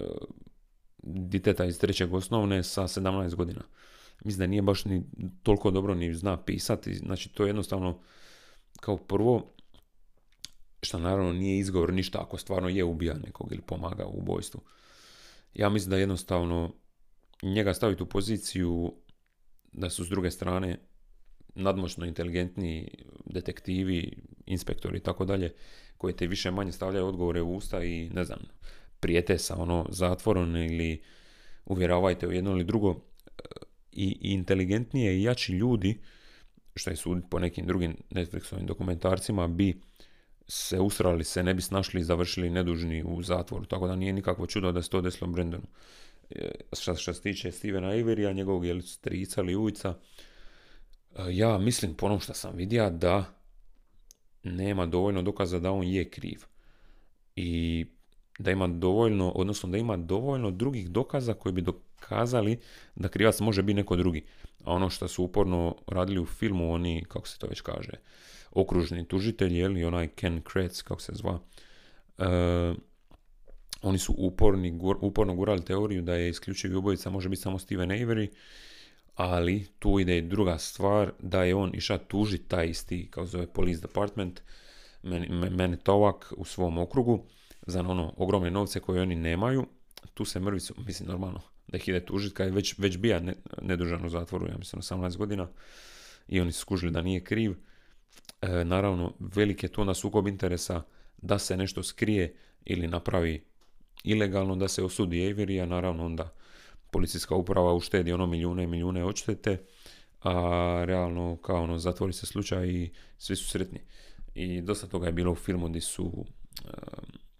diteta 1.02 1.64
iz 1.64 1.78
trećeg 1.78 2.14
osnovne 2.14 2.62
sa 2.62 2.82
17 2.82 3.34
godina. 3.34 3.60
Mislim 4.24 4.38
da 4.38 4.46
nije 4.46 4.62
baš 4.62 4.84
ni 4.84 5.02
toliko 5.42 5.70
dobro 5.70 5.94
ni 5.94 6.14
zna 6.14 6.44
pisati, 6.44 6.94
znači 6.94 7.28
to 7.28 7.42
je 7.44 7.48
jednostavno 7.48 8.00
kao 8.80 8.96
prvo, 8.96 9.52
što 10.82 10.98
naravno 10.98 11.32
nije 11.32 11.58
izgovor 11.58 11.92
ništa 11.92 12.20
ako 12.20 12.38
stvarno 12.38 12.68
je 12.68 12.84
ubija 12.84 13.14
nekog 13.14 13.52
ili 13.52 13.62
pomaga 13.62 14.06
u 14.06 14.18
ubojstvu. 14.18 14.60
Ja 15.54 15.68
mislim 15.68 15.90
da 15.90 15.96
jednostavno 15.96 16.74
njega 17.42 17.74
staviti 17.74 18.02
u 18.02 18.06
poziciju 18.06 18.92
da 19.72 19.90
su 19.90 20.04
s 20.04 20.08
druge 20.08 20.30
strane 20.30 20.78
nadmoćno 21.56 22.06
inteligentni 22.06 22.88
detektivi, 23.24 24.12
inspektori 24.46 24.98
i 24.98 25.02
tako 25.02 25.24
dalje, 25.24 25.52
koji 25.98 26.16
te 26.16 26.26
više 26.26 26.50
manje 26.50 26.72
stavljaju 26.72 27.06
odgovore 27.06 27.42
u 27.42 27.54
usta 27.54 27.84
i 27.84 28.10
ne 28.10 28.24
znam, 28.24 28.38
prijete 29.00 29.38
sa 29.38 29.56
ono 29.56 29.86
zatvorom 29.90 30.56
ili 30.56 31.02
uvjeravajte 31.64 32.28
u 32.28 32.32
jedno 32.32 32.50
ili 32.50 32.64
drugo 32.64 33.00
i, 33.92 34.18
i 34.20 34.32
inteligentnije 34.32 35.18
i 35.18 35.22
jači 35.22 35.52
ljudi, 35.52 35.98
što 36.74 36.90
je 36.90 36.96
sud 36.96 37.22
po 37.30 37.38
nekim 37.38 37.66
drugim 37.66 37.96
Netflixovim 38.10 38.66
dokumentarcima, 38.66 39.48
bi 39.48 39.80
se 40.48 40.80
usrali, 40.80 41.24
se 41.24 41.42
ne 41.42 41.54
bi 41.54 41.62
snašli 41.62 42.00
i 42.00 42.04
završili 42.04 42.50
nedužni 42.50 43.04
u 43.06 43.22
zatvoru. 43.22 43.64
Tako 43.64 43.86
da 43.86 43.96
nije 43.96 44.12
nikakvo 44.12 44.46
čudo 44.46 44.72
da 44.72 44.82
se 44.82 44.90
to 44.90 45.00
desilo 45.00 45.30
Brendonu. 45.30 45.66
E, 46.30 46.50
što, 46.72 46.94
se 46.96 47.22
tiče 47.22 47.52
Stevena 47.52 47.94
Iverija, 47.94 48.32
njegovog 48.32 48.66
je 48.66 48.82
strica 48.82 49.40
ili 49.40 49.56
ujica, 49.56 49.94
E, 49.94 50.25
ja 51.30 51.58
mislim 51.58 51.94
po 51.94 52.06
onom 52.06 52.20
što 52.20 52.34
sam 52.34 52.56
vidio 52.56 52.90
da 52.90 53.24
nema 54.42 54.86
dovoljno 54.86 55.22
dokaza 55.22 55.58
da 55.58 55.72
on 55.72 55.86
je 55.86 56.10
kriv. 56.10 56.44
I 57.36 57.86
da 58.38 58.50
ima 58.50 58.66
dovoljno, 58.66 59.30
odnosno 59.30 59.68
da 59.68 59.78
ima 59.78 59.96
dovoljno 59.96 60.50
drugih 60.50 60.90
dokaza 60.90 61.34
koji 61.34 61.52
bi 61.52 61.62
dokazali 61.62 62.58
da 62.94 63.08
krivac 63.08 63.40
može 63.40 63.62
biti 63.62 63.76
neko 63.76 63.96
drugi. 63.96 64.24
A 64.64 64.72
ono 64.72 64.90
što 64.90 65.08
su 65.08 65.24
uporno 65.24 65.76
radili 65.86 66.20
u 66.20 66.26
filmu, 66.26 66.72
oni, 66.72 67.04
kako 67.08 67.28
se 67.28 67.38
to 67.38 67.46
već 67.46 67.60
kaže, 67.60 67.92
okružni 68.50 69.08
tužitelji, 69.08 69.58
ili 69.58 69.84
onaj 69.84 70.08
Ken 70.08 70.40
Kretz, 70.40 70.82
kako 70.82 71.00
se 71.00 71.12
zva, 71.14 71.38
e, 72.18 72.24
oni 73.82 73.98
su 73.98 74.14
uporni, 74.18 74.78
uporno 75.00 75.34
gurali 75.34 75.64
teoriju 75.64 76.02
da 76.02 76.14
je 76.14 76.28
isključivi 76.28 76.74
ubojica 76.74 77.10
može 77.10 77.28
biti 77.28 77.42
samo 77.42 77.58
Steven 77.58 77.90
Avery 77.90 78.28
ali 79.16 79.66
tu 79.78 80.00
ide 80.00 80.20
druga 80.20 80.58
stvar 80.58 81.12
da 81.18 81.44
je 81.44 81.54
on 81.54 81.70
išao 81.74 81.98
tužiti 81.98 82.48
taj 82.48 82.66
isti, 82.66 83.08
kao 83.10 83.26
zove 83.26 83.46
police 83.46 83.80
department, 83.80 84.40
Tovak 85.82 86.32
u 86.36 86.44
svom 86.44 86.78
okrugu 86.78 87.24
za 87.66 87.80
ono 87.80 88.14
ogromne 88.16 88.50
novce 88.50 88.80
koje 88.80 89.02
oni 89.02 89.16
nemaju. 89.16 89.66
Tu 90.14 90.24
se 90.24 90.40
mrvi 90.40 90.60
su, 90.60 90.74
mislim 90.86 91.08
normalno, 91.08 91.40
da 91.68 91.76
ih 91.76 91.88
ide 91.88 92.04
tužiti 92.04 92.34
kad 92.34 92.46
je 92.46 92.52
već, 92.52 92.78
već 92.78 92.98
bija 92.98 93.20
ne, 93.20 93.34
nedužan 93.62 94.04
u 94.04 94.08
zatvoru, 94.08 94.46
ja 94.46 94.58
mislim 94.58 94.82
18 94.82 95.16
godina 95.16 95.48
i 96.28 96.40
oni 96.40 96.52
su 96.52 96.60
skužili 96.60 96.92
da 96.92 97.02
nije 97.02 97.24
kriv 97.24 97.54
E, 98.42 98.64
naravno, 98.64 99.12
velik 99.18 99.62
je 99.62 99.68
to 99.68 99.84
na 99.84 99.94
sukob 99.94 100.28
interesa 100.28 100.82
da 101.16 101.38
se 101.38 101.56
nešto 101.56 101.82
skrije 101.82 102.34
ili 102.64 102.88
napravi 102.88 103.44
ilegalno 104.04 104.56
da 104.56 104.68
se 104.68 104.82
osudi 104.82 105.16
Avery, 105.16 105.62
a 105.62 105.66
naravno 105.66 106.06
onda 106.06 106.34
policijska 106.90 107.34
uprava 107.34 107.74
uštedi 107.74 108.12
ono 108.12 108.26
milijune 108.26 108.64
i 108.64 108.66
milijune 108.66 109.04
odštete, 109.04 109.58
a 110.22 110.32
realno 110.84 111.36
kao 111.36 111.62
ono 111.62 111.78
zatvori 111.78 112.12
se 112.12 112.26
slučaj 112.26 112.68
i 112.68 112.90
svi 113.18 113.36
su 113.36 113.48
sretni. 113.48 113.80
I 114.34 114.60
dosta 114.60 114.86
toga 114.86 115.06
je 115.06 115.12
bilo 115.12 115.32
u 115.32 115.34
filmu 115.34 115.68
gdje 115.68 115.80
su 115.80 116.04
uh, 116.04 116.24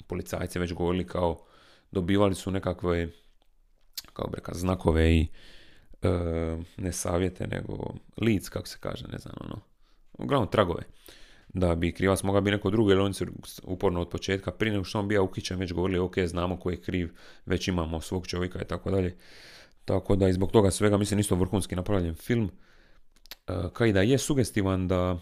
policajci 0.06 0.58
već 0.58 0.72
govorili 0.72 1.06
kao 1.06 1.44
dobivali 1.90 2.34
su 2.34 2.50
nekakve 2.50 3.08
kao 4.12 4.26
breka, 4.28 4.54
znakove 4.54 5.14
i 5.14 5.26
uh, 6.02 6.64
ne 6.76 6.92
savjete, 6.92 7.46
nego 7.46 7.94
lic, 8.16 8.48
kako 8.48 8.68
se 8.68 8.78
kaže, 8.80 9.08
ne 9.08 9.18
znam, 9.18 9.34
ono, 9.40 9.60
uglavnom 10.18 10.50
tragove 10.50 10.82
da 11.58 11.74
bi 11.74 11.92
krivac 11.92 12.22
mogao 12.22 12.40
biti 12.40 12.56
neko 12.56 12.70
drugi, 12.70 12.90
jer 12.90 13.00
oni 13.00 13.14
su 13.14 13.26
uporno 13.62 14.00
od 14.00 14.08
početka, 14.08 14.50
prije 14.50 14.72
nego 14.72 14.84
što 14.84 14.98
on 14.98 15.08
bija 15.08 15.22
uhićen, 15.22 15.58
već 15.58 15.72
govorili, 15.72 15.98
ok, 15.98 16.18
znamo 16.18 16.56
ko 16.56 16.70
je 16.70 16.80
kriv, 16.80 17.10
već 17.46 17.68
imamo 17.68 18.00
svog 18.00 18.26
čovjeka 18.26 18.62
i 18.62 18.64
tako 18.64 18.90
dalje. 18.90 19.16
Tako 19.84 20.16
da 20.16 20.28
i 20.28 20.32
zbog 20.32 20.52
toga 20.52 20.70
svega 20.70 20.98
mislim 20.98 21.20
isto 21.20 21.34
vrhunski 21.34 21.76
napravljen 21.76 22.14
film. 22.14 22.50
E, 23.46 23.52
Kaj 23.72 23.92
da 23.92 24.02
je 24.02 24.18
sugestivan 24.18 24.88
da 24.88 25.18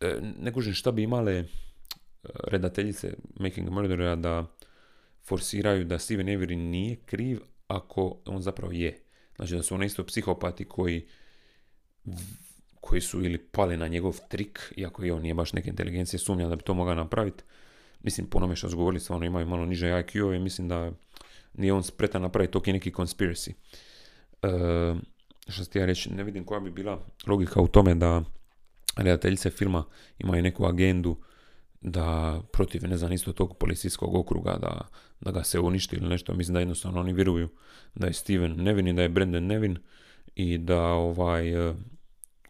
e, 0.00 0.18
ne 0.38 0.52
kužim 0.52 0.74
šta 0.74 0.92
bi 0.92 1.02
imale 1.02 1.32
e, 1.32 1.44
redateljice 2.44 3.14
Making 3.34 3.68
a 3.68 3.70
Murderer 3.70 4.18
da 4.18 4.46
forsiraju 5.22 5.84
da 5.84 5.98
Steven 5.98 6.26
Avery 6.26 6.56
nije 6.56 6.96
kriv 6.96 7.40
ako 7.66 8.16
on 8.26 8.42
zapravo 8.42 8.72
je. 8.72 8.98
Znači 9.36 9.54
da 9.54 9.62
su 9.62 9.74
oni 9.74 9.86
isto 9.86 10.04
psihopati 10.06 10.64
koji 10.64 11.06
koji 12.82 13.00
su 13.00 13.24
ili 13.24 13.38
pali 13.38 13.76
na 13.76 13.88
njegov 13.88 14.18
trik, 14.28 14.72
iako 14.76 15.04
i 15.04 15.10
on 15.10 15.22
nije 15.22 15.34
baš 15.34 15.52
neke 15.52 15.70
inteligencije, 15.70 16.18
sumnja 16.20 16.48
da 16.48 16.56
bi 16.56 16.62
to 16.62 16.74
mogao 16.74 16.94
napraviti. 16.94 17.44
Mislim, 18.02 18.26
po 18.26 18.38
onome 18.38 18.56
što 18.56 18.70
su 18.70 18.76
govorili, 18.76 19.00
stvarno 19.00 19.26
imaju 19.26 19.46
malo 19.46 19.66
niže 19.66 19.86
IQ 19.86 20.36
i 20.36 20.38
mislim 20.38 20.68
da 20.68 20.92
nije 21.54 21.72
on 21.72 21.82
spretan 21.82 22.22
napraviti 22.22 22.52
toki 22.52 22.72
neki 22.72 22.90
conspiracy. 22.90 23.52
E, 24.42 24.48
što 25.48 25.64
ti 25.64 25.78
ja 25.78 25.86
reći, 25.86 26.14
ne 26.14 26.24
vidim 26.24 26.44
koja 26.44 26.60
bi 26.60 26.70
bila 26.70 27.00
logika 27.26 27.60
u 27.60 27.68
tome 27.68 27.94
da 27.94 28.22
redateljice 28.96 29.50
filma 29.50 29.84
imaju 30.18 30.42
neku 30.42 30.64
agendu 30.64 31.16
da 31.80 32.40
protiv, 32.52 32.88
ne 32.88 32.96
znam, 32.96 33.12
isto 33.12 33.32
tog 33.32 33.56
policijskog 33.56 34.14
okruga, 34.14 34.58
da, 34.60 34.88
da 35.20 35.30
ga 35.30 35.44
se 35.44 35.60
uništi 35.60 35.96
ili 35.96 36.08
nešto. 36.08 36.34
Mislim 36.34 36.54
da 36.54 36.60
jednostavno 36.60 37.00
oni 37.00 37.12
vjeruju 37.12 37.48
da 37.94 38.06
je 38.06 38.12
Steven 38.12 38.56
nevin 38.56 38.88
i 38.88 38.92
da 38.92 39.02
je 39.02 39.08
Brandon 39.08 39.46
nevin 39.46 39.78
i 40.34 40.58
da 40.58 40.82
ovaj, 40.82 41.70
e, 41.70 41.74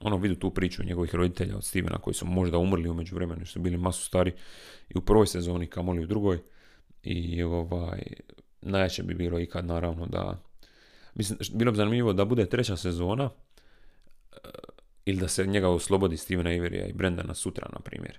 ono 0.02 0.16
vidu 0.16 0.34
tu 0.34 0.50
priču 0.50 0.84
njegovih 0.84 1.14
roditelja 1.14 1.56
od 1.56 1.64
Stevena 1.64 1.98
koji 1.98 2.14
su 2.14 2.26
možda 2.26 2.58
umrli 2.58 2.88
u 2.88 2.94
međuvremenu, 2.94 3.46
su 3.46 3.60
bili 3.60 3.76
masu 3.76 4.04
stari 4.04 4.32
i 4.88 4.98
u 4.98 5.00
prvoj 5.00 5.26
sezoni 5.26 5.66
kamoli 5.66 6.02
u 6.02 6.06
drugoj 6.06 6.38
i 7.02 7.42
ovaj 7.42 8.02
najjače 8.62 9.02
bi 9.02 9.14
bilo 9.14 9.40
ikad 9.40 9.66
naravno 9.66 10.06
da 10.06 10.42
mislim 11.14 11.38
bilo 11.54 11.72
bi 11.72 11.76
zanimljivo 11.76 12.12
da 12.12 12.24
bude 12.24 12.46
treća 12.46 12.76
sezona 12.76 13.30
eh, 14.32 14.36
ili 15.04 15.20
da 15.20 15.28
se 15.28 15.46
njega 15.46 15.68
oslobodi 15.68 16.16
Stevena 16.16 16.50
Avery 16.50 16.88
i 16.90 16.92
Brendana 16.92 17.34
sutra 17.34 17.68
na 17.72 17.78
primjer. 17.78 18.18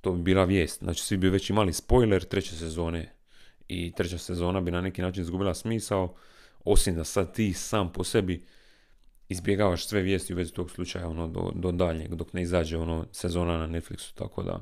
To 0.00 0.12
bi 0.12 0.22
bila 0.22 0.44
vijest. 0.44 0.78
Znači 0.82 1.02
svi 1.02 1.16
bi 1.16 1.28
već 1.28 1.50
imali 1.50 1.72
spoiler 1.72 2.24
treće 2.24 2.56
sezone 2.56 3.12
i 3.68 3.92
treća 3.92 4.18
sezona 4.18 4.60
bi 4.60 4.70
na 4.70 4.80
neki 4.80 5.02
način 5.02 5.22
izgubila 5.22 5.54
smisao 5.54 6.14
osim 6.64 6.94
da 6.94 7.04
sad 7.04 7.34
ti 7.34 7.52
sam 7.52 7.92
po 7.92 8.04
sebi 8.04 8.44
izbjegavaš 9.32 9.86
sve 9.86 10.02
vijesti 10.02 10.32
u 10.32 10.36
vezi 10.36 10.52
tog 10.52 10.70
slučaja 10.70 11.08
ono, 11.08 11.28
do, 11.28 11.52
do 11.54 11.72
daljnjeg, 11.72 12.14
dok 12.14 12.32
ne 12.32 12.42
izađe 12.42 12.78
ono 12.78 13.06
sezona 13.12 13.58
na 13.58 13.66
Netflixu, 13.66 14.14
tako 14.14 14.42
da 14.42 14.60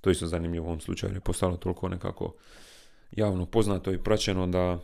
to 0.00 0.10
isto 0.10 0.26
zanimljivo 0.26 0.64
u 0.64 0.68
ovom 0.68 0.80
slučaju 0.80 1.14
je 1.14 1.20
postalo 1.20 1.56
toliko 1.56 1.88
nekako 1.88 2.34
javno 3.12 3.46
poznato 3.46 3.92
i 3.92 3.98
praćeno 3.98 4.46
da 4.46 4.78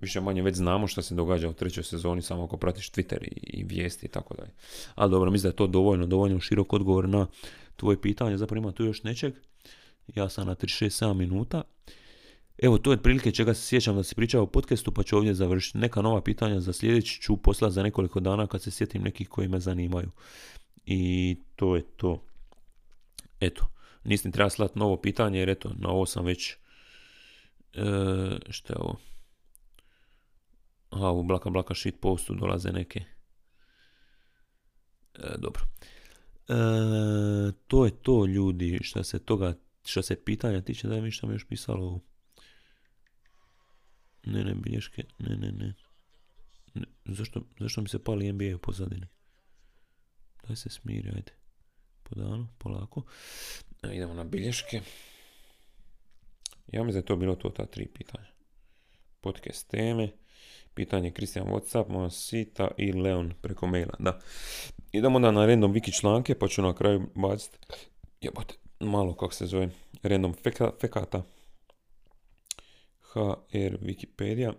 više 0.00 0.20
manje 0.20 0.42
već 0.42 0.56
znamo 0.56 0.86
što 0.86 1.02
se 1.02 1.14
događa 1.14 1.48
u 1.48 1.52
trećoj 1.52 1.84
sezoni 1.84 2.22
samo 2.22 2.44
ako 2.44 2.56
pratiš 2.56 2.92
Twitter 2.92 3.22
i, 3.22 3.60
i 3.60 3.64
vijesti 3.64 4.06
i 4.06 4.08
tako 4.08 4.34
dalje. 4.34 4.50
Ali 4.94 5.10
dobro, 5.10 5.30
mislim 5.30 5.48
da 5.50 5.52
je 5.52 5.56
to 5.56 5.66
dovoljno, 5.66 6.06
dovoljno 6.06 6.40
širok 6.40 6.72
odgovor 6.72 7.08
na 7.08 7.26
tvoje 7.76 8.00
pitanje, 8.00 8.36
zapravo 8.36 8.62
ima 8.62 8.72
tu 8.72 8.84
još 8.84 9.02
nečeg. 9.02 9.34
Ja 10.14 10.28
sam 10.28 10.46
na 10.46 10.54
36 10.54 11.14
minuta. 11.14 11.62
Evo, 12.58 12.78
to 12.78 12.90
je 12.90 12.96
otprilike 12.96 13.32
čega 13.32 13.54
se 13.54 13.62
sjećam 13.62 13.96
da 13.96 14.02
se 14.02 14.14
pričao 14.14 14.42
u 14.42 14.46
podcastu, 14.46 14.92
pa 14.92 15.02
ću 15.02 15.16
ovdje 15.16 15.34
završiti. 15.34 15.78
Neka 15.78 16.02
nova 16.02 16.20
pitanja 16.20 16.60
za 16.60 16.72
sljedeći 16.72 17.22
ću 17.22 17.36
poslati 17.36 17.74
za 17.74 17.82
nekoliko 17.82 18.20
dana 18.20 18.46
kad 18.46 18.62
se 18.62 18.70
sjetim 18.70 19.02
nekih 19.02 19.28
koji 19.28 19.48
me 19.48 19.60
zanimaju. 19.60 20.10
I 20.86 21.36
to 21.56 21.76
je 21.76 21.82
to. 21.96 22.22
Eto, 23.40 23.66
nisam 24.04 24.32
treba 24.32 24.50
slati 24.50 24.78
novo 24.78 24.96
pitanje 24.96 25.38
jer 25.38 25.48
eto, 25.48 25.72
na 25.78 25.88
ovo 25.88 26.06
sam 26.06 26.24
već... 26.24 26.52
E, 26.52 27.82
što 28.50 28.72
je 28.72 28.76
ovo? 28.78 28.98
Aha, 30.90 31.10
u 31.10 31.22
blaka 31.22 31.50
blaka 31.50 31.74
shit 31.74 32.00
postu 32.00 32.34
dolaze 32.34 32.72
neke. 32.72 33.04
E, 35.14 35.34
dobro. 35.38 35.62
E, 36.48 36.54
to 37.66 37.84
je 37.84 37.90
to 37.90 38.26
ljudi 38.26 38.78
što 38.82 39.02
se 39.02 39.18
toga 39.18 39.54
što 39.84 40.02
se 40.02 40.24
pitanja 40.24 40.60
tiče 40.60 40.88
da 40.88 41.00
mi 41.00 41.10
što 41.10 41.26
mi 41.26 41.34
još 41.34 41.44
pisalo 41.44 42.00
ne, 44.26 44.44
ne, 44.44 44.54
bilješke, 44.54 45.04
ne, 45.18 45.36
ne, 45.36 45.52
ne. 45.52 45.74
Zašto, 47.04 47.40
zašto 47.60 47.80
mi 47.80 47.88
se 47.88 48.04
pali 48.04 48.32
NBA 48.32 48.56
u 48.56 48.58
pozadini? 48.58 49.06
Daj 50.46 50.56
se 50.56 50.70
smiri, 50.70 51.08
ajde. 51.08 51.32
Podano, 52.02 52.48
polako. 52.58 53.02
A 53.82 53.92
idemo 53.92 54.14
na 54.14 54.24
bilješke. 54.24 54.80
Ja 56.72 56.84
mislim 56.84 56.92
da 56.92 56.98
je 56.98 57.04
to 57.04 57.16
bilo 57.16 57.34
to, 57.34 57.50
ta 57.50 57.66
tri 57.66 57.88
pitanja. 57.88 58.28
Podcast 59.20 59.70
teme. 59.70 60.08
Pitanje 60.74 61.10
Kristijan 61.10 61.46
Whatsapp, 61.46 61.88
moja 61.88 62.10
sita 62.10 62.70
i 62.76 62.92
Leon 62.92 63.32
preko 63.42 63.66
maila. 63.66 63.94
Da. 63.98 64.20
Idemo 64.92 65.20
da 65.20 65.30
na 65.30 65.46
random 65.46 65.74
wiki 65.74 66.00
članke, 66.00 66.38
pa 66.38 66.48
ću 66.48 66.62
na 66.62 66.74
kraju 66.74 67.10
baciti 67.14 67.58
jebote, 68.20 68.54
malo 68.80 69.14
kako 69.14 69.34
se 69.34 69.46
zove, 69.46 69.68
random 70.02 70.34
fekata. 70.80 71.22
HR 73.16 73.78
Wikipedia. 73.80 74.52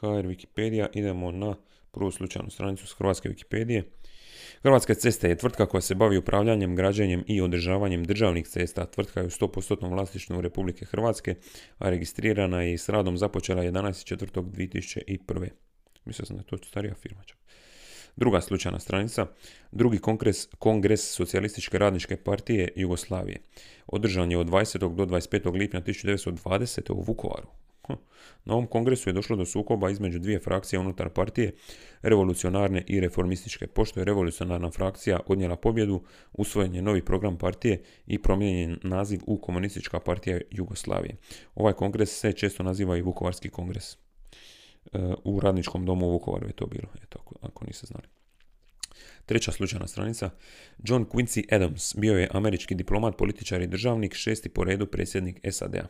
HR 0.00 0.26
Wikipedia, 0.26 0.88
idemo 0.94 1.30
na 1.30 1.56
prvu 1.90 2.10
slučajnu 2.10 2.50
stranicu 2.50 2.86
s 2.86 2.94
Hrvatske 2.98 3.28
Wikipedije. 3.28 3.82
Hrvatske 4.62 4.94
ceste 4.94 5.28
je 5.28 5.36
tvrtka 5.36 5.66
koja 5.66 5.80
se 5.80 5.94
bavi 5.94 6.16
upravljanjem, 6.16 6.76
građenjem 6.76 7.24
i 7.26 7.40
održavanjem 7.40 8.04
državnih 8.04 8.48
cesta. 8.48 8.86
Tvrtka 8.86 9.20
je 9.20 9.26
u 9.26 9.30
100% 9.30 9.90
vlasništvu 9.90 10.40
Republike 10.40 10.84
Hrvatske, 10.84 11.34
a 11.78 11.90
registrirana 11.90 12.62
je 12.62 12.72
i 12.72 12.78
s 12.78 12.88
radom 12.88 13.18
započela 13.18 13.62
11.4.2001. 13.62 15.48
Mislio 16.04 16.26
sam 16.26 16.36
da 16.36 16.40
je 16.40 16.46
to 16.46 16.56
starija 16.56 16.94
firma 16.94 17.22
čak. 17.22 17.38
Druga 18.18 18.40
slučajna 18.40 18.78
stranica, 18.78 19.26
drugi 19.72 19.98
kongres, 19.98 20.48
kongres 20.58 21.14
Socijalističke 21.14 21.78
radničke 21.78 22.16
partije 22.16 22.68
Jugoslavije. 22.76 23.40
Održan 23.86 24.30
je 24.30 24.38
od 24.38 24.46
20. 24.46 24.94
do 24.94 25.06
25. 25.06 25.52
lipnja 25.52 25.80
1920. 25.80 26.92
u 26.92 27.02
Vukovaru. 27.02 27.46
Hm. 27.86 27.92
Na 28.44 28.54
ovom 28.54 28.66
kongresu 28.66 29.08
je 29.08 29.12
došlo 29.12 29.36
do 29.36 29.44
sukoba 29.44 29.90
između 29.90 30.18
dvije 30.18 30.40
frakcije 30.40 30.80
unutar 30.80 31.08
partije, 31.08 31.52
revolucionarne 32.02 32.84
i 32.86 33.00
reformističke. 33.00 33.66
Pošto 33.66 34.00
je 34.00 34.04
revolucionarna 34.04 34.70
frakcija 34.70 35.20
odnijela 35.26 35.56
pobjedu, 35.56 36.02
usvojen 36.32 36.74
je 36.74 36.82
novi 36.82 37.04
program 37.04 37.38
partije 37.38 37.82
i 38.06 38.22
promijenjen 38.22 38.78
naziv 38.82 39.20
u 39.26 39.38
Komunistička 39.40 40.00
partija 40.00 40.40
Jugoslavije. 40.50 41.16
Ovaj 41.54 41.72
kongres 41.72 42.20
se 42.20 42.32
često 42.32 42.62
naziva 42.62 42.96
i 42.96 43.02
Vukovarski 43.02 43.48
kongres 43.48 43.96
u 45.24 45.40
radničkom 45.40 45.86
domu 45.86 46.06
u 46.06 46.10
Vukovaru 46.10 46.46
je 46.46 46.52
to 46.52 46.66
bilo, 46.66 46.88
eto, 47.02 47.18
ako, 47.20 47.34
ako 47.42 47.64
niste 47.64 47.86
znali. 47.86 48.06
Treća 49.26 49.52
slučajna 49.52 49.86
stranica. 49.86 50.30
John 50.78 51.06
Quincy 51.06 51.54
Adams 51.54 51.96
bio 51.96 52.18
je 52.18 52.28
američki 52.32 52.74
diplomat, 52.74 53.16
političar 53.16 53.62
i 53.62 53.66
državnik, 53.66 54.14
šesti 54.14 54.48
po 54.48 54.64
redu 54.64 54.86
predsjednik 54.86 55.40
SAD-a. 55.50 55.86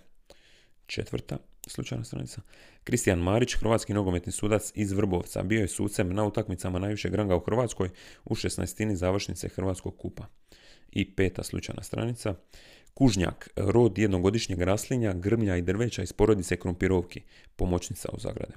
Četvrta 0.86 1.38
slučajna 1.66 2.04
stranica. 2.04 2.40
Kristijan 2.84 3.18
Marić, 3.18 3.54
hrvatski 3.54 3.94
nogometni 3.94 4.32
sudac 4.32 4.72
iz 4.74 4.92
Vrbovca, 4.92 5.42
bio 5.42 5.60
je 5.60 5.68
sucem 5.68 6.14
na 6.14 6.24
utakmicama 6.24 6.78
najvišeg 6.78 7.14
ranga 7.14 7.36
u 7.36 7.40
Hrvatskoj 7.40 7.90
u 8.24 8.34
16. 8.34 8.94
završnice 8.94 9.48
Hrvatskog 9.48 9.96
kupa. 9.96 10.26
I 10.90 11.14
peta 11.14 11.42
slučajna 11.42 11.82
stranica. 11.82 12.34
Kužnjak, 12.98 13.50
rod 13.56 13.98
jednogodišnjeg 13.98 14.62
raslinja, 14.62 15.12
grmlja 15.12 15.56
i 15.56 15.62
drveća 15.62 16.02
iz 16.02 16.12
porodice 16.12 16.56
krumpirovki, 16.56 17.22
pomoćnica 17.56 18.08
u 18.12 18.18
zagrade. 18.18 18.54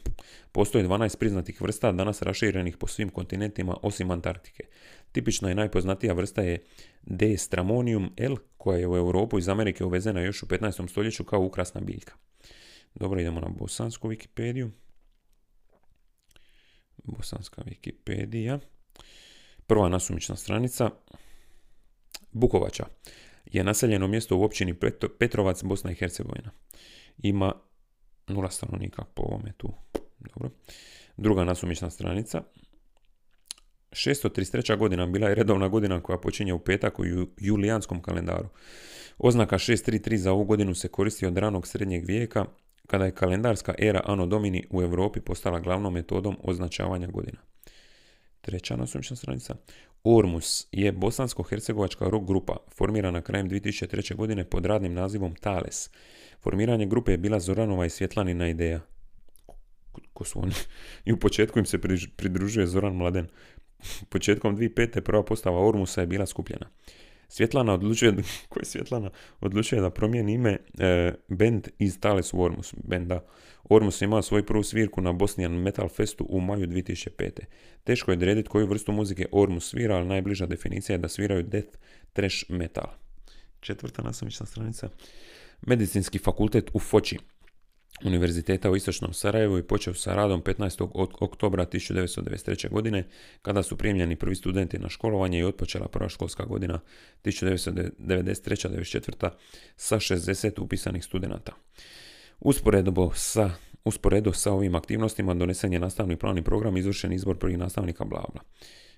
Postoje 0.51 0.87
12 0.87 1.17
priznatih 1.17 1.61
vrsta, 1.61 1.91
danas 1.91 2.21
raširenih 2.21 2.77
po 2.77 2.87
svim 2.87 3.09
kontinentima 3.09 3.77
osim 3.81 4.11
Antarktike. 4.11 4.63
Tipična 5.11 5.51
i 5.51 5.55
najpoznatija 5.55 6.13
vrsta 6.13 6.41
je 6.41 6.63
D. 7.01 7.37
stramonium 7.37 8.13
L, 8.17 8.35
koja 8.57 8.79
je 8.79 8.87
u 8.87 8.97
Europu 8.97 9.39
iz 9.39 9.49
Amerike 9.49 9.83
uvezena 9.85 10.21
još 10.21 10.43
u 10.43 10.45
15. 10.45 10.89
stoljeću 10.89 11.23
kao 11.23 11.41
ukrasna 11.41 11.81
biljka. 11.81 12.13
Dobro, 12.95 13.19
idemo 13.19 13.39
na 13.39 13.49
bosansku 13.49 14.09
Wikipediju. 14.09 14.69
Bosanska 17.03 17.61
Wikipedija. 17.61 18.59
prva 19.67 19.89
nasumična 19.89 20.35
stranica. 20.35 20.89
Bukovača 22.31 22.85
je 23.51 23.63
naseljeno 23.63 24.07
mjesto 24.07 24.37
u 24.37 24.43
općini 24.43 24.75
Petrovac, 25.19 25.63
Bosna 25.63 25.91
i 25.91 25.95
Hercegovina. 25.95 26.51
Ima 27.17 27.53
nula 28.27 28.49
stanovnika 28.49 29.03
po 29.03 29.23
ovome 29.23 29.53
tu. 29.57 29.73
Dobro. 30.19 30.49
Druga 31.17 31.43
nasumična 31.43 31.89
stranica. 31.89 32.43
633. 33.91 34.77
godina 34.77 35.05
bila 35.05 35.29
je 35.29 35.35
redovna 35.35 35.67
godina 35.67 36.01
koja 36.01 36.17
počinje 36.17 36.53
u 36.53 36.59
petak 36.59 36.99
u 36.99 37.03
julijanskom 37.37 38.01
kalendaru. 38.01 38.49
Oznaka 39.17 39.57
633 39.57 40.15
za 40.15 40.31
ovu 40.31 40.43
godinu 40.43 40.75
se 40.75 40.87
koristi 40.87 41.25
od 41.25 41.37
ranog 41.37 41.67
srednjeg 41.67 42.05
vijeka, 42.05 42.45
kada 42.87 43.05
je 43.05 43.15
kalendarska 43.15 43.75
era 43.77 44.01
Anno 44.05 44.25
Domini 44.25 44.67
u 44.69 44.81
Europi 44.81 45.21
postala 45.21 45.59
glavnom 45.59 45.93
metodom 45.93 46.37
označavanja 46.43 47.07
godina. 47.07 47.37
Treća 48.41 48.75
nasumična 48.75 49.15
stranica. 49.15 49.55
Ormus 50.03 50.67
je 50.71 50.91
bosansko-hercegovačka 50.91 52.09
rock 52.09 52.27
grupa 52.27 52.57
formirana 52.75 53.21
krajem 53.21 53.49
2003. 53.49 54.15
godine 54.15 54.43
pod 54.43 54.65
radnim 54.65 54.93
nazivom 54.93 55.35
Tales. 55.35 55.89
Formiranje 56.39 56.85
grupe 56.85 57.11
je 57.11 57.17
bila 57.17 57.39
Zoranova 57.39 57.85
i 57.85 57.89
Svjetlanina 57.89 58.47
ideja. 58.49 58.79
Ko 60.13 60.25
su 60.25 60.39
oni? 60.39 60.53
I 61.05 61.13
u 61.13 61.19
početku 61.19 61.59
im 61.59 61.65
se 61.65 61.79
pridružuje 62.15 62.67
Zoran 62.67 62.95
Mladen. 62.95 63.27
Početkom 64.09 64.57
2005. 64.57 65.01
prva 65.01 65.23
postava 65.23 65.67
Ormusa 65.67 66.01
je 66.01 66.07
bila 66.07 66.25
skupljena. 66.25 66.69
Svjetlana 67.32 67.73
odlučuje, 67.73 68.13
koji 68.49 68.65
Svjetlana, 68.65 69.09
odlučuje 69.41 69.82
da 69.82 69.89
promijeni 69.89 70.34
ime 70.34 70.57
e, 70.79 71.13
band 71.27 71.67
iz 71.79 71.99
Tales 71.99 72.34
u 72.34 72.41
Ormus. 72.41 72.73
Benda. 72.84 73.25
Ormus 73.63 74.01
je 74.01 74.05
imao 74.05 74.21
svoju 74.21 74.45
prvu 74.45 74.63
svirku 74.63 75.01
na 75.01 75.13
Bosnian 75.13 75.51
Metal 75.51 75.89
Festu 75.89 76.25
u 76.29 76.41
maju 76.41 76.67
2005. 76.67 77.39
Teško 77.84 78.11
je 78.11 78.17
odrediti 78.17 78.49
koju 78.49 78.67
vrstu 78.67 78.91
muzike 78.91 79.25
Ormus 79.32 79.69
svira, 79.69 79.95
ali 79.95 80.07
najbliža 80.07 80.45
definicija 80.45 80.93
je 80.93 80.97
da 80.97 81.07
sviraju 81.07 81.43
death, 81.43 81.77
trash 82.13 82.49
metal. 82.49 82.88
Četvrta 83.59 84.01
nasamična 84.01 84.45
stranica. 84.45 84.89
Medicinski 85.61 86.19
fakultet 86.19 86.71
u 86.73 86.79
Foči. 86.79 87.17
Univerziteta 88.05 88.71
u 88.71 88.75
Istočnom 88.75 89.13
Sarajevu 89.13 89.57
i 89.57 89.63
počeo 89.63 89.93
sa 89.93 90.15
radom 90.15 90.43
15. 90.43 90.89
oktobra 91.19 91.65
1993. 91.65 92.69
godine 92.69 93.07
kada 93.41 93.63
su 93.63 93.77
primljeni 93.77 94.15
prvi 94.15 94.35
studenti 94.35 94.79
na 94.79 94.89
školovanje 94.89 95.39
i 95.39 95.43
otpočela 95.43 95.87
prva 95.87 96.09
školska 96.09 96.45
godina 96.45 96.79
1993-1994. 97.23 99.29
sa 99.75 99.95
60 99.95 100.61
upisanih 100.61 101.05
studenata. 101.05 101.51
Usporedbo 102.39 103.11
sa 103.15 103.51
Usporedo 103.83 104.33
sa 104.33 104.51
ovim 104.51 104.75
aktivnostima 104.75 105.33
donesen 105.33 105.73
je 105.73 105.79
nastavni 105.79 106.15
plan 106.15 106.37
i 106.37 106.43
program, 106.43 106.77
izvršen 106.77 107.13
izbor 107.13 107.37
prvih 107.37 107.57
nastavnika, 107.57 108.05
bla 108.05 108.25
bla. 108.33 108.41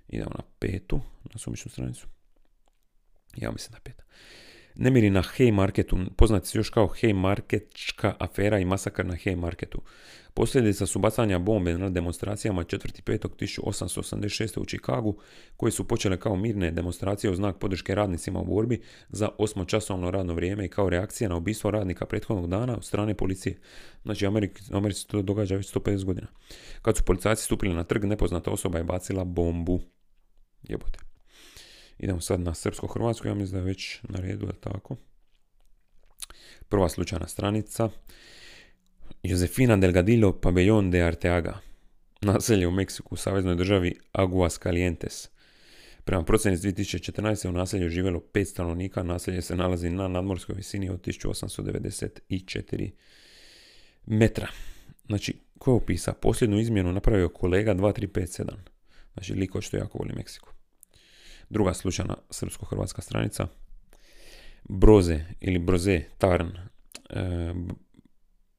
Idemo 0.07 0.31
na 0.35 0.43
petu, 0.59 1.01
na 1.23 1.39
sumičnu 1.39 1.71
stranicu. 1.71 2.07
Ja 3.35 3.51
mislim 3.51 3.73
na 3.73 3.79
peta. 3.79 4.03
Nemiri 4.76 5.09
na 5.09 5.21
Haymarketu, 5.21 5.97
poznati 6.15 6.47
se 6.47 6.57
još 6.57 6.69
kao 6.69 6.88
Haymarketčka 6.88 8.13
afera 8.19 8.59
i 8.59 8.65
masakar 8.65 9.05
na 9.05 9.15
Haymarketu. 9.26 9.82
Posljedica 10.34 10.86
su 10.86 10.99
bacanja 10.99 11.39
bombe 11.39 11.78
na 11.78 11.89
demonstracijama 11.89 12.63
4.5.1886. 12.63 14.59
u 14.59 14.65
Čikagu, 14.65 15.17
koje 15.57 15.71
su 15.71 15.88
počele 15.88 16.19
kao 16.19 16.36
mirne 16.36 16.71
demonstracije 16.71 17.32
u 17.32 17.36
znak 17.36 17.57
podrške 17.57 17.95
radnicima 17.95 18.39
u 18.39 18.45
borbi 18.45 18.82
za 19.09 19.30
osmočasovno 19.38 20.11
radno 20.11 20.34
vrijeme 20.34 20.65
i 20.65 20.69
kao 20.69 20.89
reakcija 20.89 21.30
na 21.30 21.36
ubistvo 21.36 21.71
radnika 21.71 22.05
prethodnog 22.05 22.49
dana 22.49 22.76
od 22.76 22.86
strane 22.86 23.13
policije. 23.13 23.59
Znači, 24.03 24.26
Americi, 24.26 24.63
Americi 24.71 25.07
to 25.07 25.21
događa 25.21 25.55
već 25.55 25.74
150 25.74 26.03
godina. 26.03 26.28
Kad 26.82 26.97
su 26.97 27.03
policajci 27.03 27.43
stupili 27.43 27.74
na 27.74 27.84
trg, 27.84 28.03
nepoznata 28.03 28.51
osoba 28.51 28.78
je 28.78 28.84
bacila 28.84 29.24
bombu. 29.24 29.80
Jebote. 30.63 31.12
Idemo 32.03 32.21
sad 32.21 32.39
na 32.39 32.53
srpsko-hrvatsku, 32.53 33.27
ja 33.27 33.33
mislim 33.33 33.51
da 33.51 33.57
je 33.57 33.63
već 33.63 33.99
na 34.03 34.19
redu, 34.19 34.45
je 34.45 34.53
tako? 34.53 34.95
Prva 36.69 36.89
slučajna 36.89 37.27
stranica. 37.27 37.89
Josefina 39.23 39.77
Delgadillo 39.77 40.39
Pabellon 40.41 40.91
de 40.91 41.01
Arteaga. 41.01 41.59
Naselje 42.21 42.67
u 42.67 42.71
Meksiku, 42.71 43.15
u 43.15 43.17
saveznoj 43.17 43.55
državi 43.55 43.99
Aguas 44.11 44.59
Calientes. 44.59 45.29
Prema 46.03 46.23
procjeni 46.23 46.55
iz 46.55 46.61
2014. 46.61 47.49
u 47.49 47.51
naselju 47.51 47.89
živjelo 47.89 48.19
pet 48.19 48.47
stanovnika, 48.47 49.03
naselje 49.03 49.41
se 49.41 49.55
nalazi 49.55 49.89
na 49.89 50.07
nadmorskoj 50.07 50.55
visini 50.55 50.89
od 50.89 51.01
1894 51.01 52.91
metra. 54.05 54.47
Znači, 55.05 55.37
ko 55.59 55.71
je 55.71 55.75
opisao? 55.75 56.13
Posljednu 56.13 56.59
izmjenu 56.59 56.93
napravio 56.93 57.29
kolega 57.29 57.75
2357. 57.75 58.51
Znači, 59.13 59.33
liko 59.33 59.61
što 59.61 59.77
jako 59.77 59.97
voli 59.97 60.13
Meksiku. 60.15 60.53
Druga 61.53 61.73
slučajna 61.73 62.15
srpsko-hrvatska 62.29 63.01
stranica. 63.01 63.47
Broze 64.63 65.19
ili 65.41 65.59
Broze, 65.59 66.01
Tarn. 66.17 66.47
E, 67.09 67.53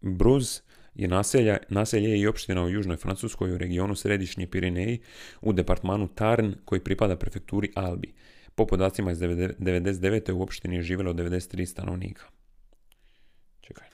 Bruz 0.00 0.60
je 0.94 1.08
naselja, 1.08 1.58
naselje 1.68 2.20
i 2.20 2.26
opština 2.26 2.62
u 2.62 2.68
južnoj 2.68 2.96
Francuskoj 2.96 3.52
u 3.52 3.58
regionu 3.58 3.94
Središnje 3.94 4.46
Pirineji 4.46 5.00
u 5.40 5.52
departmanu 5.52 6.08
Tarn 6.08 6.52
koji 6.64 6.84
pripada 6.84 7.16
prefekturi 7.16 7.72
Albi. 7.74 8.14
Po 8.54 8.66
podacima 8.66 9.12
iz 9.12 9.18
99. 9.18 10.32
u 10.32 10.42
opštini 10.42 10.76
je 10.76 10.82
živjelo 10.82 11.12
93 11.12 11.66
stanovnika. 11.66 12.24
Čekaj, 13.60 13.88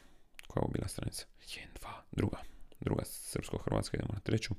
koja 0.47 0.63
je 0.65 0.73
bila 0.73 0.89
stranica? 0.89 1.27
1, 1.47 1.59
2, 1.83 1.89
druga. 2.13 2.39
Druga 2.81 3.03
srpsko-hrvatska, 3.05 3.97
idemo 3.97 4.13
na 4.13 4.21
treću. 4.21 4.55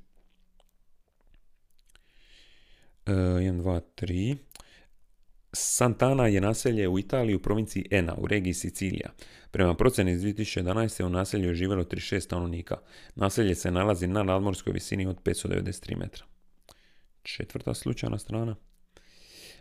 1, 3.06 3.62
2, 3.62 3.82
3. 3.96 4.38
Santana 5.54 6.28
je 6.28 6.42
naselje 6.42 6.88
u 6.88 7.00
Italiji 7.00 7.36
u 7.36 7.42
provinciji 7.42 7.86
Ena, 7.92 8.16
u 8.18 8.28
regiji 8.28 8.54
Sicilija. 8.54 9.10
Prema 9.52 9.76
procjeni 9.76 10.12
iz 10.12 10.22
2011. 10.22 11.04
u 11.04 11.10
naselju 11.10 11.48
je 11.48 11.56
živjelo 11.56 11.84
36 11.84 12.20
stanovnika. 12.20 12.78
Naselje 13.16 13.56
se 13.56 13.72
nalazi 13.72 14.08
na 14.08 14.24
nadmorskoj 14.24 14.74
visini 14.74 15.08
od 15.08 15.18
593 15.24 15.98
metra. 15.98 16.26
Četvrta 17.24 17.74
slučajna 17.74 18.18
strana. 18.18 18.56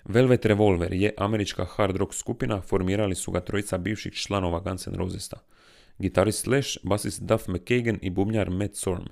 Velvet 0.05 0.47
Revolver 0.47 0.93
je 0.93 1.14
američka 1.16 1.64
hard 1.64 1.97
rock 1.97 2.14
skupina, 2.14 2.61
formirali 2.61 3.14
su 3.14 3.30
ga 3.30 3.41
trojica 3.41 3.78
bivših 3.78 4.12
članova 4.12 4.61
Guns 4.61 4.86
N' 4.86 4.95
Rosesa. 4.95 5.38
Gitarist 5.99 6.43
Slash, 6.43 6.78
basist 6.82 7.22
Duff 7.22 7.49
McKagan 7.49 7.99
i 8.03 8.11
bubnjar 8.11 8.51
Matt 8.51 8.76
Sorm. 8.76 9.05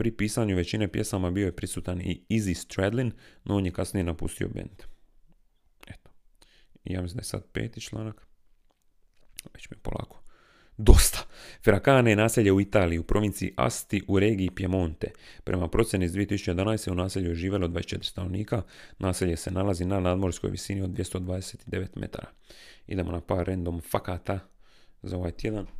Pri 0.00 0.10
pisanju 0.10 0.56
većine 0.56 0.92
pjesama 0.92 1.30
bio 1.30 1.46
je 1.46 1.56
prisutan 1.56 2.00
i 2.00 2.22
Izzy 2.28 2.54
Stradlin, 2.54 3.12
no 3.44 3.56
on 3.56 3.66
je 3.66 3.72
kasnije 3.72 4.04
napustio 4.04 4.48
band. 4.48 4.82
Eto. 5.86 6.10
Ja 6.84 7.02
mislim 7.02 7.16
da 7.16 7.20
je 7.20 7.24
sad 7.24 7.44
peti 7.52 7.80
članak. 7.80 8.26
Već 9.54 9.70
mi 9.70 9.76
je 9.76 9.80
polako. 9.82 10.22
Dosta. 10.76 11.18
Ferracane 11.64 12.10
je 12.10 12.16
naselje 12.16 12.52
u 12.52 12.60
Italiji, 12.60 12.98
u 12.98 13.02
provinciji 13.02 13.54
Asti 13.56 14.02
u 14.08 14.18
regiji 14.18 14.50
Piemonte. 14.50 15.10
Prema 15.44 15.68
procjeni 15.68 16.04
iz 16.04 16.12
2011. 16.12 16.90
u 16.90 16.94
naselju 16.94 17.28
je 17.28 17.34
živjelo 17.34 17.68
24 17.68 18.02
stanovnika. 18.02 18.62
Naselje 18.98 19.36
se 19.36 19.50
nalazi 19.50 19.84
na 19.84 20.00
nadmorskoj 20.00 20.50
visini 20.50 20.82
od 20.82 20.90
229 20.90 21.86
metara. 21.96 22.28
Idemo 22.86 23.12
na 23.12 23.20
par 23.20 23.46
random 23.46 23.80
fakata 23.80 24.38
za 25.02 25.16
ovaj 25.16 25.32
tjedan 25.32 25.79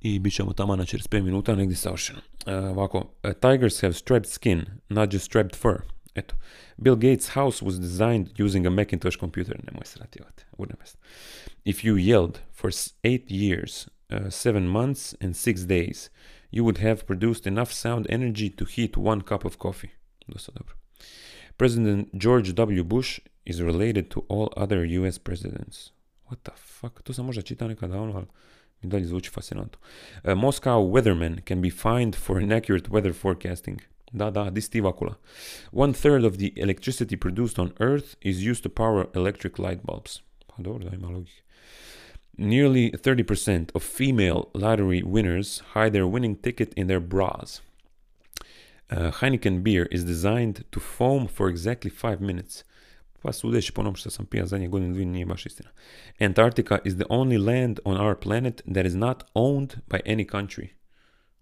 i 0.00 0.18
bit 0.18 0.34
ćemo 0.34 0.52
tamo 0.52 0.76
na 0.76 0.84
45 0.84 1.22
minuta 1.22 1.54
negdje 1.54 1.76
savršeno. 1.76 2.18
Uh, 2.46 2.52
ovako, 2.54 2.98
uh, 2.98 3.32
tigers 3.32 3.80
have 3.82 3.94
striped 3.94 4.30
skin, 4.30 4.64
not 4.88 5.12
just 5.12 5.24
striped 5.24 5.56
fur. 5.56 5.82
Eto, 6.14 6.34
Bill 6.76 6.96
Gates' 6.96 7.28
house 7.34 7.64
was 7.64 7.78
designed 7.78 8.28
using 8.40 8.66
a 8.66 8.70
Macintosh 8.70 9.16
computer. 9.16 9.56
Nemoj 9.64 9.84
se 9.84 9.98
rativati, 10.00 10.44
urnebest. 10.58 10.98
If 11.64 11.84
you 11.84 11.96
yelled 11.96 12.38
for 12.52 12.70
eight 13.04 13.30
years, 13.30 13.88
uh, 14.10 14.60
months 14.60 15.14
and 15.20 15.36
six 15.36 15.60
days, 15.60 16.10
you 16.50 16.64
would 16.64 16.78
have 16.78 17.06
produced 17.06 17.46
enough 17.46 17.72
sound 17.72 18.06
energy 18.08 18.50
to 18.50 18.64
heat 18.64 18.96
one 18.96 19.20
cup 19.20 19.44
of 19.44 19.56
coffee. 19.58 19.90
Dosta 20.28 20.52
dobro. 20.52 20.74
President 21.56 22.08
George 22.14 22.54
W. 22.54 22.84
Bush 22.84 23.20
is 23.44 23.60
related 23.62 24.10
to 24.10 24.24
all 24.28 24.52
other 24.56 24.84
US 24.84 25.18
presidents. 25.18 25.92
What 26.28 26.44
the 26.44 26.52
fuck? 26.56 27.02
To 27.02 27.12
sam 27.12 27.26
možda 27.26 27.42
čitao 27.42 27.68
nekada 27.68 28.00
ono, 28.00 28.16
ali 28.16 28.26
i 28.82 28.86
dalje 28.86 29.06
zvuči 29.06 29.30
fascinantno. 29.30 29.78
Uh, 30.24 30.34
Moscow 30.34 30.92
weathermen 30.94 31.40
can 31.44 31.60
be 31.60 31.70
fined 31.70 32.16
for 32.16 32.40
inaccurate 32.40 32.90
weather 32.90 33.12
forecasting. 33.12 33.80
Da, 34.12 34.30
da, 34.30 34.50
di. 34.50 34.80
One 35.70 35.92
third 35.92 36.24
of 36.24 36.38
the 36.38 36.52
electricity 36.56 37.16
produced 37.16 37.58
on 37.58 37.72
Earth 37.80 38.16
is 38.22 38.42
used 38.42 38.62
to 38.62 38.68
power 38.70 39.08
electric 39.14 39.58
light 39.58 39.84
bulbs. 39.84 40.22
Pa 40.48 40.62
dobro, 40.62 40.84
da 40.84 40.94
ima 40.94 41.08
logike. 41.08 41.42
Nearly 42.38 42.90
30% 42.92 43.70
of 43.74 43.82
female 43.82 44.48
lottery 44.54 45.02
winners 45.02 45.60
hide 45.74 45.92
their 45.92 46.06
winning 46.06 46.36
ticket 46.36 46.72
in 46.74 46.86
their 46.86 47.00
bras. 47.00 47.60
Uh, 48.90 49.10
Heineken 49.10 49.62
beer 49.62 49.86
is 49.90 50.04
designed 50.04 50.64
to 50.70 50.80
foam 50.80 51.26
for 51.26 51.48
exactly 51.48 51.90
5 51.90 52.20
minutes. 52.20 52.64
Pa 53.22 53.32
sudeći 53.32 53.72
po 53.72 53.80
onom 53.80 53.94
što 53.94 54.10
sam 54.10 54.26
pija 54.26 54.46
zadnje 54.46 54.68
godine 54.68 54.92
dvije 54.92 55.06
nije 55.06 55.26
baš 55.26 55.46
istina. 55.46 55.70
Antarctica 56.20 56.78
is 56.84 56.94
the 56.94 57.04
only 57.08 57.44
land 57.44 57.78
on 57.84 58.00
our 58.00 58.16
planet 58.22 58.62
that 58.74 58.86
is 58.86 58.94
not 58.94 59.22
owned 59.34 59.76
by 59.88 59.98
any 60.06 60.26
country. 60.26 60.68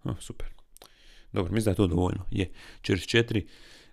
Oh, 0.03 0.19
super. 0.19 0.47
Dobro, 1.33 1.53
mislim 1.53 1.65
da 1.65 1.71
je 1.71 1.75
to 1.75 1.87
dovoljno. 1.87 2.25
Je. 2.31 2.51
44. 2.81 3.45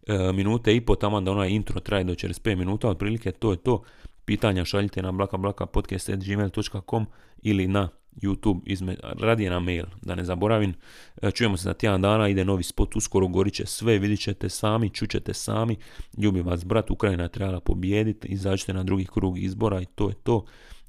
e, 0.06 0.32
minute 0.32 0.76
i 0.76 0.80
po, 0.80 0.94
tamo 0.94 1.20
da 1.20 1.30
onaj 1.30 1.48
intro 1.48 1.80
traje 1.80 2.04
do 2.04 2.12
45 2.12 2.56
minuta, 2.56 2.88
otprilike 2.88 3.32
to 3.32 3.50
je 3.50 3.56
to. 3.56 3.82
Pitanja 4.24 4.64
šaljite 4.64 5.02
na 5.02 5.12
blakablakapodcast.gmail.com 5.12 7.06
ili 7.42 7.68
na 7.68 7.88
YouTube, 8.22 8.60
izme, 8.66 8.96
radije 9.20 9.50
na 9.50 9.60
mail, 9.60 9.84
da 10.02 10.14
ne 10.14 10.24
zaboravim. 10.24 10.74
E, 11.22 11.30
čujemo 11.30 11.56
se 11.56 11.62
za 11.62 11.74
tjedan 11.74 12.02
dana, 12.02 12.28
ide 12.28 12.44
novi 12.44 12.62
spot, 12.62 12.96
uskoro 12.96 13.28
gorit 13.28 13.60
sve, 13.64 13.98
vidit 13.98 14.20
ćete 14.20 14.48
sami, 14.48 14.90
čućete 14.90 15.34
sami. 15.34 15.76
Ljubim 16.18 16.46
vas, 16.46 16.64
brat, 16.64 16.90
Ukrajina 16.90 17.28
trebala 17.28 17.60
pobijediti, 17.60 18.28
izađite 18.28 18.72
na 18.72 18.82
drugi 18.82 19.06
krug 19.06 19.38
izbora 19.38 19.80
i 19.80 19.86
to 19.86 20.08
je 20.08 20.14
to. 20.14 20.44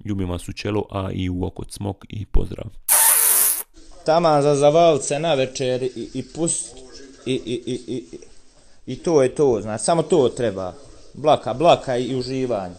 Ljubim 0.05 0.29
vas 0.29 0.49
u 0.49 0.53
čelo, 0.53 0.85
a 0.91 1.11
i 1.13 1.29
u 1.29 1.45
okot 1.45 1.71
smok 1.71 2.05
i 2.09 2.25
pozdrav. 2.25 2.65
Taman 4.05 4.41
za 4.41 4.55
zavalce 4.55 5.19
na 5.19 5.33
večer 5.33 5.83
i, 5.83 6.09
i 6.13 6.23
pust 6.35 6.75
i, 7.25 7.33
i, 7.33 7.63
i, 7.65 7.95
i, 7.95 8.03
i 8.85 8.95
to 8.95 9.23
je 9.23 9.35
to, 9.35 9.61
znači 9.61 9.83
samo 9.83 10.03
to 10.03 10.29
treba. 10.29 10.73
Blaka, 11.13 11.53
blaka 11.53 11.97
i 11.97 12.15
uživanje. 12.15 12.75